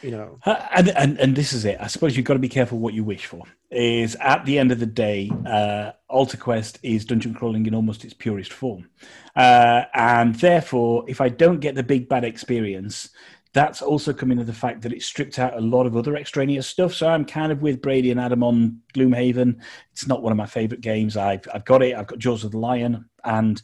You 0.02 0.10
know, 0.10 0.38
Uh, 0.44 0.60
And, 0.72 0.90
and 0.90 1.18
and 1.18 1.34
this 1.34 1.54
is 1.54 1.64
it. 1.64 1.78
I 1.80 1.86
suppose 1.86 2.14
you've 2.14 2.26
got 2.26 2.34
to 2.34 2.38
be 2.38 2.48
careful 2.48 2.78
what 2.78 2.92
you 2.92 3.04
wish 3.04 3.24
for. 3.24 3.42
Is 3.70 4.16
at 4.20 4.44
the 4.44 4.58
end 4.58 4.70
of 4.70 4.78
the 4.78 4.86
day, 4.86 5.30
uh, 5.46 5.92
Altar 6.08 6.36
Quest 6.36 6.78
is 6.82 7.06
dungeon 7.06 7.32
crawling 7.34 7.64
in 7.66 7.74
almost 7.74 8.04
its 8.04 8.12
purest 8.12 8.52
form, 8.52 8.90
uh, 9.34 9.84
and 9.94 10.34
therefore, 10.34 11.04
if 11.08 11.20
I 11.22 11.30
don't 11.30 11.60
get 11.60 11.74
the 11.74 11.82
big 11.82 12.08
bad 12.08 12.22
experience, 12.24 13.08
that's 13.54 13.80
also 13.80 14.12
coming 14.12 14.36
to 14.38 14.44
the 14.44 14.52
fact 14.52 14.82
that 14.82 14.92
it 14.92 15.02
stripped 15.02 15.38
out 15.38 15.56
a 15.56 15.60
lot 15.60 15.86
of 15.86 15.96
other 15.96 16.16
extraneous 16.16 16.66
stuff. 16.66 16.92
So 16.92 17.08
I'm 17.08 17.24
kind 17.24 17.50
of 17.50 17.62
with 17.62 17.80
Brady 17.80 18.10
and 18.10 18.20
Adam 18.20 18.42
on 18.42 18.80
Gloomhaven. 18.94 19.60
It's 19.92 20.06
not 20.06 20.22
one 20.22 20.32
of 20.32 20.36
my 20.36 20.46
favorite 20.46 20.82
games. 20.82 21.16
I've 21.16 21.48
I've 21.54 21.64
got 21.64 21.82
it. 21.82 21.96
I've 21.96 22.08
got 22.08 22.18
Jaws 22.18 22.44
of 22.44 22.50
the 22.50 22.58
Lion, 22.58 23.08
and 23.24 23.60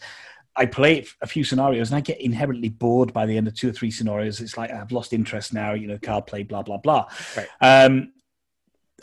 I 0.56 0.66
play 0.66 1.06
a 1.22 1.26
few 1.26 1.44
scenarios 1.44 1.90
and 1.90 1.96
I 1.96 2.00
get 2.00 2.20
inherently 2.20 2.68
bored 2.68 3.12
by 3.12 3.26
the 3.26 3.36
end 3.36 3.48
of 3.48 3.54
two 3.54 3.70
or 3.70 3.72
three 3.72 3.90
scenarios. 3.90 4.40
It's 4.40 4.58
like 4.58 4.70
I've 4.70 4.92
lost 4.92 5.12
interest 5.12 5.54
now, 5.54 5.72
you 5.74 5.86
know, 5.86 5.98
card 5.98 6.26
play, 6.26 6.42
blah, 6.42 6.62
blah, 6.62 6.78
blah. 6.78 7.06
Right. 7.36 7.48
Um, 7.60 8.12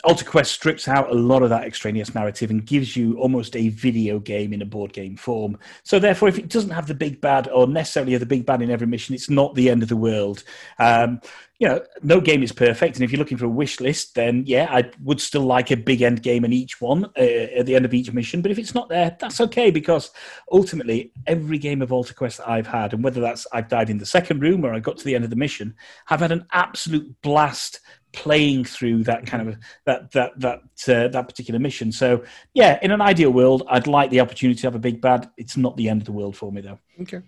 Altar 0.04 0.24
Quest 0.24 0.52
strips 0.52 0.86
out 0.86 1.10
a 1.10 1.14
lot 1.14 1.42
of 1.42 1.50
that 1.50 1.64
extraneous 1.64 2.14
narrative 2.14 2.50
and 2.50 2.64
gives 2.64 2.96
you 2.96 3.18
almost 3.18 3.56
a 3.56 3.70
video 3.70 4.18
game 4.20 4.52
in 4.52 4.62
a 4.62 4.66
board 4.66 4.92
game 4.92 5.16
form. 5.16 5.58
So, 5.82 5.98
therefore, 5.98 6.28
if 6.28 6.38
it 6.38 6.48
doesn't 6.48 6.70
have 6.70 6.86
the 6.86 6.94
big 6.94 7.20
bad 7.20 7.48
or 7.48 7.66
necessarily 7.66 8.16
the 8.16 8.26
big 8.26 8.46
bad 8.46 8.62
in 8.62 8.70
every 8.70 8.86
mission, 8.86 9.14
it's 9.14 9.30
not 9.30 9.54
the 9.54 9.70
end 9.70 9.82
of 9.82 9.88
the 9.88 9.96
world. 9.96 10.44
Um, 10.78 11.20
you 11.58 11.66
know, 11.66 11.80
no 12.02 12.20
game 12.20 12.42
is 12.42 12.52
perfect. 12.52 12.96
And 12.96 13.04
if 13.04 13.10
you're 13.10 13.18
looking 13.18 13.36
for 13.36 13.46
a 13.46 13.50
wish 13.50 13.80
list, 13.80 14.14
then 14.14 14.44
yeah, 14.46 14.68
I 14.70 14.90
would 15.02 15.20
still 15.20 15.42
like 15.42 15.72
a 15.72 15.76
big 15.76 16.02
end 16.02 16.22
game 16.22 16.44
in 16.44 16.52
each 16.52 16.80
one 16.80 17.06
uh, 17.16 17.20
at 17.20 17.66
the 17.66 17.74
end 17.74 17.84
of 17.84 17.92
each 17.92 18.12
mission. 18.12 18.42
But 18.42 18.52
if 18.52 18.58
it's 18.58 18.74
not 18.74 18.88
there, 18.88 19.16
that's 19.18 19.40
okay 19.40 19.70
because 19.72 20.10
ultimately, 20.52 21.12
every 21.26 21.58
game 21.58 21.82
of 21.82 21.92
Altar 21.92 22.14
Quest 22.14 22.38
that 22.38 22.48
I've 22.48 22.68
had, 22.68 22.92
and 22.92 23.02
whether 23.02 23.20
that's 23.20 23.46
I've 23.52 23.68
died 23.68 23.90
in 23.90 23.98
the 23.98 24.06
second 24.06 24.40
room 24.40 24.64
or 24.64 24.72
I 24.72 24.78
got 24.78 24.98
to 24.98 25.04
the 25.04 25.16
end 25.16 25.24
of 25.24 25.30
the 25.30 25.36
mission, 25.36 25.74
I've 26.08 26.20
had 26.20 26.32
an 26.32 26.46
absolute 26.52 27.12
blast 27.22 27.80
playing 28.12 28.64
through 28.64 29.04
that 29.04 29.26
kind 29.26 29.48
of 29.48 29.56
that 29.84 30.12
that 30.12 30.38
that 30.40 30.60
uh, 30.88 31.08
that 31.08 31.28
particular 31.28 31.58
mission. 31.58 31.90
So 31.90 32.24
yeah, 32.54 32.78
in 32.82 32.92
an 32.92 33.00
ideal 33.00 33.30
world, 33.30 33.64
I'd 33.68 33.88
like 33.88 34.10
the 34.10 34.20
opportunity 34.20 34.60
to 34.60 34.66
have 34.68 34.76
a 34.76 34.80
big 34.80 35.00
bad. 35.00 35.28
It's 35.36 35.56
not 35.56 35.76
the 35.76 35.88
end 35.88 36.02
of 36.02 36.06
the 36.06 36.12
world 36.12 36.36
for 36.36 36.52
me 36.52 36.60
though. 36.60 36.78
Okay. 37.00 37.20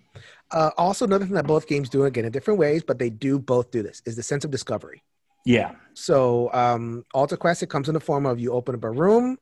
Uh, 0.51 0.71
also, 0.77 1.05
another 1.05 1.25
thing 1.25 1.35
that 1.35 1.47
both 1.47 1.67
games 1.67 1.89
do 1.89 2.03
again 2.05 2.25
in 2.25 2.31
different 2.31 2.59
ways, 2.59 2.83
but 2.83 2.99
they 2.99 3.09
do 3.09 3.39
both 3.39 3.71
do 3.71 3.81
this 3.81 4.01
is 4.05 4.15
the 4.15 4.23
sense 4.23 4.43
of 4.43 4.51
discovery. 4.51 5.01
Yeah. 5.45 5.71
So 5.93 6.51
um, 6.53 7.03
Altar 7.13 7.37
Quest 7.37 7.63
it 7.63 7.69
comes 7.69 7.87
in 7.87 7.93
the 7.93 7.99
form 7.99 8.25
of 8.25 8.39
you 8.39 8.53
open 8.53 8.75
up 8.75 8.83
a 8.83 8.91
room 8.91 9.37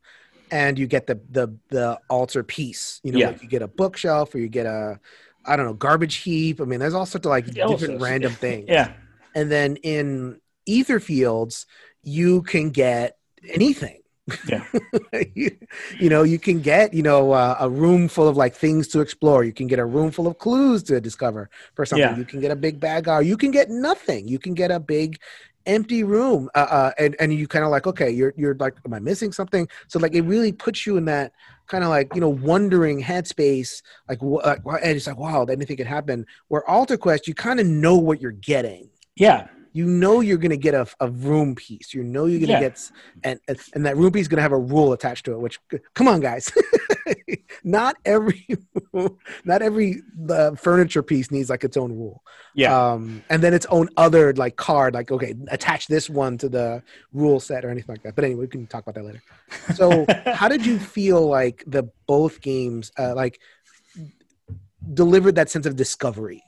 and 0.51 0.80
you 0.80 0.88
get 0.88 1.07
the 1.07 1.20
the 1.30 1.55
the 1.70 1.99
altar 2.10 2.43
piece. 2.43 3.01
You 3.03 3.12
know, 3.12 3.20
Yeah. 3.20 3.28
like 3.28 3.41
you 3.41 3.49
get 3.49 3.62
a 3.62 3.68
bookshelf 3.68 4.34
or 4.34 4.39
you 4.39 4.47
get 4.47 4.66
a 4.66 4.99
I 5.45 5.55
don't 5.55 5.66
know 5.66 5.74
garbage 5.74 6.16
heap. 6.18 6.62
I 6.62 6.66
mean, 6.66 6.80
there's 6.80 6.93
all 6.93 7.05
sorts 7.05 7.26
of 7.26 7.30
like 7.32 7.53
Yeah, 7.53 7.68
different 7.68 8.01
random 8.01 8.32
things. 8.45 8.66
Yeah. 8.68 8.93
And 9.36 9.51
then 9.51 9.76
in 9.78 10.39
Etherfields, 10.68 11.66
you 12.03 12.41
can 12.43 12.70
get 12.70 13.18
anything. 13.47 14.01
Yeah. 14.48 14.66
you, 15.36 15.58
you 16.00 16.10
know, 16.10 16.24
you 16.24 16.40
can 16.40 16.62
get, 16.62 16.94
you 16.94 17.04
know, 17.04 17.32
uh, 17.32 17.58
a 17.60 17.70
room 17.70 18.08
full 18.08 18.28
of 18.28 18.38
like 18.38 18.56
things 18.56 18.88
to 18.90 19.02
explore. 19.02 19.44
You 19.44 19.54
can 19.54 19.68
get 19.68 19.80
a 19.80 19.86
room 19.86 20.12
full 20.12 20.28
of 20.28 20.38
clues 20.38 20.84
to 20.84 21.00
discover 21.02 21.50
for 21.76 21.86
something. 21.86 22.10
Yeah. 22.10 22.18
You 22.18 22.26
can 22.26 22.40
get 22.40 22.52
a 22.52 22.56
big 22.56 22.80
bag 22.80 23.08
or 23.08 23.22
you 23.22 23.38
can 23.38 23.52
get 23.52 23.70
nothing. 23.70 24.28
You 24.28 24.40
can 24.40 24.54
get 24.54 24.72
a 24.72 24.80
big 24.80 25.20
empty 25.66 26.04
room. 26.04 26.50
Uh, 26.56 26.68
uh, 26.70 26.92
and, 26.98 27.16
and 27.20 27.34
you 27.34 27.48
kind 27.48 27.66
of 27.66 27.72
like, 27.72 27.86
okay, 27.88 28.10
you're, 28.10 28.34
you're 28.38 28.56
like, 28.56 28.76
am 28.86 28.94
I 28.94 29.00
missing 29.00 29.32
something? 29.32 29.68
So 29.88 30.00
like, 30.00 30.16
it 30.16 30.22
really 30.22 30.52
puts 30.52 30.86
you 30.86 30.98
in 30.98 31.06
that 31.06 31.34
kind 31.68 31.84
of 31.84 31.90
like, 31.90 32.14
you 32.16 32.22
know, 32.22 32.30
wondering 32.30 33.02
headspace. 33.02 33.82
Like, 34.08 34.22
and 34.22 34.84
it's 34.84 35.08
like, 35.08 35.18
wow, 35.18 35.44
anything 35.46 35.78
could 35.78 35.88
happen. 35.88 36.26
Where 36.48 36.68
Altar 36.70 36.98
Quest, 36.98 37.28
you 37.28 37.36
kind 37.36 37.60
of 37.60 37.68
know 37.68 37.96
what 37.96 38.22
you're 38.22 38.32
getting 38.32 38.90
Yeah. 39.16 39.48
You 39.72 39.86
know 39.86 40.20
you're 40.22 40.38
going 40.38 40.49
to 40.51 40.57
get 40.57 40.74
a, 40.74 40.88
a 40.99 41.09
room 41.09 41.55
piece. 41.55 41.93
You 41.93 42.03
know 42.03 42.26
you're 42.26 42.39
going 42.39 42.47
to 42.47 42.53
Yeah. 42.53 42.59
get, 42.59 42.91
and 43.24 43.39
and 43.74 43.86
that 43.86 43.97
room 43.97 44.11
piece 44.11 44.22
is 44.24 44.28
going 44.28 44.38
to 44.38 44.41
have 44.41 44.51
a 44.51 44.57
rule 44.57 44.93
attached 44.93 45.26
to 45.26 45.34
it. 45.34 45.39
Which, 45.39 45.59
come 45.93 46.07
on, 46.07 46.20
guys, 46.22 46.51
not 47.63 47.95
every 48.05 48.47
not 49.45 49.61
every 49.61 50.01
uh, 50.30 50.55
furniture 50.55 51.03
piece 51.03 51.30
needs 51.32 51.49
like 51.49 51.63
its 51.63 51.78
own 51.78 51.91
rule. 51.91 52.24
Yeah. 52.55 52.91
Um, 52.91 53.24
and 53.30 53.43
then 53.43 53.53
its 53.53 53.65
own 53.67 53.89
other 53.97 54.34
like 54.34 54.55
card. 54.55 54.93
Like, 54.93 55.11
okay, 55.11 55.36
attach 55.49 55.88
this 55.88 56.09
one 56.09 56.38
to 56.39 56.49
the 56.49 56.82
rule 57.13 57.39
set 57.39 57.63
or 57.63 57.70
anything 57.70 57.93
like 57.93 58.03
that. 58.03 58.15
But 58.15 58.26
anyway, 58.26 58.41
we 58.41 58.47
can 58.47 58.67
talk 58.67 58.84
about 58.84 58.95
that 58.95 59.05
later. 59.05 59.22
So, 59.76 60.05
how 60.34 60.47
did 60.47 60.65
you 60.65 60.80
feel 60.80 61.28
like 61.28 61.63
the 61.67 61.84
both 62.07 62.41
games 62.41 62.91
uh, 62.97 63.13
like 63.15 63.39
delivered 64.93 65.36
that 65.36 65.49
sense 65.49 65.65
of 65.65 65.76
discovery? 65.76 66.43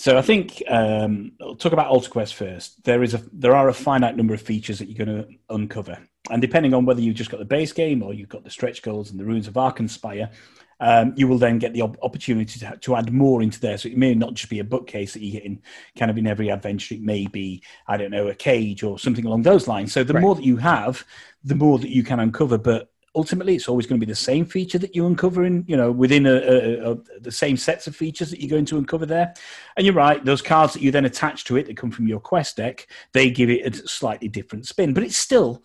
So 0.00 0.16
I 0.16 0.22
think 0.22 0.62
um, 0.66 1.32
I'll 1.42 1.56
talk 1.56 1.74
about 1.74 1.88
Altar 1.88 2.08
Quest 2.08 2.34
first. 2.34 2.82
There 2.84 3.02
is 3.02 3.12
a 3.12 3.22
there 3.34 3.54
are 3.54 3.68
a 3.68 3.74
finite 3.74 4.16
number 4.16 4.32
of 4.32 4.40
features 4.40 4.78
that 4.78 4.88
you're 4.88 5.04
going 5.04 5.22
to 5.22 5.28
uncover, 5.54 5.98
and 6.30 6.40
depending 6.40 6.72
on 6.72 6.86
whether 6.86 7.02
you've 7.02 7.16
just 7.16 7.28
got 7.30 7.36
the 7.36 7.44
base 7.44 7.70
game 7.74 8.02
or 8.02 8.14
you've 8.14 8.30
got 8.30 8.42
the 8.42 8.48
stretch 8.48 8.80
goals 8.80 9.10
and 9.10 9.20
the 9.20 9.26
runes 9.26 9.46
of 9.46 9.52
Arkenspire, 9.52 10.32
um, 10.80 11.12
you 11.16 11.28
will 11.28 11.36
then 11.36 11.58
get 11.58 11.74
the 11.74 11.82
op- 11.82 11.98
opportunity 12.02 12.58
to, 12.60 12.78
to 12.78 12.96
add 12.96 13.12
more 13.12 13.42
into 13.42 13.60
there. 13.60 13.76
So 13.76 13.90
it 13.90 13.98
may 13.98 14.14
not 14.14 14.32
just 14.32 14.48
be 14.48 14.60
a 14.60 14.64
bookcase 14.64 15.12
that 15.12 15.20
you 15.20 15.32
get 15.32 15.44
in 15.44 15.60
kind 15.98 16.10
of 16.10 16.16
in 16.16 16.26
every 16.26 16.48
adventure. 16.48 16.94
It 16.94 17.02
may 17.02 17.26
be 17.26 17.62
I 17.86 17.98
don't 17.98 18.10
know 18.10 18.28
a 18.28 18.34
cage 18.34 18.82
or 18.82 18.98
something 18.98 19.26
along 19.26 19.42
those 19.42 19.68
lines. 19.68 19.92
So 19.92 20.02
the 20.02 20.14
Right. 20.14 20.22
more 20.22 20.34
that 20.34 20.44
you 20.44 20.56
have, 20.56 21.04
the 21.44 21.56
more 21.56 21.78
that 21.78 21.90
you 21.90 22.04
can 22.04 22.20
uncover. 22.20 22.56
But 22.56 22.90
ultimately 23.14 23.56
it's 23.56 23.68
always 23.68 23.86
going 23.86 24.00
to 24.00 24.06
be 24.06 24.10
the 24.10 24.16
same 24.16 24.44
feature 24.44 24.78
that 24.78 24.94
you 24.94 25.06
uncover 25.06 25.44
in 25.44 25.64
you 25.66 25.76
know 25.76 25.90
within 25.90 26.26
a, 26.26 26.34
a, 26.34 26.92
a, 26.92 26.96
the 27.20 27.32
same 27.32 27.56
sets 27.56 27.86
of 27.86 27.96
features 27.96 28.30
that 28.30 28.40
you're 28.40 28.50
going 28.50 28.64
to 28.64 28.78
uncover 28.78 29.04
there 29.04 29.34
and 29.76 29.84
you're 29.84 29.94
right 29.94 30.24
those 30.24 30.42
cards 30.42 30.72
that 30.72 30.82
you 30.82 30.90
then 30.90 31.04
attach 31.04 31.44
to 31.44 31.56
it 31.56 31.66
that 31.66 31.76
come 31.76 31.90
from 31.90 32.06
your 32.06 32.20
quest 32.20 32.56
deck 32.56 32.86
they 33.12 33.30
give 33.30 33.50
it 33.50 33.66
a 33.66 33.88
slightly 33.88 34.28
different 34.28 34.66
spin 34.66 34.94
but 34.94 35.02
it's 35.02 35.16
still 35.16 35.62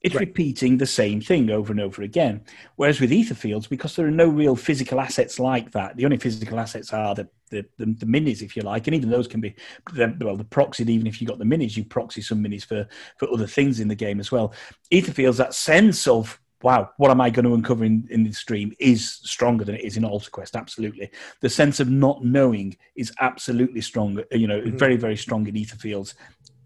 it's 0.00 0.16
Right. 0.16 0.26
repeating 0.26 0.78
the 0.78 0.86
same 0.86 1.20
thing 1.20 1.50
over 1.50 1.70
and 1.72 1.80
over 1.80 2.02
again 2.02 2.42
whereas 2.76 3.00
with 3.00 3.10
etherfields 3.10 3.68
because 3.68 3.94
there 3.94 4.06
are 4.06 4.10
no 4.10 4.28
real 4.28 4.56
physical 4.56 4.98
assets 4.98 5.38
like 5.38 5.70
that 5.72 5.96
the 5.96 6.04
only 6.04 6.16
physical 6.16 6.58
assets 6.58 6.92
are 6.92 7.14
the 7.14 7.28
the, 7.52 7.66
the, 7.76 7.84
the 7.84 8.06
minis, 8.06 8.40
if 8.40 8.56
you 8.56 8.62
like, 8.62 8.86
and 8.86 8.96
even 8.96 9.10
those 9.10 9.28
can 9.28 9.40
be 9.40 9.54
well 9.94 10.36
the 10.36 10.44
proxy 10.50 10.90
Even 10.90 11.06
if 11.06 11.20
you 11.20 11.26
got 11.26 11.38
the 11.38 11.44
minis, 11.44 11.76
you 11.76 11.84
proxy 11.84 12.22
some 12.22 12.42
minis 12.42 12.64
for 12.64 12.88
for 13.18 13.30
other 13.30 13.46
things 13.46 13.78
in 13.78 13.88
the 13.88 13.94
game 13.94 14.18
as 14.18 14.32
well. 14.32 14.54
Etherfields 14.90 15.36
that 15.36 15.52
sense 15.54 16.08
of 16.08 16.40
wow, 16.62 16.90
what 16.96 17.10
am 17.10 17.20
I 17.20 17.30
going 17.30 17.44
to 17.44 17.54
uncover 17.54 17.84
in, 17.84 18.06
in 18.10 18.24
this 18.24 18.38
stream 18.38 18.72
is 18.78 19.20
stronger 19.22 19.64
than 19.64 19.74
it 19.74 19.84
is 19.84 19.96
in 19.96 20.04
Altar 20.04 20.30
Quest. 20.30 20.56
Absolutely, 20.56 21.10
the 21.40 21.50
sense 21.50 21.80
of 21.80 21.88
not 21.90 22.24
knowing 22.24 22.76
is 22.96 23.12
absolutely 23.20 23.80
strong. 23.80 24.22
You 24.30 24.46
know, 24.46 24.60
Mhm. 24.60 24.78
very 24.78 24.96
very 24.96 25.16
strong 25.16 25.46
in 25.46 25.54
Etherfields. 25.54 26.14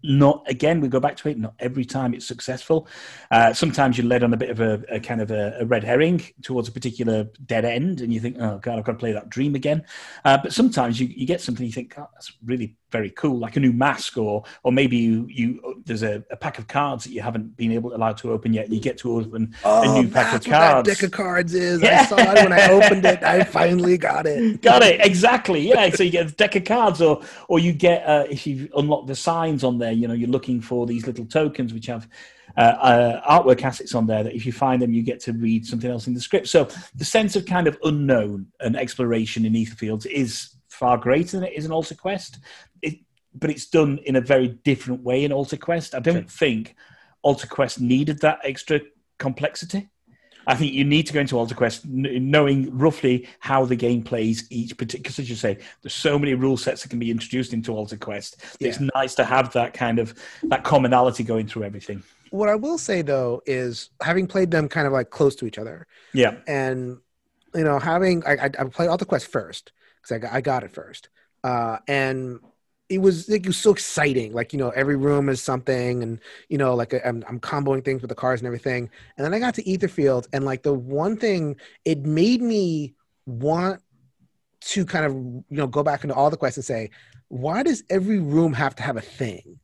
Not 0.03 0.43
again, 0.47 0.79
we 0.79 0.89
go 0.89 0.99
back 0.99 1.17
to 1.17 1.29
it. 1.29 1.39
Not 1.39 1.55
every 1.59 1.83
time 1.83 2.13
it's 2.13 2.27
successful. 2.27 2.87
Uh, 3.31 3.51
sometimes 3.51 3.97
you're 3.97 4.05
led 4.05 4.23
on 4.23 4.31
a 4.31 4.37
bit 4.37 4.51
of 4.51 4.59
a, 4.59 4.83
a 4.91 4.99
kind 4.99 5.21
of 5.21 5.31
a, 5.31 5.57
a 5.59 5.65
red 5.65 5.83
herring 5.83 6.21
towards 6.43 6.69
a 6.69 6.71
particular 6.71 7.27
dead 7.47 7.65
end, 7.65 8.01
and 8.01 8.13
you 8.13 8.19
think, 8.19 8.37
"Oh 8.39 8.59
God, 8.59 8.77
I've 8.77 8.85
got 8.85 8.91
to 8.93 8.97
play 8.99 9.11
that 9.13 9.29
dream 9.29 9.55
again." 9.55 9.83
Uh, 10.23 10.37
but 10.37 10.53
sometimes 10.53 10.99
you, 10.99 11.07
you 11.07 11.25
get 11.25 11.41
something 11.41 11.65
you 11.65 11.71
think, 11.71 11.95
oh, 11.97 12.07
"That's 12.13 12.31
really 12.45 12.75
very 12.91 13.09
cool," 13.11 13.37
like 13.37 13.55
a 13.55 13.59
new 13.59 13.73
mask, 13.73 14.17
or 14.17 14.43
or 14.63 14.71
maybe 14.71 14.97
you 14.97 15.27
you 15.29 15.81
there's 15.85 16.03
a, 16.03 16.23
a 16.31 16.35
pack 16.37 16.59
of 16.59 16.67
cards 16.67 17.03
that 17.05 17.11
you 17.11 17.21
haven't 17.21 17.55
been 17.57 17.71
able 17.71 17.93
allowed 17.95 18.17
to 18.17 18.31
open 18.31 18.53
yet, 18.53 18.69
you 18.69 18.79
get 18.79 18.97
to 18.99 19.17
open 19.17 19.53
a 19.65 20.01
new 20.01 20.07
pack 20.09 20.27
of 20.27 20.47
Oh, 20.47 20.51
what 20.51 20.59
that 20.59 20.71
cards. 20.71 20.89
deck 20.89 21.03
of 21.03 21.11
cards 21.11 21.53
is. 21.53 21.81
Yeah. 21.81 22.01
I 22.01 22.05
saw 22.05 22.17
it 22.17 22.43
when 22.43 22.53
I 22.53 22.69
opened 22.71 23.05
it. 23.05 23.23
I 23.23 23.43
finally 23.59 23.97
got 23.97 24.25
it. 24.25 24.61
Got 24.61 24.83
it 24.83 24.99
exactly. 25.05 25.67
Yeah. 25.69 25.89
So 25.89 26.03
you 26.03 26.11
get 26.11 26.27
a 26.27 26.31
deck 26.31 26.55
of 26.55 26.65
cards, 26.65 27.01
or 27.01 27.21
or 27.47 27.59
you 27.59 27.73
get 27.73 28.05
uh, 28.05 28.25
if 28.29 28.45
you 28.47 28.69
unlock 28.75 29.07
the 29.07 29.15
signs 29.15 29.63
on 29.63 29.77
there. 29.77 29.91
You 29.91 30.07
know, 30.07 30.13
you're 30.13 30.29
looking 30.29 30.61
for 30.61 30.85
these 30.85 31.05
little 31.07 31.25
tokens 31.25 31.73
which 31.73 31.87
have 31.87 32.07
uh, 32.55 32.61
uh, 32.61 33.41
artwork 33.43 33.61
assets 33.63 33.93
on 33.93 34.07
there. 34.07 34.23
That 34.23 34.33
if 34.35 34.45
you 34.45 34.51
find 34.51 34.81
them, 34.81 34.93
you 34.93 35.03
get 35.03 35.19
to 35.21 35.33
read 35.33 35.65
something 35.65 35.89
else 35.89 36.07
in 36.07 36.13
the 36.13 36.21
script. 36.21 36.47
So 36.47 36.67
the 36.95 37.05
sense 37.05 37.35
of 37.35 37.45
kind 37.45 37.67
of 37.67 37.77
unknown 37.83 38.47
and 38.59 38.75
exploration 38.75 39.45
in 39.45 39.53
Etherfields 39.53 40.05
is 40.05 40.55
far 40.77 40.97
greater 40.97 41.39
than 41.39 41.47
it 41.47 41.53
is 41.53 41.65
in 41.65 41.71
Altar 41.71 41.95
Quest. 41.95 42.39
It, 42.81 42.99
but 43.33 43.49
it's 43.49 43.67
done 43.67 43.99
in 44.05 44.15
a 44.15 44.21
very 44.21 44.47
different 44.47 45.01
way 45.01 45.23
in 45.23 45.31
Altar 45.31 45.57
Quest. 45.57 45.95
I 45.95 45.99
don't 45.99 46.29
think 46.29 46.75
Altar 47.21 47.47
Quest 47.47 47.81
needed 47.81 48.21
that 48.21 48.39
extra 48.43 48.81
complexity. 49.17 49.89
I 50.49 50.55
think 50.55 50.71
you 50.71 50.85
need 50.85 51.05
to 51.07 51.13
go 51.13 51.19
into 51.19 51.37
Altar 51.37 51.55
Quest 51.55 51.85
knowing 51.85 52.75
roughly 52.75 53.27
how 53.39 53.65
the 53.65 53.75
game 53.75 54.01
plays 54.01 54.47
each 54.49 54.77
particular. 54.77 55.03
Because 55.03 55.19
as 55.19 55.29
you 55.29 55.35
say, 55.35 55.57
there's 55.81 55.93
so 55.93 56.17
many 56.17 56.35
rule 56.35 56.55
sets 56.55 56.83
that 56.83 56.89
can 56.89 56.99
be 56.99 57.11
introduced 57.11 57.51
into 57.51 57.73
Altar 57.73 57.97
Quest. 57.97 58.41
It's 58.61 58.79
nice 58.95 59.13
to 59.15 59.25
have 59.25 59.51
that 59.53 59.73
kind 59.73 59.99
of 59.99 60.17
that 60.43 60.63
commonality 60.63 61.25
going 61.25 61.47
through 61.47 61.63
everything. 61.63 62.01
What 62.29 62.47
I 62.47 62.55
will 62.55 62.77
say 62.77 63.01
though 63.01 63.41
is 63.45 63.89
having 64.01 64.25
played 64.25 64.51
them 64.51 64.69
kind 64.69 64.87
of 64.87 64.93
like 64.93 65.09
close 65.09 65.35
to 65.37 65.45
each 65.45 65.57
other, 65.57 65.85
Yeah, 66.13 66.35
and 66.47 66.97
you 67.53 67.63
know 67.65 67.77
having 67.77 68.25
I 68.25 68.33
I, 68.33 68.45
I 68.45 68.63
played 68.65 68.87
Altar 68.87 69.05
Quest 69.05 69.27
first 69.27 69.73
because 70.07 70.15
I 70.15 70.27
got, 70.27 70.35
I 70.35 70.41
got 70.41 70.63
it 70.63 70.71
first, 70.71 71.09
uh, 71.43 71.77
and 71.87 72.39
it 72.89 72.99
was 72.99 73.27
like 73.29 73.41
it 73.41 73.47
was 73.47 73.57
so 73.57 73.71
exciting. 73.71 74.33
Like 74.33 74.53
you 74.53 74.59
know 74.59 74.69
every 74.69 74.95
room 74.95 75.29
is 75.29 75.41
something, 75.41 76.03
and 76.03 76.19
you 76.49 76.57
know 76.57 76.75
like 76.75 76.93
I'm 77.05 77.23
I'm 77.27 77.39
comboing 77.39 77.83
things 77.83 78.01
with 78.01 78.09
the 78.09 78.15
cars 78.15 78.39
and 78.39 78.47
everything. 78.47 78.89
And 79.17 79.25
then 79.25 79.33
I 79.33 79.39
got 79.39 79.55
to 79.55 79.63
Etherfield, 79.63 80.27
and 80.33 80.45
like 80.45 80.63
the 80.63 80.73
one 80.73 81.17
thing 81.17 81.57
it 81.85 81.99
made 81.99 82.41
me 82.41 82.93
want 83.25 83.81
to 84.59 84.85
kind 84.85 85.05
of 85.05 85.13
you 85.13 85.57
know 85.57 85.67
go 85.67 85.83
back 85.83 86.03
into 86.03 86.15
all 86.15 86.29
the 86.29 86.37
quests 86.37 86.57
and 86.57 86.65
say, 86.65 86.89
why 87.27 87.63
does 87.63 87.83
every 87.89 88.19
room 88.19 88.53
have 88.53 88.75
to 88.75 88.83
have 88.83 88.97
a 88.97 89.01
thing? 89.01 89.59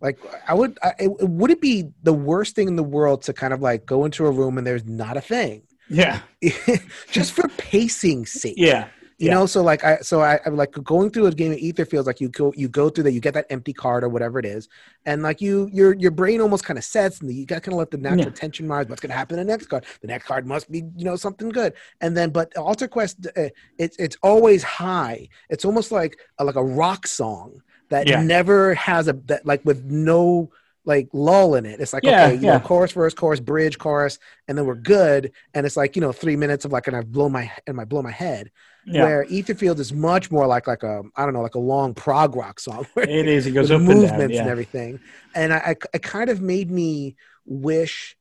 Like 0.00 0.18
I 0.48 0.54
would, 0.54 0.78
I, 0.82 0.94
it, 0.98 1.28
would 1.28 1.50
it 1.52 1.60
be 1.60 1.84
the 2.02 2.12
worst 2.12 2.56
thing 2.56 2.66
in 2.66 2.74
the 2.74 2.82
world 2.82 3.22
to 3.22 3.32
kind 3.32 3.52
of 3.52 3.60
like 3.60 3.86
go 3.86 4.04
into 4.04 4.26
a 4.26 4.30
room 4.30 4.58
and 4.58 4.66
there's 4.66 4.84
not 4.84 5.16
a 5.16 5.20
thing, 5.20 5.62
yeah, 5.88 6.20
just 7.10 7.32
for 7.32 7.48
pacing 7.56 8.26
sake? 8.26 8.54
yeah, 8.56 8.88
You 9.22 9.28
yeah. 9.28 9.34
know, 9.34 9.46
so 9.46 9.62
like 9.62 9.84
I, 9.84 9.98
so 9.98 10.20
I, 10.20 10.40
I'm 10.44 10.56
like 10.56 10.72
going 10.72 11.10
through 11.10 11.26
a 11.26 11.32
game 11.32 11.52
of 11.52 11.58
Etherfields 11.58 12.06
like 12.06 12.20
you 12.20 12.28
go, 12.28 12.52
you 12.56 12.68
go 12.68 12.90
through 12.90 13.04
that, 13.04 13.12
you 13.12 13.20
get 13.20 13.34
that 13.34 13.46
empty 13.50 13.72
card 13.72 14.02
or 14.02 14.08
whatever 14.08 14.40
it 14.40 14.44
is, 14.44 14.68
and 15.06 15.22
like 15.22 15.40
you, 15.40 15.70
your 15.72 15.94
your 15.94 16.10
brain 16.10 16.40
almost 16.40 16.64
kind 16.64 16.76
of 16.78 16.82
sets, 16.84 17.20
and 17.20 17.32
you 17.32 17.46
got 17.46 17.62
kind 17.62 17.74
of 17.74 17.78
let 17.78 17.92
the 17.92 17.98
natural 17.98 18.32
Yeah. 18.32 18.32
tension 18.32 18.66
rise. 18.68 18.88
What's 18.88 19.00
going 19.00 19.10
to 19.10 19.16
happen 19.16 19.38
in 19.38 19.46
the 19.46 19.52
next 19.52 19.66
card? 19.68 19.84
The 20.00 20.08
next 20.08 20.26
card 20.26 20.44
must 20.46 20.70
be, 20.70 20.78
you 20.96 21.04
know, 21.04 21.14
something 21.16 21.50
good. 21.50 21.74
And 22.00 22.16
then, 22.16 22.30
but 22.30 22.56
Altar 22.56 22.88
Quest, 22.88 23.28
uh, 23.36 23.48
it's 23.78 23.96
it's 23.98 24.16
always 24.24 24.64
high. 24.64 25.28
It's 25.50 25.64
almost 25.64 25.92
like 25.92 26.18
a, 26.38 26.44
like 26.44 26.56
a 26.56 26.64
rock 26.64 27.06
song 27.06 27.62
that 27.90 28.08
Yeah. 28.08 28.16
never 28.16 28.74
has 28.74 29.08
a 29.08 29.12
that 29.26 29.46
like 29.46 29.64
with 29.64 29.84
no 29.84 30.50
like 30.84 31.08
lull 31.12 31.54
in 31.54 31.64
it. 31.66 31.80
It's 31.80 31.92
like 31.92 32.02
Yeah, 32.04 32.26
okay, 32.26 32.34
you 32.36 32.40
yeah. 32.42 32.54
know, 32.54 32.60
chorus, 32.60 32.92
verse, 32.92 33.14
chorus, 33.14 33.38
bridge, 33.40 33.78
chorus, 33.78 34.18
and 34.48 34.58
then 34.58 34.66
we're 34.66 34.74
good. 34.74 35.32
And 35.54 35.64
it's 35.64 35.76
like 35.76 35.94
you 35.96 36.02
know 36.02 36.12
three 36.12 36.36
minutes 36.36 36.64
of 36.64 36.72
like 36.72 36.86
and 36.88 36.96
I 36.96 37.02
blow 37.02 37.28
my 37.28 37.50
and 37.66 37.80
I 37.80 37.84
blow 37.84 38.02
my 38.02 38.10
head. 38.10 38.50
Yeah, 38.84 39.04
Where 39.04 39.24
Etherfield 39.26 39.78
is 39.78 39.92
much 39.92 40.32
more 40.32 40.46
like 40.46 40.66
like 40.66 40.82
a 40.82 41.02
I 41.14 41.24
don't 41.24 41.34
know 41.34 41.42
like 41.42 41.54
a 41.54 41.60
long 41.60 41.94
prog 41.94 42.34
rock 42.34 42.58
song. 42.58 42.86
Where 42.94 43.08
it 43.08 43.28
is. 43.28 43.46
It 43.46 43.52
goes 43.52 43.70
up 43.70 43.78
and 43.78 43.86
movements 43.88 44.18
down. 44.18 44.30
Yeah. 44.30 44.40
and 44.42 44.50
everything. 44.50 45.00
And 45.36 45.52
I, 45.52 45.56
I, 45.58 45.76
it 45.94 46.02
kind 46.02 46.28
of 46.30 46.40
made 46.40 46.70
me 46.70 47.14
wish 47.46 48.16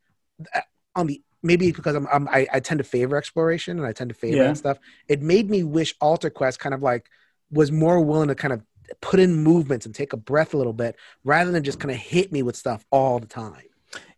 on 0.96 1.08
the 1.08 1.22
maybe 1.44 1.72
because 1.72 1.96
I'm, 1.96 2.08
I'm 2.14 2.28
I, 2.28 2.48
I 2.54 2.60
tend 2.60 2.78
to 2.78 2.84
favor 2.84 3.18
exploration 3.18 3.80
and 3.80 3.88
I 3.88 3.92
tend 3.94 4.10
to 4.10 4.16
favor 4.16 4.38
Yeah. 4.38 4.44
that 4.50 4.58
stuff. 4.58 4.78
It 5.08 5.22
made 5.24 5.50
me 5.50 5.64
wish 5.64 5.96
Altar 6.00 6.30
Quest 6.30 6.60
kind 6.60 6.76
of 6.76 6.84
like 6.84 7.10
was 7.52 7.72
more 7.72 8.00
willing 8.00 8.28
to 8.28 8.36
kind 8.36 8.54
of 8.54 8.62
put 9.02 9.20
in 9.20 9.44
movements 9.44 9.86
and 9.86 9.96
take 9.96 10.14
a 10.14 10.18
breath 10.18 10.54
a 10.54 10.58
little 10.58 10.74
bit 10.74 10.96
rather 11.24 11.52
than 11.52 11.64
just 11.64 11.80
kind 11.80 11.92
of 11.92 11.98
hit 11.98 12.32
me 12.32 12.44
with 12.44 12.56
stuff 12.56 12.84
all 12.92 13.20
the 13.20 13.28
time. 13.28 13.64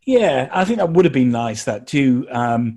Yeah, 0.06 0.48
I 0.52 0.64
think 0.64 0.78
that 0.78 0.90
would 0.90 1.04
have 1.04 1.14
been 1.14 1.30
nice. 1.30 1.64
That 1.64 1.86
too, 1.86 2.26
um, 2.30 2.76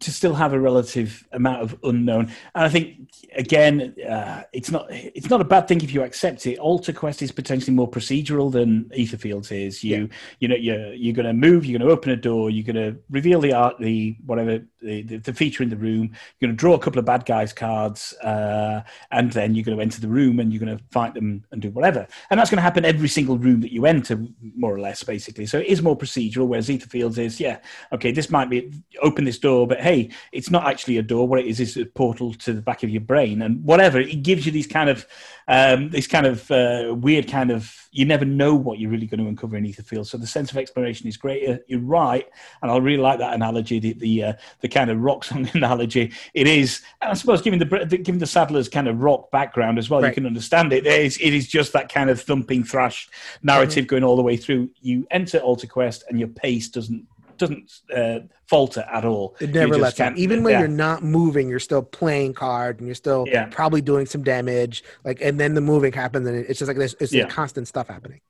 to 0.00 0.12
still 0.12 0.34
have 0.34 0.52
a 0.52 0.60
relative 0.60 1.26
amount 1.32 1.62
of 1.62 1.78
unknown. 1.82 2.32
And 2.54 2.64
I 2.64 2.68
think 2.68 3.10
again, 3.36 3.94
uh, 4.08 4.42
it's 4.52 4.70
not 4.70 4.86
it's 4.90 5.30
not 5.30 5.40
a 5.40 5.44
bad 5.44 5.68
thing 5.68 5.82
if 5.82 5.92
you 5.92 6.02
accept 6.02 6.46
it. 6.46 6.58
Altar 6.58 6.92
Quest 6.92 7.22
is 7.22 7.32
potentially 7.32 7.74
more 7.74 7.90
procedural 7.90 8.50
than 8.50 8.84
Etherfields 8.96 9.52
is. 9.52 9.84
You 9.84 10.08
you 10.40 10.48
know 10.48 10.56
you're 10.56 10.92
you're 10.94 11.14
going 11.14 11.26
to 11.26 11.32
move. 11.32 11.64
You're 11.64 11.78
going 11.78 11.88
to 11.88 11.94
open 11.94 12.10
a 12.10 12.16
door. 12.16 12.50
You're 12.50 12.72
going 12.72 12.94
to 12.94 12.98
reveal 13.10 13.40
the 13.40 13.52
art, 13.52 13.78
the 13.78 14.16
whatever 14.26 14.62
the, 14.80 15.02
the, 15.02 15.16
the 15.18 15.32
feature 15.32 15.62
in 15.62 15.70
the 15.70 15.76
room. 15.76 16.10
You're 16.38 16.48
going 16.48 16.56
to 16.56 16.60
draw 16.60 16.74
a 16.74 16.78
couple 16.78 16.98
of 16.98 17.04
bad 17.04 17.26
guys 17.26 17.52
cards, 17.52 18.12
uh, 18.22 18.82
and 19.10 19.32
then 19.32 19.54
you're 19.54 19.64
going 19.64 19.76
to 19.76 19.82
enter 19.82 20.00
the 20.00 20.08
room 20.08 20.40
and 20.40 20.52
you're 20.52 20.64
going 20.64 20.76
to 20.76 20.84
fight 20.90 21.14
them 21.14 21.44
and 21.52 21.60
do 21.60 21.70
whatever. 21.70 22.06
And 22.30 22.38
that's 22.38 22.50
going 22.50 22.58
to 22.58 22.62
happen 22.62 22.84
every 22.84 23.08
single 23.08 23.38
room 23.38 23.60
that 23.60 23.72
you 23.72 23.86
enter, 23.86 24.22
more 24.56 24.74
or 24.74 24.80
less, 24.80 25.02
basically. 25.02 25.46
So 25.46 25.58
it 25.58 25.66
is 25.66 25.82
more 25.82 25.96
procedural, 25.96 26.46
whereas 26.46 26.68
Etherfields 26.68 27.18
is, 27.18 27.40
yeah, 27.40 27.58
okay, 27.92 28.12
this 28.12 28.30
might 28.30 28.50
be 28.50 28.72
open 29.02 29.24
this 29.24 29.38
door, 29.38 29.66
but 29.68 29.80
hey, 29.80 30.10
it's 30.32 30.50
not 30.50 30.66
actually 30.66 30.96
a 30.98 31.02
door. 31.02 31.28
What 31.28 31.40
it 31.40 31.46
is 31.46 31.60
is 31.60 31.76
a 31.76 31.84
portal 31.84 32.34
to 32.34 32.52
the 32.52 32.62
back 32.62 32.82
of 32.82 32.90
your 32.90 33.00
brain, 33.02 33.42
and 33.42 33.62
whatever. 33.64 34.00
It 34.00 34.22
gives 34.22 34.46
you 34.46 34.52
these 34.52 34.66
kind 34.66 34.90
of 34.90 35.06
um, 35.46 35.90
this 35.90 36.06
kind 36.06 36.26
of 36.26 36.50
uh, 36.50 36.94
weird 36.96 37.28
kind 37.28 37.50
of 37.50 37.74
you 37.90 38.04
never 38.04 38.24
know 38.24 38.54
what 38.54 38.78
you're 38.78 38.90
really 38.90 39.06
going 39.06 39.20
to 39.20 39.26
uncover 39.28 39.56
in 39.56 39.64
Etherfield. 39.64 40.06
So 40.06 40.18
the 40.18 40.26
sense 40.26 40.50
of 40.50 40.58
exploration 40.58 41.08
is 41.08 41.16
great. 41.16 41.48
Uh, 41.48 41.56
You're 41.68 41.80
right, 41.80 42.26
and 42.62 42.70
I 42.70 42.76
really 42.76 43.02
like 43.02 43.18
that 43.18 43.34
analogy, 43.34 43.78
the 43.78 43.92
the, 43.94 44.24
uh, 44.24 44.32
the 44.60 44.68
kind 44.68 44.90
of 44.90 45.00
rock 45.00 45.24
song 45.24 45.48
analogy. 45.54 46.12
It 46.34 46.46
is, 46.46 46.82
and 47.00 47.10
I 47.10 47.14
suppose 47.14 47.42
given 47.42 47.58
the 47.58 47.66
given 48.02 48.18
the 48.18 48.26
Sadler's 48.26 48.68
kind 48.68 48.88
of 48.88 49.00
rock 49.02 49.30
background 49.30 49.78
as 49.78 49.88
well, 49.90 50.00
Right. 50.02 50.08
you 50.08 50.14
can 50.14 50.26
understand 50.26 50.72
it. 50.72 50.86
It 50.86 51.00
is, 51.00 51.18
it 51.18 51.32
is 51.34 51.48
just 51.48 51.72
that 51.72 51.92
kind 51.92 52.10
of 52.10 52.20
thumping 52.20 52.62
thrash 52.64 53.08
narrative 53.42 53.86
going 53.86 54.04
all 54.04 54.16
the 54.16 54.22
way 54.22 54.36
through. 54.36 54.70
You 54.80 55.06
enter 55.10 55.38
Altar 55.38 55.66
Quest, 55.66 56.04
and 56.08 56.18
your 56.18 56.28
pace 56.28 56.68
doesn't 56.68 57.06
doesn't 57.38 57.72
uh, 57.94 58.20
falter 58.46 58.84
at 58.92 59.04
all. 59.04 59.36
It 59.40 59.50
never 59.50 59.76
lets 59.76 60.00
up. 60.00 60.16
Even 60.16 60.42
when 60.42 60.52
yeah. 60.52 60.60
you're 60.60 60.68
not 60.68 61.02
moving, 61.02 61.48
you're 61.48 61.58
still 61.60 61.82
playing 61.82 62.34
card 62.34 62.78
and 62.78 62.88
you're 62.88 62.94
still 62.94 63.26
Yeah. 63.28 63.46
probably 63.50 63.80
doing 63.80 64.06
some 64.06 64.22
damage. 64.22 64.84
Like, 65.04 65.20
and 65.20 65.38
then 65.38 65.54
the 65.54 65.60
moving 65.60 65.92
happens, 65.92 66.26
and 66.26 66.36
it's 66.36 66.58
just 66.58 66.68
like 66.68 66.76
this. 66.76 66.94
It's 67.00 67.12
Yeah. 67.12 67.28
constant 67.28 67.68
stuff 67.68 67.88
happening. 67.88 68.20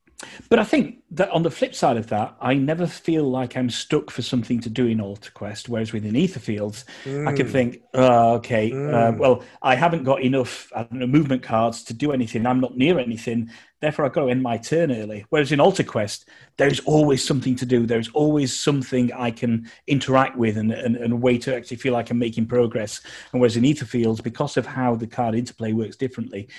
But 0.49 0.59
I 0.59 0.63
think 0.63 0.97
that 1.11 1.29
on 1.31 1.43
the 1.43 1.51
flip 1.51 1.73
side 1.73 1.97
of 1.97 2.07
that, 2.07 2.35
I 2.41 2.53
never 2.53 2.85
feel 2.85 3.23
like 3.29 3.55
I'm 3.55 3.69
stuck 3.69 4.11
for 4.11 4.21
something 4.21 4.59
to 4.61 4.69
do 4.69 4.85
in 4.85 4.99
Altar 4.99 5.31
Quest. 5.33 5.69
Whereas 5.69 5.93
within 5.93 6.13
Etherfields, 6.13 6.83
I 7.27 7.31
can 7.31 7.47
Mm. 7.47 7.51
think, 7.51 7.81
oh, 7.93 8.33
okay, 8.35 8.71
uh, 8.71 9.11
Mm. 9.11 9.17
well, 9.17 9.43
I 9.61 9.75
haven't 9.75 10.03
got 10.03 10.21
enough 10.21 10.71
I 10.75 10.83
don't 10.83 10.99
know, 10.99 11.07
movement 11.07 11.41
cards 11.43 11.83
to 11.85 11.93
do 11.93 12.11
anything. 12.11 12.45
I'm 12.45 12.59
not 12.59 12.77
near 12.77 12.99
anything. 12.99 13.49
Therefore, 13.81 14.05
I've 14.05 14.11
got 14.13 14.25
to 14.25 14.29
end 14.29 14.43
my 14.43 14.57
turn 14.57 14.91
early. 14.91 15.25
Whereas 15.29 15.53
in 15.53 15.61
Altar 15.61 15.85
Quest, 15.85 16.27
there's 16.57 16.81
always 16.81 17.25
something 17.25 17.55
to 17.55 17.65
do. 17.65 17.85
There's 17.85 18.09
always 18.09 18.53
something 18.53 19.13
I 19.13 19.31
can 19.31 19.69
interact 19.87 20.37
with 20.37 20.57
and, 20.57 20.73
and, 20.73 20.97
and 20.97 21.13
a 21.13 21.15
way 21.15 21.37
to 21.37 21.55
actually 21.55 21.77
feel 21.77 21.93
like 21.93 22.09
I'm 22.09 22.19
making 22.19 22.47
progress. 22.47 22.99
And 23.31 23.39
whereas 23.39 23.55
in 23.55 23.63
Etherfields, 23.63 24.21
because 24.21 24.57
of 24.57 24.65
how 24.65 24.95
the 24.95 25.07
card 25.07 25.33
interplay 25.33 25.71
works 25.71 25.95
differently, 25.95 26.49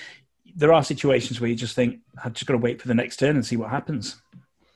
there 0.55 0.73
are 0.73 0.83
situations 0.83 1.39
where 1.39 1.49
you 1.49 1.55
just 1.55 1.75
think, 1.75 1.99
I've 2.23 2.33
just 2.33 2.45
got 2.45 2.53
to 2.53 2.57
wait 2.59 2.81
for 2.81 2.87
the 2.87 2.93
next 2.93 3.17
turn 3.17 3.35
and 3.35 3.45
see 3.45 3.57
what 3.57 3.69
happens. 3.69 4.21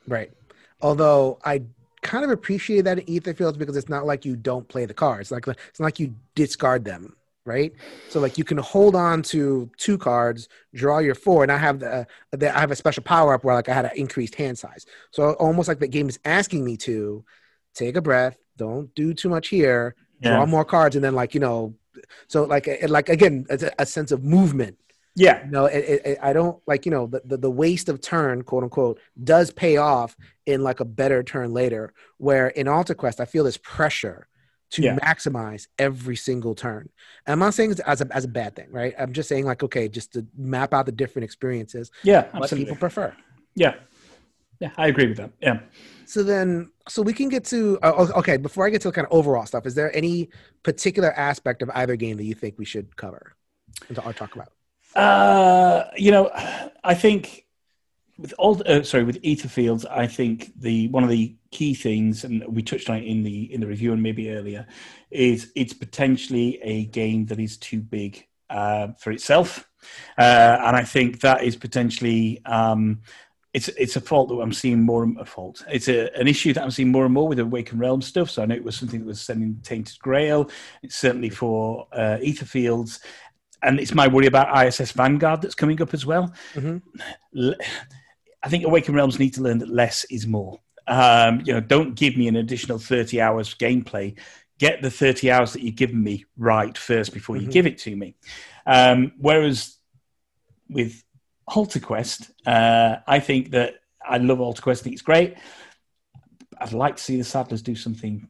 Right. 0.06 0.32
Although 0.80 1.38
I 1.44 1.62
kind 2.02 2.24
of 2.24 2.30
appreciate 2.30 2.82
that 2.82 2.98
in 2.98 3.06
Etherfields 3.06 3.58
because 3.58 3.76
it's 3.76 3.88
not 3.88 4.06
like 4.06 4.24
you 4.24 4.36
don't 4.36 4.68
play 4.68 4.86
the 4.86 4.94
cards. 4.94 5.30
Like 5.30 5.46
it's 5.48 5.80
not 5.80 5.86
like 5.86 6.00
you 6.00 6.14
discard 6.34 6.84
them, 6.84 7.16
right? 7.44 7.72
So 8.08 8.20
like 8.20 8.38
you 8.38 8.44
can 8.44 8.58
hold 8.58 8.94
on 8.94 9.22
to 9.22 9.70
two 9.76 9.98
cards, 9.98 10.48
draw 10.74 10.98
your 10.98 11.14
four, 11.14 11.42
and 11.42 11.50
I 11.50 11.56
have 11.56 11.80
the, 11.80 12.06
the 12.32 12.54
I 12.56 12.60
have 12.60 12.70
a 12.70 12.76
special 12.76 13.02
power 13.02 13.34
up 13.34 13.44
where 13.44 13.54
like 13.54 13.68
I 13.68 13.74
had 13.74 13.86
an 13.86 13.96
increased 13.96 14.34
hand 14.36 14.58
size. 14.58 14.86
So 15.10 15.32
almost 15.34 15.68
like 15.68 15.80
the 15.80 15.88
game 15.88 16.08
is 16.08 16.18
asking 16.24 16.64
me 16.64 16.76
to 16.78 17.24
take 17.74 17.96
a 17.96 18.02
breath, 18.02 18.36
don't 18.56 18.94
do 18.94 19.12
too 19.12 19.28
much 19.28 19.48
here, 19.48 19.94
draw 20.22 20.46
more 20.46 20.64
cards, 20.64 20.96
and 20.96 21.04
then 21.04 21.14
like 21.14 21.34
you 21.34 21.40
know, 21.40 21.74
so 22.28 22.44
like 22.44 22.68
it, 22.68 22.90
like 22.90 23.08
again, 23.08 23.46
it's 23.50 23.62
a, 23.62 23.72
a 23.78 23.86
sense 23.86 24.12
of 24.12 24.22
movement 24.22 24.78
Yeah. 25.16 25.44
you 25.44 25.50
know 25.50 25.64
it, 25.66 25.78
it, 26.04 26.18
i 26.22 26.32
don't 26.32 26.60
like 26.66 26.84
you 26.86 26.90
know 26.92 27.06
the, 27.06 27.22
the, 27.24 27.36
the 27.38 27.50
waste 27.50 27.88
of 27.88 28.00
turn 28.00 28.42
quote 28.42 28.62
unquote 28.62 29.00
does 29.24 29.50
pay 29.50 29.78
off 29.78 30.14
in 30.44 30.62
like 30.62 30.80
a 30.80 30.84
better 30.84 31.22
turn 31.22 31.52
later 31.52 31.92
where 32.18 32.48
in 32.48 32.68
altar 32.68 32.94
quest 32.94 33.18
i 33.20 33.24
feel 33.24 33.44
this 33.44 33.56
pressure 33.56 34.28
to 34.70 34.82
Yeah. 34.82 34.96
maximize 34.98 35.68
every 35.78 36.16
single 36.16 36.54
turn 36.54 36.88
and 37.26 37.32
i'm 37.32 37.38
not 37.38 37.54
saying 37.54 37.70
it's 37.70 37.80
as 37.80 38.00
a, 38.02 38.08
as 38.14 38.24
a 38.24 38.28
bad 38.28 38.54
thing 38.56 38.68
right 38.70 38.94
i'm 38.98 39.12
just 39.12 39.28
saying 39.28 39.44
like 39.46 39.62
okay 39.62 39.88
just 39.88 40.12
to 40.14 40.26
map 40.36 40.74
out 40.74 40.84
the 40.86 40.92
different 40.92 41.24
experiences 41.24 41.90
Yeah. 42.02 42.24
what 42.32 42.42
Absolutely. 42.44 42.64
people 42.66 42.76
prefer 42.76 43.14
Yeah. 43.54 43.74
Yeah. 44.60 44.70
I 44.78 44.86
agree 44.88 45.06
with 45.06 45.18
that. 45.18 45.30
Yeah. 45.40 45.60
so 46.06 46.22
then 46.22 46.70
so 46.88 47.00
we 47.02 47.12
can 47.12 47.28
get 47.28 47.44
to 47.46 47.78
uh, 47.82 48.08
okay 48.16 48.36
before 48.36 48.66
i 48.66 48.70
get 48.70 48.80
to 48.82 48.92
kind 48.92 49.06
of 49.06 49.12
overall 49.12 49.46
stuff 49.46 49.66
is 49.66 49.74
there 49.74 49.94
any 49.96 50.28
particular 50.62 51.12
aspect 51.12 51.62
of 51.62 51.70
either 51.74 51.94
game 51.96 52.16
that 52.18 52.24
you 52.24 52.34
think 52.34 52.58
we 52.58 52.64
should 52.64 52.96
cover 52.96 53.34
and 53.88 53.96
talk 53.96 54.34
about 54.34 54.48
Uh, 54.96 55.90
you 55.96 56.10
know, 56.10 56.30
I 56.82 56.94
think 56.94 57.44
with 58.18 58.32
all 58.38 58.62
uh, 58.66 58.82
sorry 58.82 59.04
with 59.04 59.20
Etherfields, 59.22 59.84
I 59.90 60.06
think 60.06 60.52
the 60.58 60.88
one 60.88 61.04
of 61.04 61.10
the 61.10 61.36
key 61.50 61.74
things, 61.74 62.24
and 62.24 62.42
we 62.48 62.62
touched 62.62 62.88
on 62.88 62.96
it 62.96 63.04
in 63.04 63.22
the 63.22 63.52
in 63.52 63.60
the 63.60 63.66
review 63.66 63.92
and 63.92 64.02
maybe 64.02 64.30
earlier, 64.30 64.66
is 65.10 65.52
it's 65.54 65.74
potentially 65.74 66.58
a 66.62 66.86
game 66.86 67.26
that 67.26 67.38
is 67.38 67.58
too 67.58 67.80
big 67.80 68.26
uh, 68.48 68.88
for 68.98 69.12
itself, 69.12 69.68
uh, 70.16 70.58
and 70.64 70.74
I 70.74 70.84
think 70.84 71.20
that 71.20 71.44
is 71.44 71.56
potentially. 71.56 72.42
Um, 72.46 73.02
it's, 73.52 73.68
it's 73.68 73.96
a 73.96 74.02
fault 74.02 74.28
that 74.28 74.34
I'm 74.34 74.52
seeing 74.52 74.82
more 74.82 75.02
and 75.02 75.18
a 75.18 75.24
fault. 75.24 75.64
It's 75.66 75.88
a, 75.88 76.14
an 76.14 76.28
issue 76.28 76.52
that 76.52 76.62
I'm 76.62 76.70
seeing 76.70 76.92
more 76.92 77.06
and 77.06 77.14
more 77.14 77.26
with 77.26 77.38
the 77.38 77.44
Awakened 77.44 77.80
Realm 77.80 78.02
stuff. 78.02 78.28
So 78.28 78.42
I 78.42 78.44
know 78.44 78.54
it 78.54 78.62
was 78.62 78.76
something 78.76 79.00
that 79.00 79.06
was 79.06 79.18
sending 79.18 79.58
Tainted 79.62 79.98
Grail. 79.98 80.50
It's 80.82 80.96
certainly 80.96 81.30
for 81.30 81.88
uh, 81.90 82.18
Etherfields 82.20 83.00
and 83.66 83.80
it's 83.80 83.94
my 83.94 84.06
worry 84.06 84.26
about 84.26 84.48
ISS 84.66 84.92
Vanguard 84.92 85.42
that's 85.42 85.54
coming 85.54 85.80
up 85.82 85.92
as 85.92 86.06
well. 86.06 86.32
Mhm. 86.54 86.80
L- 87.36 87.54
I 88.42 88.48
think 88.48 88.64
Awakened 88.64 88.94
Realms 88.96 89.18
need 89.18 89.34
to 89.34 89.42
learn 89.42 89.58
that 89.58 89.68
less 89.68 90.04
is 90.04 90.26
more. 90.26 90.60
Um, 90.86 91.42
you 91.44 91.52
know, 91.52 91.60
don't 91.60 91.94
give 91.96 92.16
me 92.16 92.28
an 92.28 92.36
additional 92.36 92.78
30 92.78 93.20
hours 93.20 93.54
gameplay. 93.54 94.16
Get 94.58 94.82
the 94.82 94.90
30 94.90 95.30
hours 95.32 95.52
that 95.52 95.62
you've 95.62 95.74
given 95.74 96.02
me 96.02 96.24
right 96.36 96.78
first 96.78 97.12
before 97.12 97.36
you 97.36 97.48
Mhm. 97.48 97.52
give 97.52 97.66
it 97.66 97.78
to 97.78 97.96
me. 97.96 98.14
Um, 98.66 99.12
whereas 99.18 99.76
with 100.68 101.02
Altar 101.48 101.80
Quest, 101.80 102.30
uh, 102.46 102.96
I 103.06 103.18
think 103.18 103.50
that 103.50 103.74
I 104.08 104.18
love 104.18 104.40
Altar 104.40 104.62
Quest. 104.62 104.82
I 104.82 104.84
think 104.84 104.94
it's 104.94 105.02
great. 105.02 105.34
I'd 106.58 106.72
like 106.72 106.96
to 106.96 107.02
see 107.02 107.16
the 107.16 107.24
Sadlers 107.24 107.62
do 107.62 107.74
something 107.74 108.28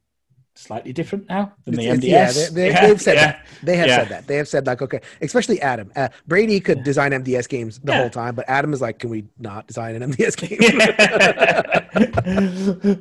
slightly 0.59 0.93
different 0.93 1.29
now 1.29 1.53
than 1.65 1.75
the 1.75 1.83
It's- 1.83 1.99
MDS. 1.99 2.05
it's- 2.05 2.37
yeah, 2.37 2.55
they, 2.55 2.69
they, 2.73 2.87
they've 2.89 3.01
said 3.03 3.15
yeah. 3.15 3.27
that. 3.27 3.47
They 3.63 3.77
have 3.77 3.87
Yeah. 3.89 3.97
said 3.99 4.09
that. 4.09 4.27
They 4.27 4.37
have 4.37 4.49
said 4.49 4.67
like, 4.67 4.83
okay, 4.83 5.01
especially 5.21 5.61
Adam. 5.61 5.93
Uh, 5.95 6.09
Brady 6.27 6.61
could 6.61 6.83
design 6.85 7.13
MDS 7.13 7.49
games 7.49 7.79
the 7.83 7.95
whole 7.95 8.11
time, 8.11 8.35
but 8.35 8.49
Adam 8.49 8.73
is 8.73 8.81
like, 8.81 8.99
can 8.99 9.11
we 9.11 9.25
not 9.39 9.67
design 9.67 10.01
an 10.01 10.13
MDS 10.13 10.37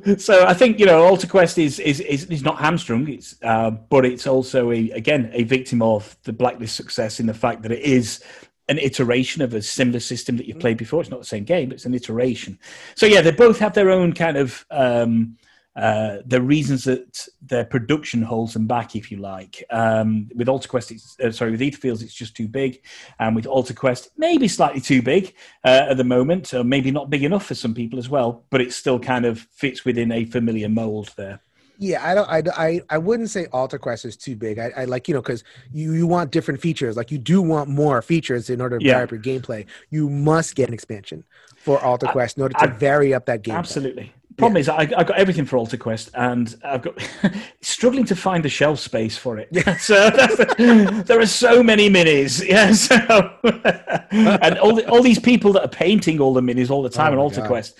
game? 0.06 0.16
so 0.18 0.44
I 0.46 0.54
think 0.54 0.78
you 0.78 0.86
know, 0.86 1.02
Altar 1.04 1.26
Quest 1.26 1.58
is 1.58 1.78
is 1.78 2.00
is, 2.00 2.24
is 2.26 2.42
not 2.42 2.58
hamstrung. 2.58 3.08
It's 3.08 3.36
uh, 3.42 3.70
but 3.70 4.04
it's 4.04 4.26
also 4.26 4.70
a, 4.70 4.90
again 4.90 5.30
a 5.32 5.44
victim 5.44 5.82
of 5.82 6.16
the 6.24 6.32
Blacklist 6.32 6.76
success 6.76 7.20
in 7.20 7.26
the 7.26 7.34
fact 7.34 7.62
that 7.62 7.72
it 7.72 7.80
is 7.82 8.22
an 8.68 8.78
iteration 8.78 9.42
of 9.42 9.54
a 9.54 9.62
similar 9.62 10.00
system 10.00 10.36
that 10.36 10.46
you've 10.46 10.58
played 10.58 10.76
before. 10.76 11.00
It's 11.00 11.10
not 11.10 11.20
the 11.20 11.26
same 11.26 11.44
game, 11.44 11.68
but 11.68 11.74
it's 11.76 11.84
an 11.86 11.94
iteration. 11.94 12.58
So 12.96 13.06
yeah, 13.06 13.20
they 13.20 13.30
both 13.30 13.58
have 13.60 13.74
their 13.74 13.90
own 13.90 14.12
kind 14.12 14.36
of 14.36 14.66
um, 14.72 15.36
uh, 15.76 16.18
the 16.26 16.40
reasons 16.40 16.84
that 16.84 17.26
their 17.42 17.64
production 17.64 18.22
holds 18.22 18.54
them 18.54 18.66
back, 18.66 18.96
if 18.96 19.10
you 19.10 19.18
like. 19.18 19.62
Um, 19.70 20.28
with 20.34 20.48
Altar 20.48 20.68
Quest, 20.68 20.90
it's, 20.90 21.16
uh, 21.20 21.30
sorry, 21.30 21.50
with 21.50 21.60
Etherfields, 21.60 22.02
it's 22.02 22.14
just 22.14 22.34
too 22.34 22.48
big, 22.48 22.82
and 23.18 23.36
with 23.36 23.46
Altar 23.46 23.74
Quest, 23.74 24.08
maybe 24.16 24.48
slightly 24.48 24.80
too 24.80 25.02
big 25.02 25.34
uh, 25.64 25.86
at 25.90 25.96
the 25.98 26.04
moment, 26.04 26.54
or 26.54 26.64
maybe 26.64 26.90
not 26.90 27.10
big 27.10 27.24
enough 27.24 27.46
for 27.46 27.54
some 27.54 27.74
people 27.74 27.98
as 27.98 28.08
well. 28.08 28.44
But 28.50 28.60
it 28.62 28.72
still 28.72 28.98
kind 28.98 29.24
of 29.26 29.40
fits 29.52 29.84
within 29.84 30.10
a 30.12 30.24
familiar 30.24 30.68
mold 30.68 31.12
there. 31.16 31.40
Yeah, 31.78 32.02
I 32.02 32.14
don't. 32.14 32.28
I, 32.30 32.42
I, 32.66 32.80
I 32.88 32.96
wouldn't 32.96 33.28
say 33.28 33.44
Altar 33.52 33.78
Quest 33.78 34.06
is 34.06 34.16
too 34.16 34.34
big. 34.34 34.58
I, 34.58 34.72
I 34.74 34.84
like 34.86 35.08
you 35.08 35.14
know 35.14 35.20
because 35.20 35.44
you 35.74 35.92
you 35.92 36.06
want 36.06 36.30
different 36.30 36.58
features. 36.58 36.96
Like 36.96 37.10
you 37.10 37.18
do 37.18 37.42
want 37.42 37.68
more 37.68 38.00
features 38.00 38.48
in 38.48 38.62
order 38.62 38.78
to 38.78 38.84
Yeah. 38.84 38.92
vary 38.94 39.04
up 39.04 39.10
your 39.12 39.20
gameplay. 39.20 39.66
You 39.90 40.08
must 40.08 40.54
get 40.54 40.68
an 40.68 40.74
expansion 40.74 41.22
for 41.58 41.78
Altar 41.84 42.06
Quest 42.06 42.38
in 42.38 42.44
order 42.44 42.54
to 42.54 42.64
I- 42.64 42.78
vary 42.78 43.12
up 43.12 43.26
that 43.26 43.42
game. 43.42 43.56
Absolutely. 43.56 44.10
Problem 44.36 44.58
is, 44.58 44.68
I, 44.68 44.80
I 44.80 44.86
got 45.04 45.12
everything 45.16 45.46
for 45.46 45.56
Altar 45.56 45.78
Quest, 45.78 46.10
and 46.14 46.54
I've 46.62 46.82
got 46.82 46.94
struggling 47.62 48.04
to 48.04 48.14
find 48.16 48.44
the 48.44 48.50
shelf 48.50 48.78
space 48.80 49.16
for 49.16 49.38
it. 49.38 49.48
so 49.80 50.10
the- 50.10 51.02
there 51.06 51.18
are 51.20 51.26
so 51.26 51.62
many 51.62 51.88
minis, 51.88 52.46
yeah. 52.48 52.72
So, 52.72 52.96
and 54.10 54.58
all 54.58 54.74
the, 54.74 54.86
all 54.90 55.02
these 55.02 55.18
people 55.18 55.52
that 55.54 55.62
are 55.62 55.68
painting 55.68 56.20
all 56.20 56.34
the 56.34 56.40
minis 56.42 56.70
all 56.70 56.82
the 56.82 56.90
time 56.90 57.08
Oh 57.08 57.12
in 57.12 57.16
my 57.16 57.22
Altar 57.22 57.46
Quest. 57.46 57.78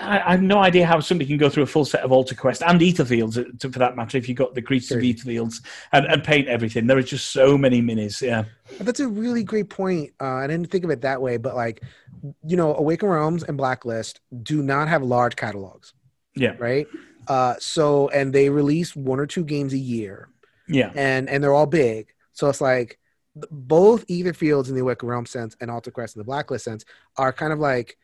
I, 0.00 0.20
I 0.20 0.30
have 0.32 0.42
no 0.42 0.58
idea 0.58 0.86
how 0.86 1.00
somebody 1.00 1.26
can 1.28 1.38
go 1.38 1.48
through 1.48 1.64
a 1.64 1.66
full 1.66 1.84
set 1.84 2.02
of 2.02 2.12
Altar 2.12 2.34
Quest 2.34 2.62
and 2.62 2.80
Etherfields, 2.80 3.38
uh, 3.38 3.50
to, 3.58 3.70
for 3.72 3.78
that 3.80 3.96
matter, 3.96 4.16
if 4.18 4.28
you've 4.28 4.38
got 4.38 4.54
the 4.54 4.62
creatures 4.62 4.92
of 4.92 5.02
Sure. 5.02 5.12
Etherfields 5.12 5.60
and, 5.92 6.06
and 6.06 6.22
paint 6.24 6.48
everything. 6.48 6.86
There 6.86 6.98
are 6.98 7.02
just 7.02 7.32
so 7.32 7.58
many 7.58 7.82
minis. 7.82 8.20
Yeah, 8.22 8.44
That's 8.80 9.00
a 9.00 9.08
really 9.08 9.42
great 9.42 9.70
point. 9.70 10.12
Uh, 10.20 10.24
I 10.34 10.46
didn't 10.46 10.70
think 10.70 10.84
of 10.84 10.90
it 10.90 11.00
that 11.02 11.20
way, 11.20 11.36
but 11.36 11.54
like, 11.56 11.82
you 12.44 12.56
know, 12.56 12.74
Awaken 12.74 13.08
Realms 13.08 13.42
and 13.44 13.56
Blacklist 13.56 14.20
do 14.42 14.62
not 14.62 14.88
have 14.88 15.02
large 15.02 15.36
catalogs, 15.36 15.92
yeah, 16.36 16.54
right? 16.58 16.86
Uh, 17.28 17.54
so, 17.58 18.08
and 18.10 18.32
they 18.32 18.48
release 18.50 18.94
one 18.94 19.18
or 19.18 19.26
two 19.26 19.44
games 19.44 19.72
a 19.72 19.78
year, 19.78 20.28
yeah, 20.68 20.92
and 20.94 21.28
and 21.28 21.42
they're 21.42 21.54
all 21.54 21.66
big. 21.66 22.12
So 22.32 22.48
it's 22.48 22.60
like 22.60 22.98
both 23.50 24.06
Etherfields 24.06 24.68
in 24.68 24.74
the 24.74 24.80
Awaken 24.80 25.08
Realm 25.08 25.26
sense 25.26 25.56
and 25.60 25.70
Altar 25.70 25.90
Quest 25.90 26.16
in 26.16 26.20
the 26.20 26.24
Blacklist 26.24 26.64
sense 26.64 26.84
are 27.16 27.32
kind 27.32 27.52
of 27.52 27.58
like 27.58 27.98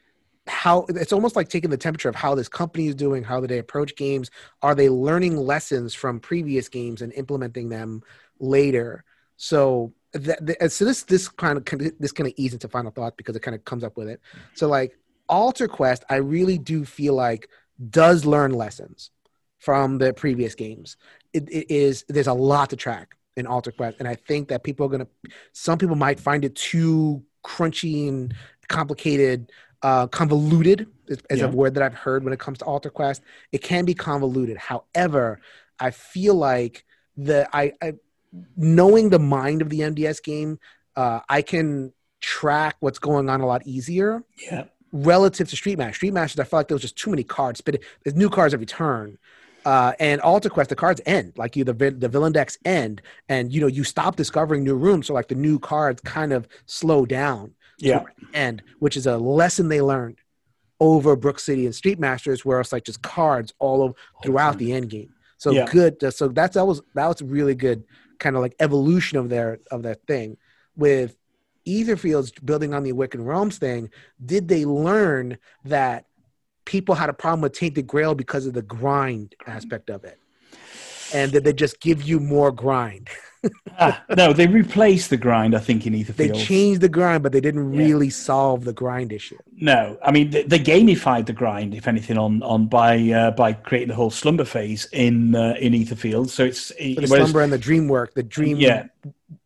how 0.48 0.84
it's 0.88 1.12
almost 1.12 1.36
like 1.36 1.48
taking 1.48 1.70
the 1.70 1.76
temperature 1.76 2.08
of 2.08 2.16
how 2.16 2.34
this 2.34 2.48
company 2.48 2.88
is 2.88 2.94
doing, 2.94 3.22
how 3.22 3.40
do 3.40 3.46
they 3.46 3.58
approach 3.58 3.94
games. 3.94 4.30
Are 4.60 4.74
they 4.74 4.88
learning 4.88 5.36
lessons 5.36 5.94
from 5.94 6.18
previous 6.20 6.68
games 6.68 7.00
and 7.02 7.12
implementing 7.12 7.68
them 7.68 8.02
later? 8.40 9.04
So 9.36 9.94
that, 10.12 10.44
that- 10.44 10.72
so 10.72 10.84
this 10.84 11.04
this 11.04 11.28
kind 11.28 11.56
of 11.56 11.64
this 11.98 12.12
kind 12.12 12.26
of 12.26 12.34
ease 12.36 12.52
into 12.52 12.68
final 12.68 12.90
thought 12.90 13.16
because 13.16 13.36
it 13.36 13.40
kind 13.40 13.54
of 13.54 13.64
comes 13.64 13.84
up 13.84 13.96
with 13.96 14.08
it. 14.08 14.20
So 14.54 14.68
like 14.68 14.98
Altar 15.28 15.68
Quest, 15.68 16.04
I 16.10 16.16
really 16.16 16.58
do 16.58 16.84
feel 16.84 17.14
like 17.14 17.48
does 17.90 18.24
learn 18.24 18.52
lessons 18.52 19.10
from 19.58 19.98
the 19.98 20.12
previous 20.12 20.54
games. 20.54 20.96
It, 21.32 21.48
it 21.50 21.70
is 21.72 22.04
there's 22.08 22.26
a 22.26 22.32
lot 22.32 22.70
to 22.70 22.76
track 22.76 23.16
in 23.36 23.46
Altar 23.46 23.72
Quest, 23.72 23.96
and 23.98 24.08
I 24.08 24.14
think 24.14 24.48
that 24.48 24.62
people 24.64 24.86
are 24.86 24.88
gonna 24.90 25.06
some 25.52 25.78
people 25.78 25.96
might 25.96 26.20
find 26.20 26.44
it 26.44 26.54
too 26.54 27.22
crunchy 27.44 28.08
and 28.08 28.34
complicated, 28.68 29.50
uh, 29.82 30.06
convoluted 30.06 30.86
is, 31.08 31.18
is 31.30 31.40
Yeah. 31.40 31.46
a 31.46 31.50
word 31.50 31.74
that 31.74 31.82
I've 31.82 31.94
heard 31.94 32.24
when 32.24 32.32
it 32.32 32.38
comes 32.38 32.58
to 32.58 32.64
Altar 32.64 32.90
Quest. 32.90 33.22
It 33.52 33.62
can 33.62 33.84
be 33.84 33.94
convoluted. 33.94 34.56
However, 34.56 35.40
I 35.78 35.90
feel 35.90 36.34
like 36.34 36.84
the 37.16 37.48
I, 37.52 37.72
I 37.82 37.94
knowing 38.56 39.10
the 39.10 39.18
mind 39.18 39.62
of 39.62 39.68
the 39.68 39.80
MDS 39.82 40.20
game, 40.20 40.58
uh, 40.96 41.20
I 41.28 41.42
can 41.42 41.92
track 42.20 42.76
what's 42.80 42.98
going 43.00 43.28
on 43.28 43.40
a 43.40 43.46
lot 43.46 43.66
easier 43.66 44.22
yeah, 44.50 44.64
relative 44.92 45.48
to 45.48 45.56
Street 45.56 45.78
Match. 45.78 45.96
Street 45.96 46.12
Masters, 46.12 46.40
I 46.40 46.44
felt 46.44 46.60
like 46.60 46.68
there 46.68 46.74
was 46.74 46.82
just 46.82 46.96
too 46.96 47.10
many 47.10 47.24
cards. 47.24 47.60
But 47.60 47.80
there's 48.04 48.14
new 48.14 48.30
cards 48.30 48.54
every 48.54 48.66
turn. 48.66 49.18
Uh, 49.64 49.92
and 50.00 50.20
Altar 50.20 50.48
Quest, 50.48 50.70
the 50.70 50.76
cards 50.76 51.00
end 51.06 51.32
like 51.36 51.56
you 51.56 51.64
the 51.64 51.72
the 51.72 52.08
villain 52.08 52.32
decks 52.32 52.58
end, 52.64 53.00
and 53.28 53.52
you 53.52 53.60
know 53.60 53.68
you 53.68 53.84
stop 53.84 54.16
discovering 54.16 54.64
new 54.64 54.74
rooms, 54.74 55.06
so 55.06 55.14
like 55.14 55.28
the 55.28 55.34
new 55.34 55.58
cards 55.58 56.00
kind 56.00 56.32
of 56.32 56.48
slow 56.66 57.06
down 57.06 57.54
yeah. 57.78 58.02
end, 58.34 58.62
which 58.80 58.96
is 58.96 59.06
a 59.06 59.16
lesson 59.16 59.68
they 59.68 59.80
learned 59.80 60.18
over 60.80 61.14
Brook 61.14 61.38
City 61.38 61.64
and 61.64 61.74
Street 61.74 62.00
Masters, 62.00 62.44
where 62.44 62.60
it's 62.60 62.72
like 62.72 62.84
just 62.84 63.02
cards 63.02 63.54
all 63.60 63.82
over 63.82 63.94
throughout 64.22 64.58
the 64.58 64.72
end 64.72 64.90
game. 64.90 65.12
So 65.38 65.52
Yeah. 65.52 65.66
good. 65.70 66.12
So 66.12 66.28
that's 66.28 66.54
that 66.54 66.66
was 66.66 66.82
that 66.94 67.06
was 67.06 67.20
a 67.20 67.24
really 67.24 67.54
good 67.54 67.84
kind 68.18 68.36
of 68.36 68.42
like 68.42 68.56
evolution 68.58 69.18
of 69.18 69.28
their 69.28 69.58
of 69.70 69.82
their 69.82 69.94
thing 69.94 70.36
with 70.76 71.16
Etherfields 71.66 72.32
building 72.44 72.74
on 72.74 72.82
the 72.82 72.90
Awakened 72.90 73.26
Realms 73.26 73.58
thing. 73.58 73.90
Did 74.24 74.48
they 74.48 74.64
learn 74.64 75.38
that 75.64 76.06
people 76.64 76.94
had 76.94 77.08
a 77.08 77.12
problem 77.14 77.40
with 77.40 77.52
Tainted 77.52 77.86
Grail 77.86 78.14
because 78.14 78.46
of 78.46 78.54
the 78.54 78.62
grind 78.62 79.34
aspect 79.46 79.90
of 79.90 80.04
it? 80.04 80.18
And 81.14 81.30
did 81.30 81.44
they 81.44 81.52
just 81.52 81.80
give 81.80 82.02
you 82.02 82.20
more 82.20 82.50
grind? 82.52 83.08
Ah, 83.76 84.04
no, 84.16 84.32
they 84.32 84.46
replaced 84.46 85.10
the 85.10 85.16
grind. 85.16 85.56
I 85.56 85.58
think 85.58 85.84
in 85.84 85.94
Etherfield. 85.94 86.14
They 86.16 86.30
changed 86.30 86.80
the 86.80 86.88
grind, 86.88 87.24
but 87.24 87.32
they 87.32 87.40
didn't 87.40 87.72
Yeah. 87.72 87.80
really 87.86 88.08
solve 88.08 88.62
the 88.62 88.72
grind 88.72 89.10
issue. 89.12 89.36
No, 89.56 89.98
I 90.00 90.12
mean 90.12 90.30
they, 90.30 90.44
they 90.44 90.60
gamified 90.60 91.26
the 91.26 91.32
grind, 91.32 91.74
if 91.74 91.88
anything, 91.88 92.16
on 92.18 92.40
on 92.44 92.66
by 92.66 93.00
uh, 93.10 93.32
by 93.32 93.52
creating 93.54 93.88
the 93.88 93.96
whole 93.96 94.10
slumber 94.10 94.44
phase 94.44 94.86
in 94.92 95.34
uh, 95.34 95.56
in 95.58 95.72
Etherfield. 95.72 96.28
So 96.30 96.44
it's 96.44 96.68
For 96.68 96.74
the 96.76 96.94
whereas- 96.94 97.08
slumber 97.08 97.40
and 97.40 97.52
the 97.52 97.58
dream 97.58 97.88
work, 97.88 98.14
the 98.14 98.22
dream, 98.22 98.58
Yeah. 98.58 98.84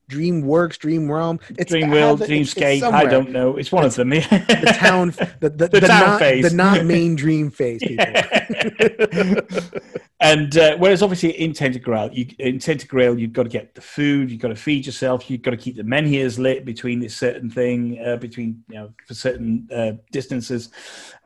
Dream 0.08 0.42
works, 0.42 0.78
dream 0.78 1.10
realm. 1.10 1.40
It's 1.58 1.70
Dream 1.70 1.90
World, 1.90 2.22
it's- 2.22 2.40
it's 2.40 2.54
Dreamscape. 2.54 2.92
I 2.92 3.04
don't 3.06 3.30
know. 3.30 3.56
It's 3.56 3.72
one 3.72 3.84
of 3.84 3.94
them. 3.94 4.10
The 4.10 4.76
town, 4.78 5.10
the 5.40 5.50
the, 5.50 5.50
The 5.68 5.80
the, 5.80 5.86
town 5.86 6.06
not, 6.06 6.18
phase. 6.20 6.50
the 6.50 6.56
not 6.56 6.84
main 6.84 7.16
dream 7.16 7.50
phase. 7.50 7.80
People. 7.82 8.06
and 10.20 10.56
uh, 10.56 10.76
whereas 10.78 11.02
obviously 11.02 11.30
in 11.40 11.52
Tainted 11.52 11.82
Grail, 11.82 12.10
you, 12.12 12.26
in 12.38 12.58
Tainted 12.58 12.88
Grail, 12.88 13.18
you've 13.18 13.32
got 13.32 13.44
to 13.44 13.48
get 13.48 13.74
the 13.74 13.80
food, 13.80 14.30
you've 14.30 14.40
got 14.40 14.48
to 14.48 14.56
feed 14.56 14.86
yourself, 14.86 15.30
you've 15.30 15.42
got 15.42 15.50
to 15.52 15.56
keep 15.56 15.76
the 15.76 15.84
menhirs 15.84 16.38
lit 16.38 16.64
between 16.64 17.00
this 17.00 17.16
certain 17.16 17.50
thing, 17.50 18.00
uh, 18.04 18.16
between 18.16 18.62
you 18.68 18.76
know 18.76 18.92
for 19.06 19.14
certain 19.14 19.68
uh, 19.74 19.92
distances, 20.12 20.70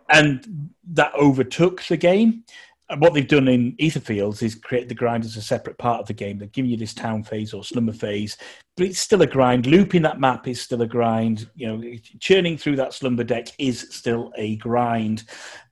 and 0.08 0.70
that 0.92 1.12
overtook 1.14 1.82
the 1.84 1.96
game. 1.96 2.44
What 2.98 3.14
they've 3.14 3.26
done 3.26 3.48
in 3.48 3.76
Etherfields 3.76 4.42
is 4.42 4.54
create 4.54 4.88
the 4.88 4.94
grind 4.94 5.24
as 5.24 5.36
a 5.36 5.42
separate 5.42 5.78
part 5.78 6.00
of 6.00 6.06
the 6.06 6.12
game. 6.12 6.38
They've 6.38 6.50
given 6.50 6.70
you 6.70 6.76
this 6.76 6.94
town 6.94 7.22
phase 7.22 7.54
or 7.54 7.62
slumber 7.62 7.92
phase, 7.92 8.36
but 8.76 8.86
it's 8.86 8.98
still 8.98 9.22
a 9.22 9.26
grind. 9.26 9.66
Looping 9.66 10.02
that 10.02 10.20
map 10.20 10.48
is 10.48 10.60
still 10.60 10.82
a 10.82 10.86
grind. 10.86 11.48
You 11.54 11.68
know, 11.68 11.94
churning 12.18 12.58
through 12.58 12.76
that 12.76 12.92
slumber 12.92 13.24
deck 13.24 13.48
is 13.58 13.86
still 13.90 14.32
a 14.36 14.56
grind. 14.56 15.24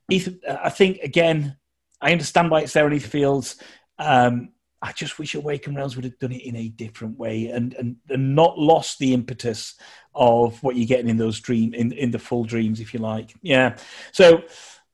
Ether, 0.09 0.33
I 0.63 0.69
think 0.69 0.99
again, 0.99 1.57
I 2.01 2.11
understand 2.11 2.49
why 2.49 2.61
it's 2.61 2.73
there 2.73 2.87
in 2.87 2.97
Etherfields. 2.97 3.61
Um, 3.97 4.49
I 4.81 4.93
just 4.93 5.19
wish 5.19 5.35
Awaken 5.35 5.75
Realms 5.75 5.95
would 5.95 6.05
have 6.05 6.17
done 6.19 6.31
it 6.31 6.43
in 6.43 6.55
a 6.55 6.69
different 6.69 7.17
way 7.17 7.47
and, 7.47 7.73
and, 7.73 7.97
and 8.09 8.33
not 8.33 8.57
lost 8.57 8.97
the 8.99 9.13
impetus 9.13 9.75
of 10.15 10.61
what 10.63 10.77
you're 10.77 10.87
getting 10.87 11.09
in 11.09 11.17
those 11.17 11.41
dream 11.41 11.73
in, 11.73 11.91
in 11.91 12.11
the 12.11 12.19
full 12.19 12.45
dreams, 12.45 12.79
if 12.79 12.93
you 12.93 13.01
like. 13.01 13.33
Yeah. 13.41 13.75
So 14.13 14.43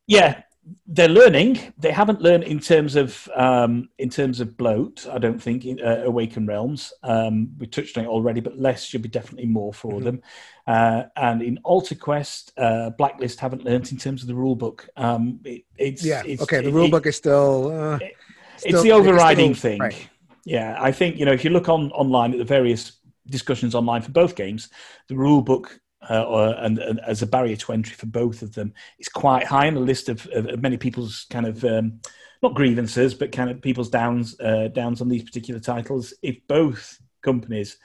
yeah, 0.07 0.41
they're 0.87 1.07
learning. 1.09 1.59
They 1.77 1.91
haven't 1.91 2.21
learned 2.21 2.43
in 2.45 2.59
terms 2.59 2.95
of 2.95 3.29
um, 3.35 3.89
in 3.99 4.09
terms 4.09 4.39
of 4.39 4.57
bloat. 4.57 5.05
I 5.11 5.17
don't 5.19 5.41
think 5.41 5.65
in 5.65 5.79
uh, 5.79 6.03
Awaken 6.05 6.47
Realms. 6.47 6.91
Um, 7.03 7.51
we 7.59 7.67
touched 7.67 7.97
on 7.97 8.05
it 8.05 8.07
already, 8.07 8.39
but 8.41 8.57
less 8.57 8.83
should 8.83 9.01
be 9.03 9.09
definitely 9.09 9.45
more 9.47 9.73
for 9.73 9.93
Mhm. 9.99 10.03
them. 10.03 10.21
Uh, 10.67 11.03
and 11.17 11.41
in 11.43 11.59
Altar 11.63 11.95
Quest, 11.95 12.51
uh, 12.57 12.89
Blacklist 12.91 13.39
haven't 13.39 13.63
learned 13.63 13.91
in 13.91 13.97
terms 13.97 14.21
of 14.23 14.27
the 14.27 14.35
rule 14.35 14.55
book. 14.55 14.89
Um, 14.97 15.39
it, 15.43 15.63
it's 15.77 16.03
Yeah. 16.03 16.23
It's, 16.25 16.41
okay. 16.41 16.61
The 16.61 16.69
it- 16.69 16.73
rule 16.73 16.85
it- 16.85 16.91
book 16.91 17.05
is 17.05 17.15
still. 17.15 17.71
Uh, 17.71 17.99
it's 18.01 18.69
still- 18.69 18.83
the 18.83 18.91
overriding 18.91 19.53
still- 19.53 19.71
thing. 19.71 19.79
right. 19.81 20.09
Yeah, 20.47 20.77
I 20.79 20.91
think 20.91 21.17
you 21.17 21.25
know 21.25 21.31
if 21.33 21.43
you 21.43 21.49
look 21.51 21.69
on 21.69 21.91
online 21.91 22.31
at 22.31 22.37
the 22.37 22.43
various 22.45 22.93
discussions 23.27 23.73
online 23.73 24.01
for 24.03 24.11
both 24.11 24.35
games, 24.35 24.69
the 25.09 25.15
rule 25.15 25.41
book 25.41 25.79
uh, 26.09 26.23
or, 26.23 26.55
and, 26.57 26.79
and 26.79 26.99
as 27.01 27.21
a 27.21 27.27
barrier 27.27 27.55
to 27.55 27.73
entry 27.73 27.95
for 27.95 28.05
both 28.05 28.41
of 28.41 28.53
them 28.53 28.73
is 28.99 29.09
quite 29.09 29.45
high 29.45 29.67
on 29.67 29.73
the 29.73 29.79
list 29.79 30.09
of, 30.09 30.25
of, 30.27 30.47
of 30.47 30.61
many 30.61 30.77
people's 30.77 31.25
kind 31.29 31.45
of 31.45 31.63
um, 31.65 31.99
not 32.41 32.53
grievances, 32.53 33.13
but 33.13 33.31
kind 33.31 33.49
of 33.49 33.61
people's 33.61 33.89
downs 33.89 34.39
uh, 34.39 34.67
downs 34.69 35.01
on 35.01 35.09
these 35.09 35.23
particular 35.23 35.59
titles. 35.59 36.13
If 36.21 36.37
both 36.47 36.99
companies 37.21 37.77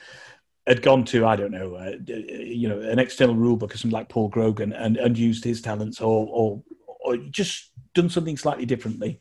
had 0.67 0.83
gone 0.83 1.05
to 1.07 1.27
I 1.27 1.37
don't 1.37 1.53
know, 1.53 1.75
uh, 1.75 1.93
you 2.07 2.69
know, 2.69 2.81
an 2.81 2.99
external 2.99 3.35
rule 3.35 3.57
book 3.57 3.75
or 3.75 3.79
something 3.79 3.99
like 3.99 4.09
Paul 4.09 4.29
Grogan 4.29 4.73
and, 4.73 4.97
and 4.97 5.17
used 5.17 5.45
his 5.45 5.63
talents 5.63 6.01
or, 6.01 6.27
or 6.31 6.63
or 7.03 7.17
just 7.17 7.71
done 7.95 8.11
something 8.11 8.37
slightly 8.37 8.67
differently, 8.67 9.19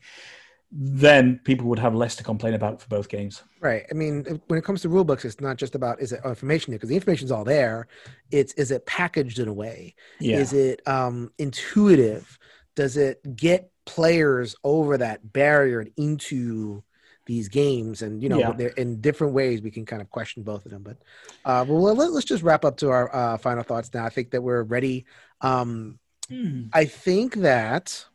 then 0.72 1.40
people 1.44 1.66
would 1.66 1.78
have 1.80 1.94
less 1.94 2.14
to 2.16 2.22
complain 2.22 2.54
about 2.54 2.80
for 2.80 2.88
both 2.88 3.08
games. 3.08 3.42
Right. 3.60 3.84
I 3.90 3.94
mean, 3.94 4.40
when 4.46 4.58
it 4.58 4.64
comes 4.64 4.82
to 4.82 4.88
rule 4.88 5.04
books, 5.04 5.24
it's 5.24 5.40
not 5.40 5.56
just 5.56 5.74
about 5.74 6.00
is 6.00 6.12
it 6.12 6.20
information 6.24 6.70
there? 6.70 6.78
because 6.78 6.90
the 6.90 6.94
information's 6.94 7.32
all 7.32 7.44
there. 7.44 7.88
It's 8.30 8.52
is 8.54 8.70
it 8.70 8.86
packaged 8.86 9.38
in 9.40 9.48
a 9.48 9.52
way? 9.52 9.94
Yeah, 10.20 10.38
Is 10.38 10.52
it 10.52 10.80
um, 10.86 11.32
intuitive? 11.38 12.38
Does 12.76 12.96
it 12.96 13.20
get 13.36 13.70
players 13.84 14.54
over 14.62 14.96
that 14.98 15.32
barrier 15.32 15.80
and 15.80 15.90
into 15.96 16.84
these 17.26 17.48
games? 17.48 18.02
And 18.02 18.22
you 18.22 18.28
know, 18.28 18.38
Yeah. 18.38 18.52
they're 18.52 18.68
in 18.68 19.00
different 19.00 19.32
ways. 19.32 19.62
We 19.62 19.72
can 19.72 19.84
kind 19.84 20.00
of 20.00 20.08
question 20.08 20.44
both 20.44 20.64
of 20.66 20.70
them. 20.70 20.84
But 20.84 20.98
uh, 21.44 21.64
well, 21.68 21.94
let, 21.96 22.12
let's 22.12 22.26
just 22.26 22.44
wrap 22.44 22.64
up 22.64 22.76
to 22.78 22.90
our 22.90 23.12
uh, 23.14 23.38
final 23.38 23.64
thoughts 23.64 23.90
now. 23.92 24.04
I 24.04 24.10
think 24.10 24.30
that 24.30 24.42
we're 24.42 24.62
ready. 24.62 25.04
Um, 25.40 25.98
Hmm. 26.28 26.66
I 26.72 26.84
think 26.84 27.34
that 27.34 28.06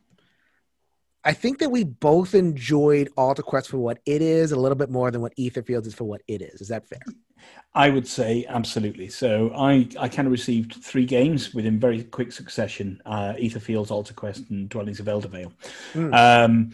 I 1.26 1.32
think 1.32 1.58
that 1.58 1.70
we 1.70 1.84
both 1.84 2.34
enjoyed 2.34 3.10
Altar 3.16 3.42
Quest 3.42 3.68
for 3.68 3.78
what 3.78 3.98
it 4.06 4.22
is 4.22 4.52
a 4.52 4.56
little 4.56 4.76
bit 4.76 4.90
more 4.90 5.10
than 5.10 5.20
what 5.20 5.36
Etherfields 5.36 5.86
is 5.86 5.94
for 5.94 6.04
what 6.04 6.22
it 6.28 6.40
is. 6.40 6.60
Is 6.60 6.68
that 6.68 6.88
fair? 6.88 7.00
I 7.74 7.90
would 7.90 8.06
say 8.06 8.46
absolutely. 8.48 9.08
So 9.08 9.52
I, 9.54 9.88
I 9.98 10.08
kind 10.08 10.26
of 10.26 10.32
received 10.32 10.82
three 10.82 11.04
games 11.04 11.52
within 11.52 11.78
very 11.78 12.04
quick 12.04 12.32
succession: 12.32 13.02
uh, 13.04 13.34
Etherfields, 13.34 13.90
Altar 13.90 14.14
Quest, 14.14 14.48
and 14.50 14.68
Dwellings 14.68 15.00
of 15.00 15.06
Eldervale. 15.06 15.52
Hmm. 15.92 16.14
Um, 16.14 16.72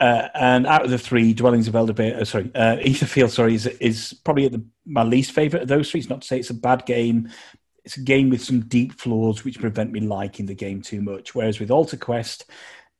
Uh, 0.00 0.28
and 0.34 0.66
out 0.66 0.82
of 0.82 0.90
the 0.90 0.98
three, 0.98 1.34
Dwellings 1.34 1.68
of 1.68 1.76
Elder 1.76 1.92
uh, 2.02 2.24
sorry, 2.24 2.50
uh, 2.54 2.76
Etherfield, 2.76 3.30
sorry, 3.30 3.54
is 3.54 3.66
is 3.66 4.14
probably 4.24 4.48
the, 4.48 4.64
my 4.86 5.02
least 5.02 5.30
favorite 5.32 5.62
of 5.62 5.68
those 5.68 5.90
three. 5.90 6.00
It's 6.00 6.08
not 6.08 6.22
to 6.22 6.26
say 6.26 6.38
it's 6.38 6.48
a 6.48 6.54
bad 6.54 6.86
game. 6.86 7.28
It's 7.84 7.98
a 7.98 8.02
game 8.02 8.30
with 8.30 8.42
some 8.42 8.60
deep 8.60 8.92
flaws 8.98 9.44
which 9.44 9.60
prevent 9.60 9.92
me 9.92 10.00
liking 10.00 10.46
the 10.46 10.54
game 10.54 10.80
too 10.80 11.02
much. 11.02 11.34
Whereas 11.34 11.60
with 11.60 11.70
Alter 11.70 11.98
Quest, 11.98 12.50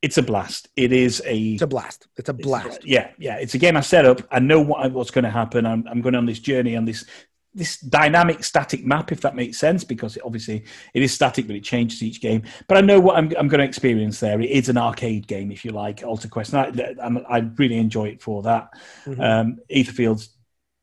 it's 0.02 0.18
a 0.18 0.22
blast. 0.22 0.68
It 0.76 0.92
is 0.92 1.22
a 1.26 1.38
it's 1.38 1.62
a 1.62 1.66
blast. 1.66 2.08
It's 2.16 2.28
a 2.28 2.32
blast. 2.32 2.78
It's, 2.78 2.86
yeah, 2.86 3.10
yeah. 3.18 3.36
It's 3.36 3.54
a 3.54 3.58
game 3.58 3.76
I 3.76 3.80
set 3.80 4.04
up. 4.06 4.22
I 4.30 4.38
know 4.38 4.60
what, 4.60 4.90
what's 4.92 5.10
going 5.10 5.24
to 5.24 5.30
happen. 5.30 5.66
I'm, 5.66 5.86
I'm 5.88 6.00
going 6.00 6.14
on 6.14 6.26
this 6.26 6.38
journey 6.38 6.76
on 6.76 6.84
this 6.84 7.04
this 7.52 7.80
dynamic 7.80 8.44
static 8.44 8.86
map, 8.86 9.10
if 9.10 9.20
that 9.22 9.34
makes 9.34 9.58
sense, 9.58 9.82
because 9.82 10.16
it, 10.16 10.22
obviously 10.24 10.64
it 10.94 11.02
is 11.02 11.12
static, 11.12 11.48
but 11.48 11.56
it 11.56 11.64
changes 11.64 12.02
each 12.02 12.20
game. 12.20 12.42
But 12.68 12.78
I 12.78 12.80
know 12.80 13.00
what 13.00 13.16
I'm, 13.16 13.32
I'm 13.36 13.48
going 13.48 13.58
to 13.58 13.64
experience 13.64 14.20
there. 14.20 14.40
It 14.40 14.50
is 14.50 14.68
an 14.68 14.78
arcade 14.78 15.26
game, 15.26 15.50
if 15.50 15.64
you 15.64 15.72
like, 15.72 16.04
Altar 16.04 16.28
Quest. 16.28 16.52
And 16.54 16.80
I, 17.00 17.36
I 17.36 17.38
really 17.56 17.76
enjoy 17.76 18.08
it 18.08 18.22
for 18.22 18.42
that. 18.42 18.70
Mm-hmm. 19.04 19.20
Um, 19.20 19.58
Etherfields 19.68 20.28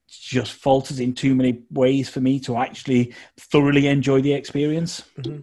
just 0.09 0.53
falters 0.53 0.99
in 0.99 1.13
too 1.13 1.35
many 1.35 1.63
ways 1.71 2.09
for 2.09 2.19
me 2.19 2.39
to 2.41 2.57
actually 2.57 3.13
thoroughly 3.37 3.87
enjoy 3.87 4.21
the 4.21 4.33
experience. 4.33 5.03
Mm-hmm. 5.17 5.39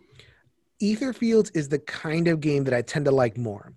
Etherfields 0.84 1.50
is 1.54 1.68
the 1.68 1.78
kind 1.78 2.28
of 2.28 2.40
game 2.40 2.64
that 2.64 2.74
I 2.74 2.82
tend 2.82 3.06
to 3.06 3.10
like 3.10 3.38
more. 3.38 3.72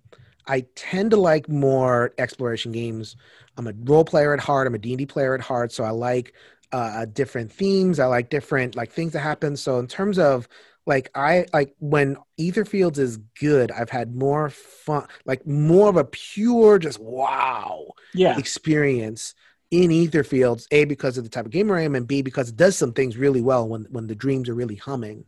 I 0.46 0.66
tend 0.74 1.10
to 1.12 1.16
like 1.16 1.48
more 1.48 2.12
exploration 2.18 2.72
games. 2.72 3.16
I'm 3.56 3.66
a 3.66 3.72
role 3.84 4.04
player 4.04 4.32
at 4.34 4.40
heart. 4.40 4.66
I'm 4.66 4.74
a 4.74 4.78
D&D 4.78 5.06
player 5.06 5.34
at 5.34 5.40
heart, 5.40 5.72
so 5.72 5.84
I 5.84 5.90
like 5.90 6.34
uh, 6.72 7.06
different 7.06 7.52
themes. 7.52 7.98
I 7.98 8.06
like 8.06 8.30
different 8.30 8.76
like 8.76 8.92
things 8.92 9.12
that 9.12 9.20
happen. 9.20 9.56
So 9.56 9.78
in 9.78 9.86
terms 9.86 10.18
of 10.18 10.48
like 10.86 11.10
I 11.14 11.46
like 11.52 11.74
when 11.80 12.16
Etherfields 12.38 12.98
is 12.98 13.18
good, 13.38 13.70
I've 13.70 13.90
had 13.90 14.14
more 14.14 14.50
fun, 14.50 15.06
like 15.26 15.46
more 15.46 15.88
of 15.88 15.96
a 15.96 16.04
pure 16.04 16.78
just 16.78 16.98
wow 16.98 17.88
yeah 18.14 18.38
experience 18.38 19.34
in 19.70 19.90
Etherfields. 19.90 20.66
A 20.70 20.84
because 20.84 21.18
of 21.18 21.24
the 21.24 21.30
type 21.30 21.44
of 21.46 21.52
gamer 21.52 21.76
I 21.76 21.82
am, 21.82 21.94
and 21.94 22.06
B 22.06 22.22
because 22.22 22.48
it 22.48 22.56
does 22.56 22.76
some 22.76 22.92
things 22.92 23.16
really 23.18 23.42
well 23.42 23.68
when 23.68 23.86
when 23.90 24.06
the 24.06 24.14
dreams 24.14 24.48
are 24.48 24.54
really 24.54 24.76
humming. 24.76 25.24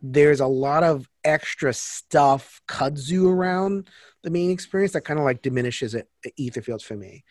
There's 0.00 0.40
a 0.40 0.46
lot 0.46 0.84
of 0.84 1.08
extra 1.24 1.72
stuff 1.72 2.60
kudzu 2.68 3.30
around 3.30 3.90
the 4.22 4.30
main 4.30 4.50
experience 4.50 4.92
that 4.92 5.02
kind 5.02 5.18
of 5.18 5.24
like 5.24 5.42
diminishes 5.42 5.94
it. 5.94 6.08
Etherfields 6.38 6.82
for 6.82 6.96
me. 6.96 7.24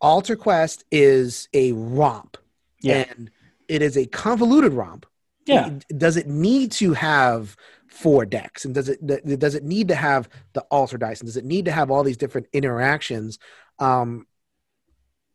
Altar 0.00 0.36
Quest 0.36 0.84
is 0.90 1.48
a 1.52 1.72
romp 1.72 2.36
yeah. 2.82 3.06
And 3.10 3.30
it 3.68 3.80
is 3.80 3.96
a 3.96 4.06
convoluted 4.06 4.72
romp. 4.72 5.06
Yeah. 5.46 5.78
Does 5.96 6.16
it 6.16 6.26
need 6.28 6.72
to 6.72 6.92
have 6.92 7.56
four 7.86 8.26
decks? 8.26 8.64
And 8.64 8.74
does 8.74 8.88
it 8.88 9.04
does 9.38 9.54
it 9.54 9.64
need 9.64 9.88
to 9.88 9.94
have 9.94 10.28
the 10.52 10.62
altar 10.62 10.98
dice? 10.98 11.20
And 11.20 11.26
does 11.26 11.36
it 11.36 11.44
need 11.44 11.64
to 11.64 11.72
have 11.72 11.90
all 11.90 12.04
these 12.04 12.16
different 12.16 12.48
interactions? 12.52 13.38
Um, 13.78 14.26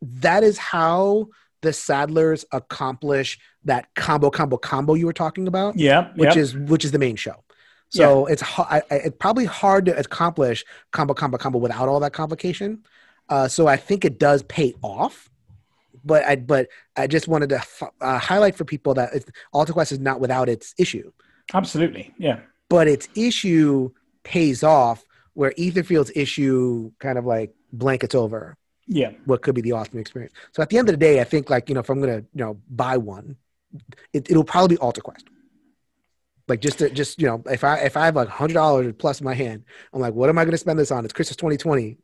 that 0.01 0.43
is 0.43 0.57
how 0.57 1.27
the 1.61 1.69
Sadlers 1.69 2.45
accomplish 2.51 3.39
that 3.65 3.93
combo, 3.95 4.29
combo, 4.29 4.57
combo 4.57 4.93
you 4.93 5.05
were 5.05 5.13
talking 5.13 5.47
about. 5.47 5.77
Yeah, 5.77 6.11
which 6.15 6.29
yep. 6.29 6.37
is 6.37 6.55
which 6.55 6.85
is 6.85 6.91
the 6.91 6.99
main 6.99 7.15
show. 7.15 7.43
So 7.89 8.27
yeah. 8.27 8.33
it's 8.33 8.43
it's 8.91 9.17
probably 9.17 9.45
hard 9.45 9.85
to 9.85 9.97
accomplish 9.97 10.65
combo, 10.91 11.13
combo, 11.13 11.37
combo 11.37 11.59
without 11.59 11.87
all 11.87 11.99
that 12.01 12.13
complication. 12.13 12.83
Uh, 13.29 13.47
so 13.47 13.67
I 13.67 13.77
think 13.77 14.05
it 14.05 14.19
does 14.19 14.43
pay 14.43 14.73
off 14.81 15.29
but 16.07 16.23
I 16.23 16.37
but 16.37 16.69
I 16.95 17.05
just 17.05 17.27
wanted 17.27 17.49
to 17.49 17.61
uh, 18.01 18.17
highlight 18.17 18.55
for 18.55 18.65
people 18.65 18.93
that 18.95 19.13
Altar 19.51 19.73
Quest 19.73 19.91
is 19.91 19.99
not 19.99 20.19
without 20.19 20.49
its 20.49 20.73
issue. 20.79 21.11
Absolutely, 21.53 22.13
yeah. 22.17 22.39
But 22.69 22.87
its 22.87 23.07
issue 23.15 23.91
pays 24.23 24.63
off 24.63 25.05
where 25.33 25.51
Etherfield's 25.51 26.11
issue 26.15 26.91
kind 26.99 27.17
of 27.17 27.25
like 27.25 27.53
blankets 27.71 28.15
over. 28.15 28.57
Yeah. 28.88 29.11
What 29.25 29.41
could 29.41 29.55
be 29.55 29.61
the 29.61 29.73
awesome 29.73 29.99
experience. 29.99 30.33
So 30.53 30.61
at 30.61 30.69
the 30.69 30.77
end 30.77 30.89
of 30.89 30.93
the 30.93 30.97
day, 30.97 31.19
I 31.19 31.23
think 31.23 31.49
like 31.49 31.69
you 31.69 31.75
know 31.75 31.81
if 31.81 31.89
I'm 31.89 31.99
gonna 31.99 32.23
you 32.33 32.43
know 32.43 32.59
buy 32.69 32.97
one, 32.97 33.35
it, 34.13 34.29
it'll 34.29 34.43
probably 34.43 34.75
be 34.75 34.79
Altar 34.79 35.01
Quest. 35.01 35.27
Like 36.47 36.61
just 36.61 36.79
to, 36.79 36.89
just 36.89 37.21
you 37.21 37.27
know 37.27 37.43
if 37.49 37.63
I 37.63 37.79
if 37.79 37.97
I 37.97 38.05
have 38.05 38.15
like 38.15 38.29
hundred 38.29 38.53
dollars 38.53 38.93
plus 38.97 39.19
in 39.19 39.25
my 39.25 39.33
hand, 39.33 39.65
I'm 39.93 39.99
like, 39.99 40.13
what 40.13 40.29
am 40.29 40.38
I 40.38 40.45
going 40.45 40.51
to 40.51 40.57
spend 40.57 40.79
this 40.79 40.91
on? 40.91 41.03
It's 41.03 41.13
Christmas 41.13 41.35
2020 41.35 41.97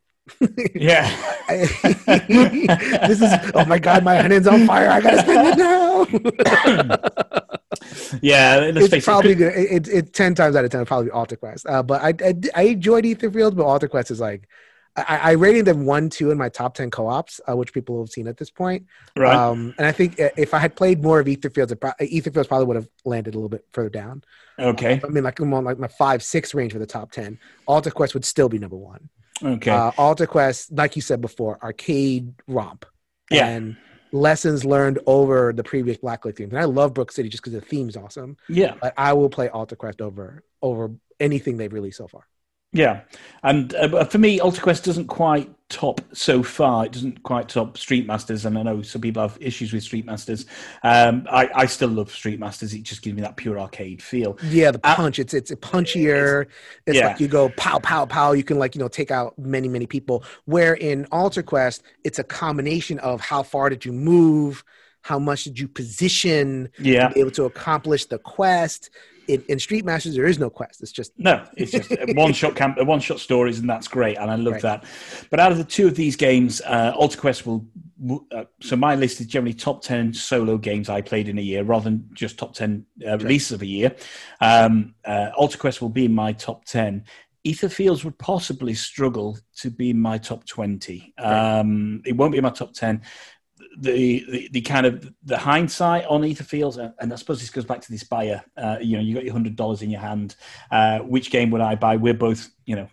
yeah. 0.74 1.08
this 3.06 3.20
is 3.20 3.32
oh 3.54 3.64
my 3.66 3.78
god, 3.78 4.02
my 4.04 4.14
hand's 4.14 4.46
on 4.46 4.66
fire. 4.66 4.88
I 4.88 5.00
gotta 5.00 5.18
spend 5.18 5.48
it 5.48 5.58
now. 5.58 6.06
yeah, 8.22 8.60
it's 8.62 9.04
probably 9.04 9.32
it. 9.32 9.36
good. 9.36 9.52
It's 9.54 9.88
it, 9.88 10.14
ten 10.14 10.34
times 10.34 10.56
out 10.56 10.64
of 10.64 10.70
ten, 10.70 10.86
probably 10.86 11.10
Altar 11.10 11.36
Quest. 11.36 11.66
Uh, 11.68 11.82
but 11.82 12.00
I, 12.00 12.14
I, 12.26 12.34
I 12.54 12.62
enjoyed 12.62 13.04
Etherfield, 13.04 13.54
but 13.54 13.64
Altar 13.64 13.88
Quest 13.88 14.10
is 14.10 14.20
like 14.20 14.48
I, 14.96 15.18
I 15.22 15.30
rated 15.32 15.64
them 15.64 15.86
one, 15.86 16.08
two 16.08 16.30
in 16.30 16.38
my 16.38 16.48
top 16.48 16.74
ten 16.74 16.90
co-ops, 16.90 17.40
uh, 17.48 17.56
which 17.56 17.72
people 17.72 18.00
have 18.00 18.10
seen 18.10 18.28
at 18.28 18.36
this 18.36 18.50
point. 18.50 18.86
Right. 19.16 19.34
Um, 19.34 19.74
and 19.76 19.86
I 19.86 19.92
think 19.92 20.14
if 20.18 20.54
I 20.54 20.58
had 20.58 20.76
played 20.76 21.02
more 21.02 21.18
of 21.18 21.26
Etherfields, 21.26 21.78
pro- 21.80 21.92
Etherfields 22.00 22.48
probably 22.48 22.66
would 22.66 22.76
have 22.76 22.88
landed 23.04 23.34
a 23.34 23.36
little 23.36 23.48
bit 23.48 23.64
further 23.72 23.90
down. 23.90 24.22
Okay. 24.58 25.00
Uh, 25.00 25.06
I 25.06 25.10
mean, 25.10 25.24
like 25.24 25.40
I'm 25.40 25.52
on 25.52 25.64
like 25.64 25.78
my 25.78 25.88
five, 25.88 26.22
six 26.22 26.54
range 26.54 26.72
for 26.72 26.78
the 26.78 26.86
top 26.86 27.10
ten. 27.10 27.38
Altar 27.66 27.90
Quest 27.90 28.14
would 28.14 28.24
still 28.24 28.48
be 28.48 28.58
number 28.58 28.76
one. 28.76 29.08
Okay. 29.42 29.70
Uh, 29.70 29.90
Altar 29.98 30.26
Quest, 30.26 30.72
like 30.72 30.94
you 30.94 31.02
said 31.02 31.20
before, 31.20 31.58
arcade 31.62 32.32
romp. 32.46 32.86
Yeah. 33.30 33.48
And 33.48 33.76
lessons 34.12 34.64
learned 34.64 35.00
over 35.06 35.52
the 35.52 35.64
previous 35.64 35.96
Blacklight 35.96 36.36
themes. 36.36 36.52
And 36.52 36.60
I 36.60 36.66
love 36.66 36.94
Brook 36.94 37.10
City 37.10 37.28
just 37.28 37.42
because 37.42 37.58
the 37.58 37.66
theme's 37.66 37.96
awesome. 37.96 38.36
Yeah. 38.48 38.74
But 38.80 38.94
I 38.96 39.12
will 39.14 39.28
play 39.28 39.48
Altar 39.48 39.74
Quest 39.74 40.00
over 40.00 40.44
over 40.62 40.92
anything 41.18 41.56
they've 41.56 41.72
released 41.72 41.98
so 41.98 42.06
far. 42.06 42.28
Yeah, 42.74 43.02
and 43.44 43.72
uh, 43.74 44.04
for 44.04 44.18
me, 44.18 44.40
Altar 44.40 44.60
Quest 44.60 44.84
doesn't 44.84 45.06
quite 45.06 45.48
top 45.68 46.00
so 46.12 46.42
far. 46.42 46.86
It 46.86 46.92
doesn't 46.92 47.22
quite 47.22 47.48
top 47.48 47.78
Street 47.78 48.04
Masters, 48.04 48.44
and 48.44 48.58
I 48.58 48.62
know 48.62 48.82
some 48.82 49.00
people 49.00 49.22
have 49.22 49.38
issues 49.40 49.72
with 49.72 49.84
Street 49.84 50.04
Masters. 50.04 50.46
Um, 50.82 51.26
I, 51.30 51.48
I 51.54 51.66
still 51.66 51.88
love 51.88 52.10
Street 52.10 52.40
Masters. 52.40 52.74
It 52.74 52.82
just 52.82 53.02
gives 53.02 53.14
me 53.14 53.22
that 53.22 53.36
pure 53.36 53.60
arcade 53.60 54.02
feel. 54.02 54.38
Yeah, 54.42 54.72
the 54.72 54.80
uh, 54.82 54.96
punch. 54.96 55.20
Uh, 55.20 55.22
it's 55.22 55.34
it's 55.34 55.52
punchier. 55.52 56.42
It's, 56.42 56.50
it's 56.86 56.96
yeah. 56.96 57.08
like 57.08 57.20
you 57.20 57.28
go 57.28 57.48
pow 57.50 57.78
pow 57.78 58.06
pow. 58.06 58.32
You 58.32 58.42
can 58.42 58.58
like 58.58 58.74
you 58.74 58.80
know 58.80 58.88
take 58.88 59.12
out 59.12 59.38
many 59.38 59.68
many 59.68 59.86
people. 59.86 60.24
Where 60.46 60.74
in 60.74 61.06
Altar 61.12 61.44
Quest, 61.44 61.84
it's 62.02 62.18
a 62.18 62.24
combination 62.24 62.98
of 62.98 63.20
how 63.20 63.44
far 63.44 63.70
did 63.70 63.84
you 63.84 63.92
move, 63.92 64.64
how 65.02 65.18
much 65.20 65.44
did 65.44 65.58
you 65.58 65.68
position, 65.68 66.70
yeah, 66.78 67.08
to 67.08 67.14
be 67.14 67.20
able 67.20 67.30
to 67.32 67.44
accomplish 67.44 68.06
the 68.06 68.18
quest 68.18 68.90
in, 69.28 69.44
in, 69.48 69.58
Street 69.58 69.84
Masters, 69.84 70.14
there 70.14 70.26
is 70.26 70.38
no 70.38 70.50
quest. 70.50 70.82
It's 70.82 70.92
just 70.92 71.12
no. 71.18 71.44
It's 71.56 71.72
just 71.72 71.90
one 72.14 72.32
shot 72.32 72.56
camp, 72.56 72.82
one 72.82 73.00
shot 73.00 73.20
stories, 73.20 73.58
and 73.58 73.68
that's 73.68 73.88
great, 73.88 74.16
and 74.16 74.30
I 74.30 74.36
love 74.36 74.54
right. 74.54 74.62
that. 74.62 74.84
But 75.30 75.40
out 75.40 75.52
of 75.52 75.58
the 75.58 75.64
two 75.64 75.86
of 75.86 75.94
these 75.94 76.16
games, 76.16 76.60
uh, 76.62 76.92
Altar 76.96 77.18
Quest 77.18 77.46
will. 77.46 77.66
Uh, 78.32 78.44
so 78.60 78.76
my 78.76 78.94
list 78.94 79.20
is 79.20 79.26
generally 79.26 79.54
top 79.54 79.82
ten 79.82 80.12
solo 80.12 80.58
games 80.58 80.88
I 80.88 81.00
played 81.00 81.28
in 81.28 81.38
a 81.38 81.42
year, 81.42 81.64
rather 81.64 81.84
than 81.84 82.08
just 82.12 82.38
top 82.38 82.54
ten 82.54 82.86
uh, 83.06 83.18
releases 83.18 83.52
of 83.52 83.62
a 83.62 83.66
year. 83.66 83.94
Um, 84.40 84.94
uh, 85.04 85.30
Altar 85.36 85.58
Quest 85.58 85.80
will 85.80 85.88
be 85.88 86.04
in 86.04 86.14
my 86.14 86.32
top 86.32 86.64
ten. 86.64 87.04
Etherfields 87.46 88.04
would 88.04 88.18
possibly 88.18 88.72
struggle 88.72 89.38
to 89.56 89.70
be 89.70 89.90
in 89.90 90.00
my 90.00 90.16
top 90.16 90.46
20. 90.46 91.12
Um, 91.18 92.00
it 92.06 92.16
won't 92.16 92.32
be 92.32 92.38
in 92.38 92.44
my 92.44 92.48
top 92.48 92.72
10 92.72 93.02
the, 93.78 94.24
the, 94.30 94.48
the 94.52 94.60
kind 94.60 94.86
of 94.86 95.12
the 95.24 95.38
hindsight 95.38 96.04
on 96.06 96.22
Etherfields, 96.22 96.78
and, 96.78 96.92
and 96.98 97.12
I 97.12 97.16
suppose 97.16 97.40
this 97.40 97.50
goes 97.50 97.64
back 97.64 97.80
to 97.80 97.90
this 97.90 98.04
buyer. 98.04 98.42
Uh, 98.56 98.76
you 98.80 98.96
know, 98.96 99.02
you 99.02 99.14
got 99.14 99.24
your 99.24 99.32
hundred 99.32 99.56
dollars 99.56 99.82
in 99.82 99.90
your 99.90 100.00
hand. 100.00 100.36
Uh, 100.70 101.00
which 101.00 101.30
game 101.30 101.50
would 101.50 101.60
I 101.60 101.74
buy? 101.74 101.96
We're 101.96 102.14
both, 102.14 102.50
you 102.66 102.76
know, 102.76 102.88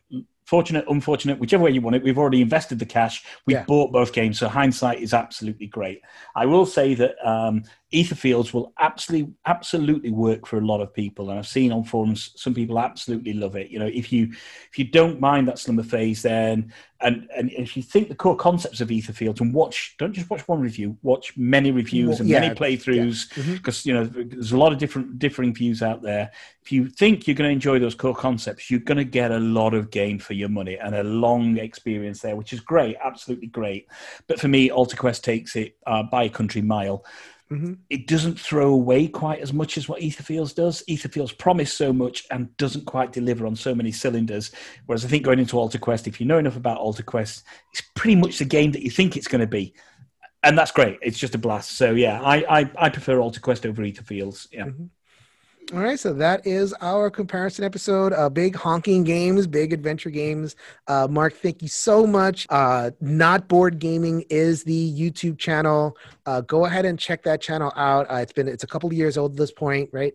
fortunate, 0.46 0.86
unfortunate, 0.90 1.40
whichever 1.40 1.64
way 1.64 1.72
you 1.72 1.82
want 1.82 1.96
it. 1.96 2.04
We've 2.04 2.18
already 2.18 2.42
invested 2.42 2.78
the 2.78 2.86
cash. 2.86 3.24
We 3.46 3.54
yeah. 3.54 3.64
bought 3.64 3.92
both 3.92 4.12
games, 4.12 4.40
so 4.40 4.48
hindsight 4.50 5.00
is 5.00 5.14
absolutely 5.14 5.68
great. 5.68 6.02
I 6.36 6.46
will 6.46 6.66
say 6.66 6.94
that 6.96 7.16
um, 7.26 7.64
Etherfields 7.94 8.54
will 8.54 8.74
absolutely 8.80 9.34
absolutely 9.46 10.12
work 10.12 10.48
for 10.48 10.58
a 10.58 10.66
lot 10.66 10.80
of 10.80 10.94
people, 10.94 11.30
and 11.30 11.38
I've 11.38 11.48
seen 11.48 11.74
on 11.74 11.84
forums 11.84 12.32
some 12.38 12.54
people 12.54 12.80
absolutely 12.80 13.34
love 13.34 13.58
it. 13.58 13.70
You 13.70 13.80
know, 13.80 13.88
if 13.94 14.14
you 14.14 14.30
if 14.72 14.80
you 14.80 14.86
don't 14.86 15.20
mind 15.20 15.48
that 15.50 15.60
slumber 15.60 15.84
phase, 15.84 16.22
then 16.22 16.72
and 17.02 17.28
and 17.36 17.52
if 17.52 17.76
you 17.76 17.84
think 17.84 18.08
the 18.08 18.16
core 18.16 18.36
concepts 18.36 18.80
of 18.80 18.88
Etherfields 18.88 19.42
and 19.42 19.54
watch, 19.54 19.96
don't 19.98 20.14
just 20.14 20.30
watch 20.30 20.48
one 20.48 20.62
review, 20.62 20.98
watch 21.02 21.36
many 21.36 21.72
reviews 21.72 22.22
and 22.22 22.30
yeah, 22.30 22.40
many 22.40 22.56
playthroughs 22.56 23.28
because 23.54 23.86
yeah. 23.86 23.96
mm-hmm. 23.96 24.16
you 24.16 24.24
know 24.24 24.26
there's 24.30 24.54
a 24.54 24.58
lot 24.58 24.72
of 24.72 24.78
different 24.78 25.20
differing 25.20 25.54
views 25.54 25.82
out 25.82 26.02
there. 26.02 26.32
If 26.64 26.72
you 26.72 26.88
think 26.88 27.28
you're 27.28 27.36
going 27.36 27.50
to 27.50 27.54
enjoy 27.54 27.80
those 27.80 27.96
core 27.96 28.16
concepts, 28.16 28.72
you're 28.72 28.80
going 28.80 29.00
to 29.00 29.04
get 29.04 29.32
a 29.32 29.40
lot 29.40 29.74
of 29.74 29.90
gain 29.90 30.20
for 30.20 30.34
your 30.34 30.50
money 30.50 30.78
and 30.78 30.96
a 30.96 31.04
long 31.04 31.58
experience 31.58 32.22
there, 32.22 32.36
which 32.36 32.54
is 32.54 32.60
great, 32.60 32.96
absolutely 33.04 33.48
great. 33.48 33.88
But 34.28 34.40
for 34.40 34.48
me, 34.48 34.70
Altar 34.70 34.96
Quest 34.96 35.24
takes 35.24 35.56
it 35.56 35.76
uh, 35.88 36.04
by 36.04 36.24
a 36.24 36.30
country 36.30 36.62
mile. 36.62 37.04
Mm-hmm. 37.52 37.74
It 37.90 38.08
doesn't 38.08 38.40
throw 38.40 38.70
away 38.70 39.08
quite 39.08 39.40
as 39.40 39.52
much 39.52 39.78
as 39.78 39.90
what 39.90 40.02
Etherfields 40.02 40.56
does. 40.56 40.84
Etherfields 40.90 41.38
promise 41.38 41.74
so 41.74 41.92
much 41.92 42.26
and 42.32 42.56
doesn't 42.56 42.86
quite 42.86 43.12
deliver 43.12 43.46
on 43.46 43.56
so 43.56 43.76
many 43.76 43.92
cylinders. 43.92 44.52
Whereas 44.86 45.04
I 45.04 45.10
think 45.10 45.24
going 45.24 45.40
into 45.40 45.58
Altar 45.58 45.78
Quest, 45.78 46.08
if 46.08 46.22
you 46.22 46.26
know 46.26 46.38
enough 46.38 46.56
about 46.56 46.78
Altar 46.78 47.04
Quest, 47.04 47.44
it's 47.74 47.82
pretty 47.94 48.16
much 48.16 48.38
the 48.38 48.46
game 48.46 48.72
that 48.72 48.84
you 48.84 48.90
think 48.90 49.18
it's 49.18 49.28
going 49.28 49.42
to 49.42 49.48
be. 49.48 49.74
And 50.44 50.58
that's 50.58 50.72
great. 50.72 50.98
It's 51.02 51.20
just 51.20 51.36
a 51.36 51.38
blast. 51.38 51.72
So 51.72 51.92
yeah, 51.92 52.22
I 52.22 52.62
I, 52.62 52.72
I 52.78 52.90
prefer 52.90 53.20
Altar 53.20 53.42
Quest 53.42 53.66
over 53.66 53.84
Etherfields. 53.84 54.48
Yeah. 54.52 54.66
Mm-hmm. 54.68 54.86
All 55.74 55.80
right, 55.80 55.98
so 55.98 56.12
that 56.16 56.46
is 56.46 56.74
our 56.82 57.10
comparison 57.10 57.64
episode. 57.64 58.12
Uh, 58.12 58.28
big 58.28 58.58
honking 58.58 59.06
games, 59.06 59.48
big 59.48 59.72
adventure 59.72 60.10
games. 60.10 60.58
Uh, 60.86 61.08
Mark, 61.10 61.34
thank 61.36 61.62
you 61.62 61.70
so 61.70 62.06
much. 62.06 62.46
Uh, 62.50 62.92
Not 63.00 63.48
Board 63.48 63.80
Gaming 63.80 64.26
is 64.30 64.66
the 64.66 64.94
YouTube 64.94 65.38
channel. 65.38 65.96
Uh, 66.26 66.42
go 66.42 66.66
ahead 66.66 66.84
and 66.84 67.00
check 67.00 67.24
that 67.24 67.40
channel 67.40 67.72
out. 67.78 68.12
Uh, 68.12 68.16
it's 68.16 68.34
been 68.34 68.50
it's 68.50 68.66
a 68.66 68.68
couple 68.68 68.88
of 68.88 68.94
years 68.94 69.18
old 69.18 69.32
at 69.32 69.38
this 69.38 69.54
point, 69.54 69.90
right? 69.94 70.14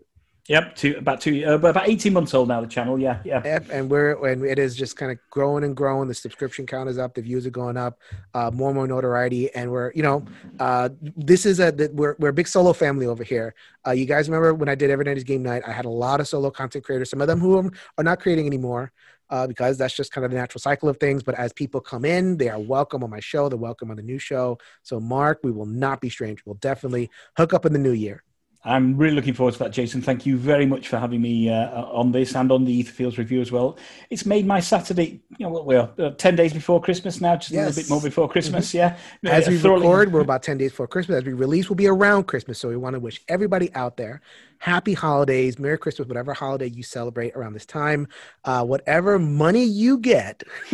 Yep, 0.48 0.76
two, 0.76 0.94
about 0.96 1.20
two, 1.20 1.44
uh, 1.44 1.54
about 1.54 1.88
eighteen 1.88 2.12
months 2.12 2.32
old 2.32 2.46
now. 2.46 2.60
The 2.60 2.68
channel, 2.68 3.00
yeah, 3.00 3.20
yeah. 3.24 3.42
Yep, 3.44 3.66
and 3.72 3.90
we're 3.90 4.24
and 4.26 4.44
it 4.44 4.60
is 4.60 4.76
just 4.76 4.96
kind 4.96 5.10
of 5.10 5.18
growing 5.30 5.64
and 5.64 5.76
growing. 5.76 6.06
The 6.06 6.14
subscription 6.14 6.66
count 6.66 6.88
is 6.88 6.98
up, 6.98 7.14
the 7.14 7.22
views 7.22 7.46
are 7.46 7.50
going 7.50 7.76
up, 7.76 7.98
uh, 8.32 8.52
more 8.52 8.68
and 8.68 8.76
more 8.76 8.86
notoriety, 8.86 9.52
and 9.54 9.72
we're 9.72 9.90
you 9.92 10.04
know, 10.04 10.24
uh, 10.60 10.90
this 11.16 11.46
is 11.46 11.58
a 11.58 11.72
we're 11.92 12.14
we're 12.20 12.28
a 12.28 12.32
big 12.32 12.46
solo 12.46 12.72
family 12.72 13.06
over 13.06 13.24
here. 13.24 13.56
Uh, 13.84 13.90
you 13.90 14.06
guys 14.06 14.28
remember 14.28 14.54
when 14.54 14.68
I 14.68 14.76
did 14.76 14.88
Every 14.88 15.04
Night 15.04 15.16
is 15.16 15.24
Game 15.24 15.42
Night? 15.42 15.62
I 15.66 15.72
had 15.72 15.84
a 15.84 15.90
lot 15.90 16.20
of 16.20 16.28
solo 16.28 16.50
content 16.50 16.84
creators. 16.84 17.10
Some 17.10 17.20
of 17.20 17.26
them 17.26 17.40
who 17.40 17.72
are 17.98 18.04
not 18.04 18.20
creating 18.20 18.46
anymore. 18.46 18.92
Uh, 19.28 19.44
because 19.44 19.76
that's 19.76 19.96
just 19.96 20.12
kind 20.12 20.24
of 20.24 20.30
the 20.30 20.36
natural 20.36 20.60
cycle 20.60 20.88
of 20.88 20.98
things. 20.98 21.20
But 21.20 21.34
as 21.34 21.52
people 21.52 21.80
come 21.80 22.04
in, 22.04 22.36
they 22.36 22.48
are 22.48 22.60
welcome 22.60 23.02
on 23.02 23.10
my 23.10 23.18
show. 23.18 23.48
They're 23.48 23.58
welcome 23.58 23.90
on 23.90 23.96
the 23.96 24.02
new 24.04 24.20
show. 24.20 24.56
So, 24.84 25.00
Mark, 25.00 25.40
we 25.42 25.50
will 25.50 25.66
not 25.66 26.00
be 26.00 26.08
strange. 26.08 26.46
We'll 26.46 26.54
definitely 26.54 27.10
hook 27.36 27.52
up 27.52 27.66
in 27.66 27.72
the 27.72 27.78
new 27.80 27.90
year. 27.90 28.22
I'm 28.66 28.96
really 28.96 29.14
looking 29.14 29.32
forward 29.32 29.52
to 29.52 29.60
that, 29.60 29.70
Jason. 29.70 30.02
Thank 30.02 30.26
you 30.26 30.36
very 30.36 30.66
much 30.66 30.88
for 30.88 30.98
having 30.98 31.22
me 31.22 31.48
uh, 31.48 31.84
on 31.84 32.10
this 32.10 32.34
and 32.34 32.50
on 32.50 32.64
the 32.64 32.82
Etherfields 32.82 33.16
review 33.16 33.40
as 33.40 33.52
well. 33.52 33.78
It's 34.10 34.26
made 34.26 34.44
my 34.44 34.58
Saturday, 34.58 35.20
you 35.38 35.46
know, 35.46 35.50
what 35.50 35.66
we're 35.66 35.88
uh, 35.98 36.10
10 36.10 36.34
days 36.34 36.52
before 36.52 36.80
Christmas 36.80 37.20
now, 37.20 37.36
just 37.36 37.52
yes. 37.52 37.64
a 37.64 37.68
little 37.68 37.82
bit 37.82 37.90
more 37.90 38.00
before 38.00 38.28
Christmas. 38.28 38.72
Mm-hmm. 38.72 38.96
Yeah. 39.26 39.32
As 39.32 39.46
we 39.46 39.56
record, 39.56 40.12
we're 40.12 40.20
about 40.20 40.42
10 40.42 40.58
days 40.58 40.72
before 40.72 40.88
Christmas. 40.88 41.18
As 41.18 41.24
we 41.24 41.32
release, 41.32 41.70
we'll 41.70 41.76
be 41.76 41.86
around 41.86 42.24
Christmas. 42.24 42.58
So 42.58 42.68
we 42.68 42.76
want 42.76 42.94
to 42.94 43.00
wish 43.00 43.22
everybody 43.28 43.72
out 43.74 43.96
there 43.96 44.20
happy 44.58 44.94
holidays, 44.94 45.58
Merry 45.58 45.78
Christmas, 45.78 46.08
whatever 46.08 46.34
holiday 46.34 46.68
you 46.68 46.82
celebrate 46.82 47.34
around 47.34 47.52
this 47.52 47.66
time. 47.66 48.08
Uh, 48.44 48.64
whatever 48.64 49.18
money 49.18 49.64
you 49.64 49.98
get, 49.98 50.42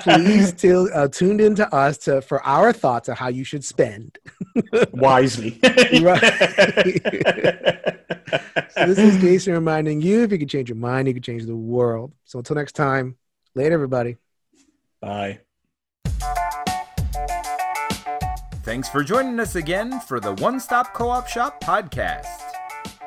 please 0.00 0.48
still 0.56 0.88
uh, 0.94 1.08
tuned 1.08 1.40
into 1.40 1.72
us 1.74 1.98
to 1.98 2.20
for 2.22 2.42
our 2.42 2.72
thoughts 2.72 3.08
on 3.08 3.16
how 3.16 3.28
you 3.28 3.44
should 3.44 3.64
spend 3.64 4.18
wisely. 4.92 5.58
so 5.62 5.68
this 8.86 8.98
is 8.98 9.20
Jason 9.20 9.52
reminding 9.54 10.00
you: 10.00 10.22
if 10.22 10.32
you 10.32 10.38
can 10.38 10.48
change 10.48 10.68
your 10.68 10.76
mind, 10.76 11.08
you 11.08 11.14
can 11.14 11.22
change 11.22 11.44
the 11.44 11.56
world. 11.56 12.12
So 12.24 12.38
until 12.38 12.56
next 12.56 12.72
time, 12.72 13.16
later, 13.54 13.74
everybody. 13.74 14.16
Bye. 15.00 15.40
Thanks 18.64 18.88
for 18.88 19.02
joining 19.02 19.40
us 19.40 19.56
again 19.56 19.98
for 19.98 20.20
the 20.20 20.34
One 20.34 20.60
Stop 20.60 20.94
Co 20.94 21.10
op 21.10 21.26
Shop 21.26 21.62
podcast. 21.64 22.51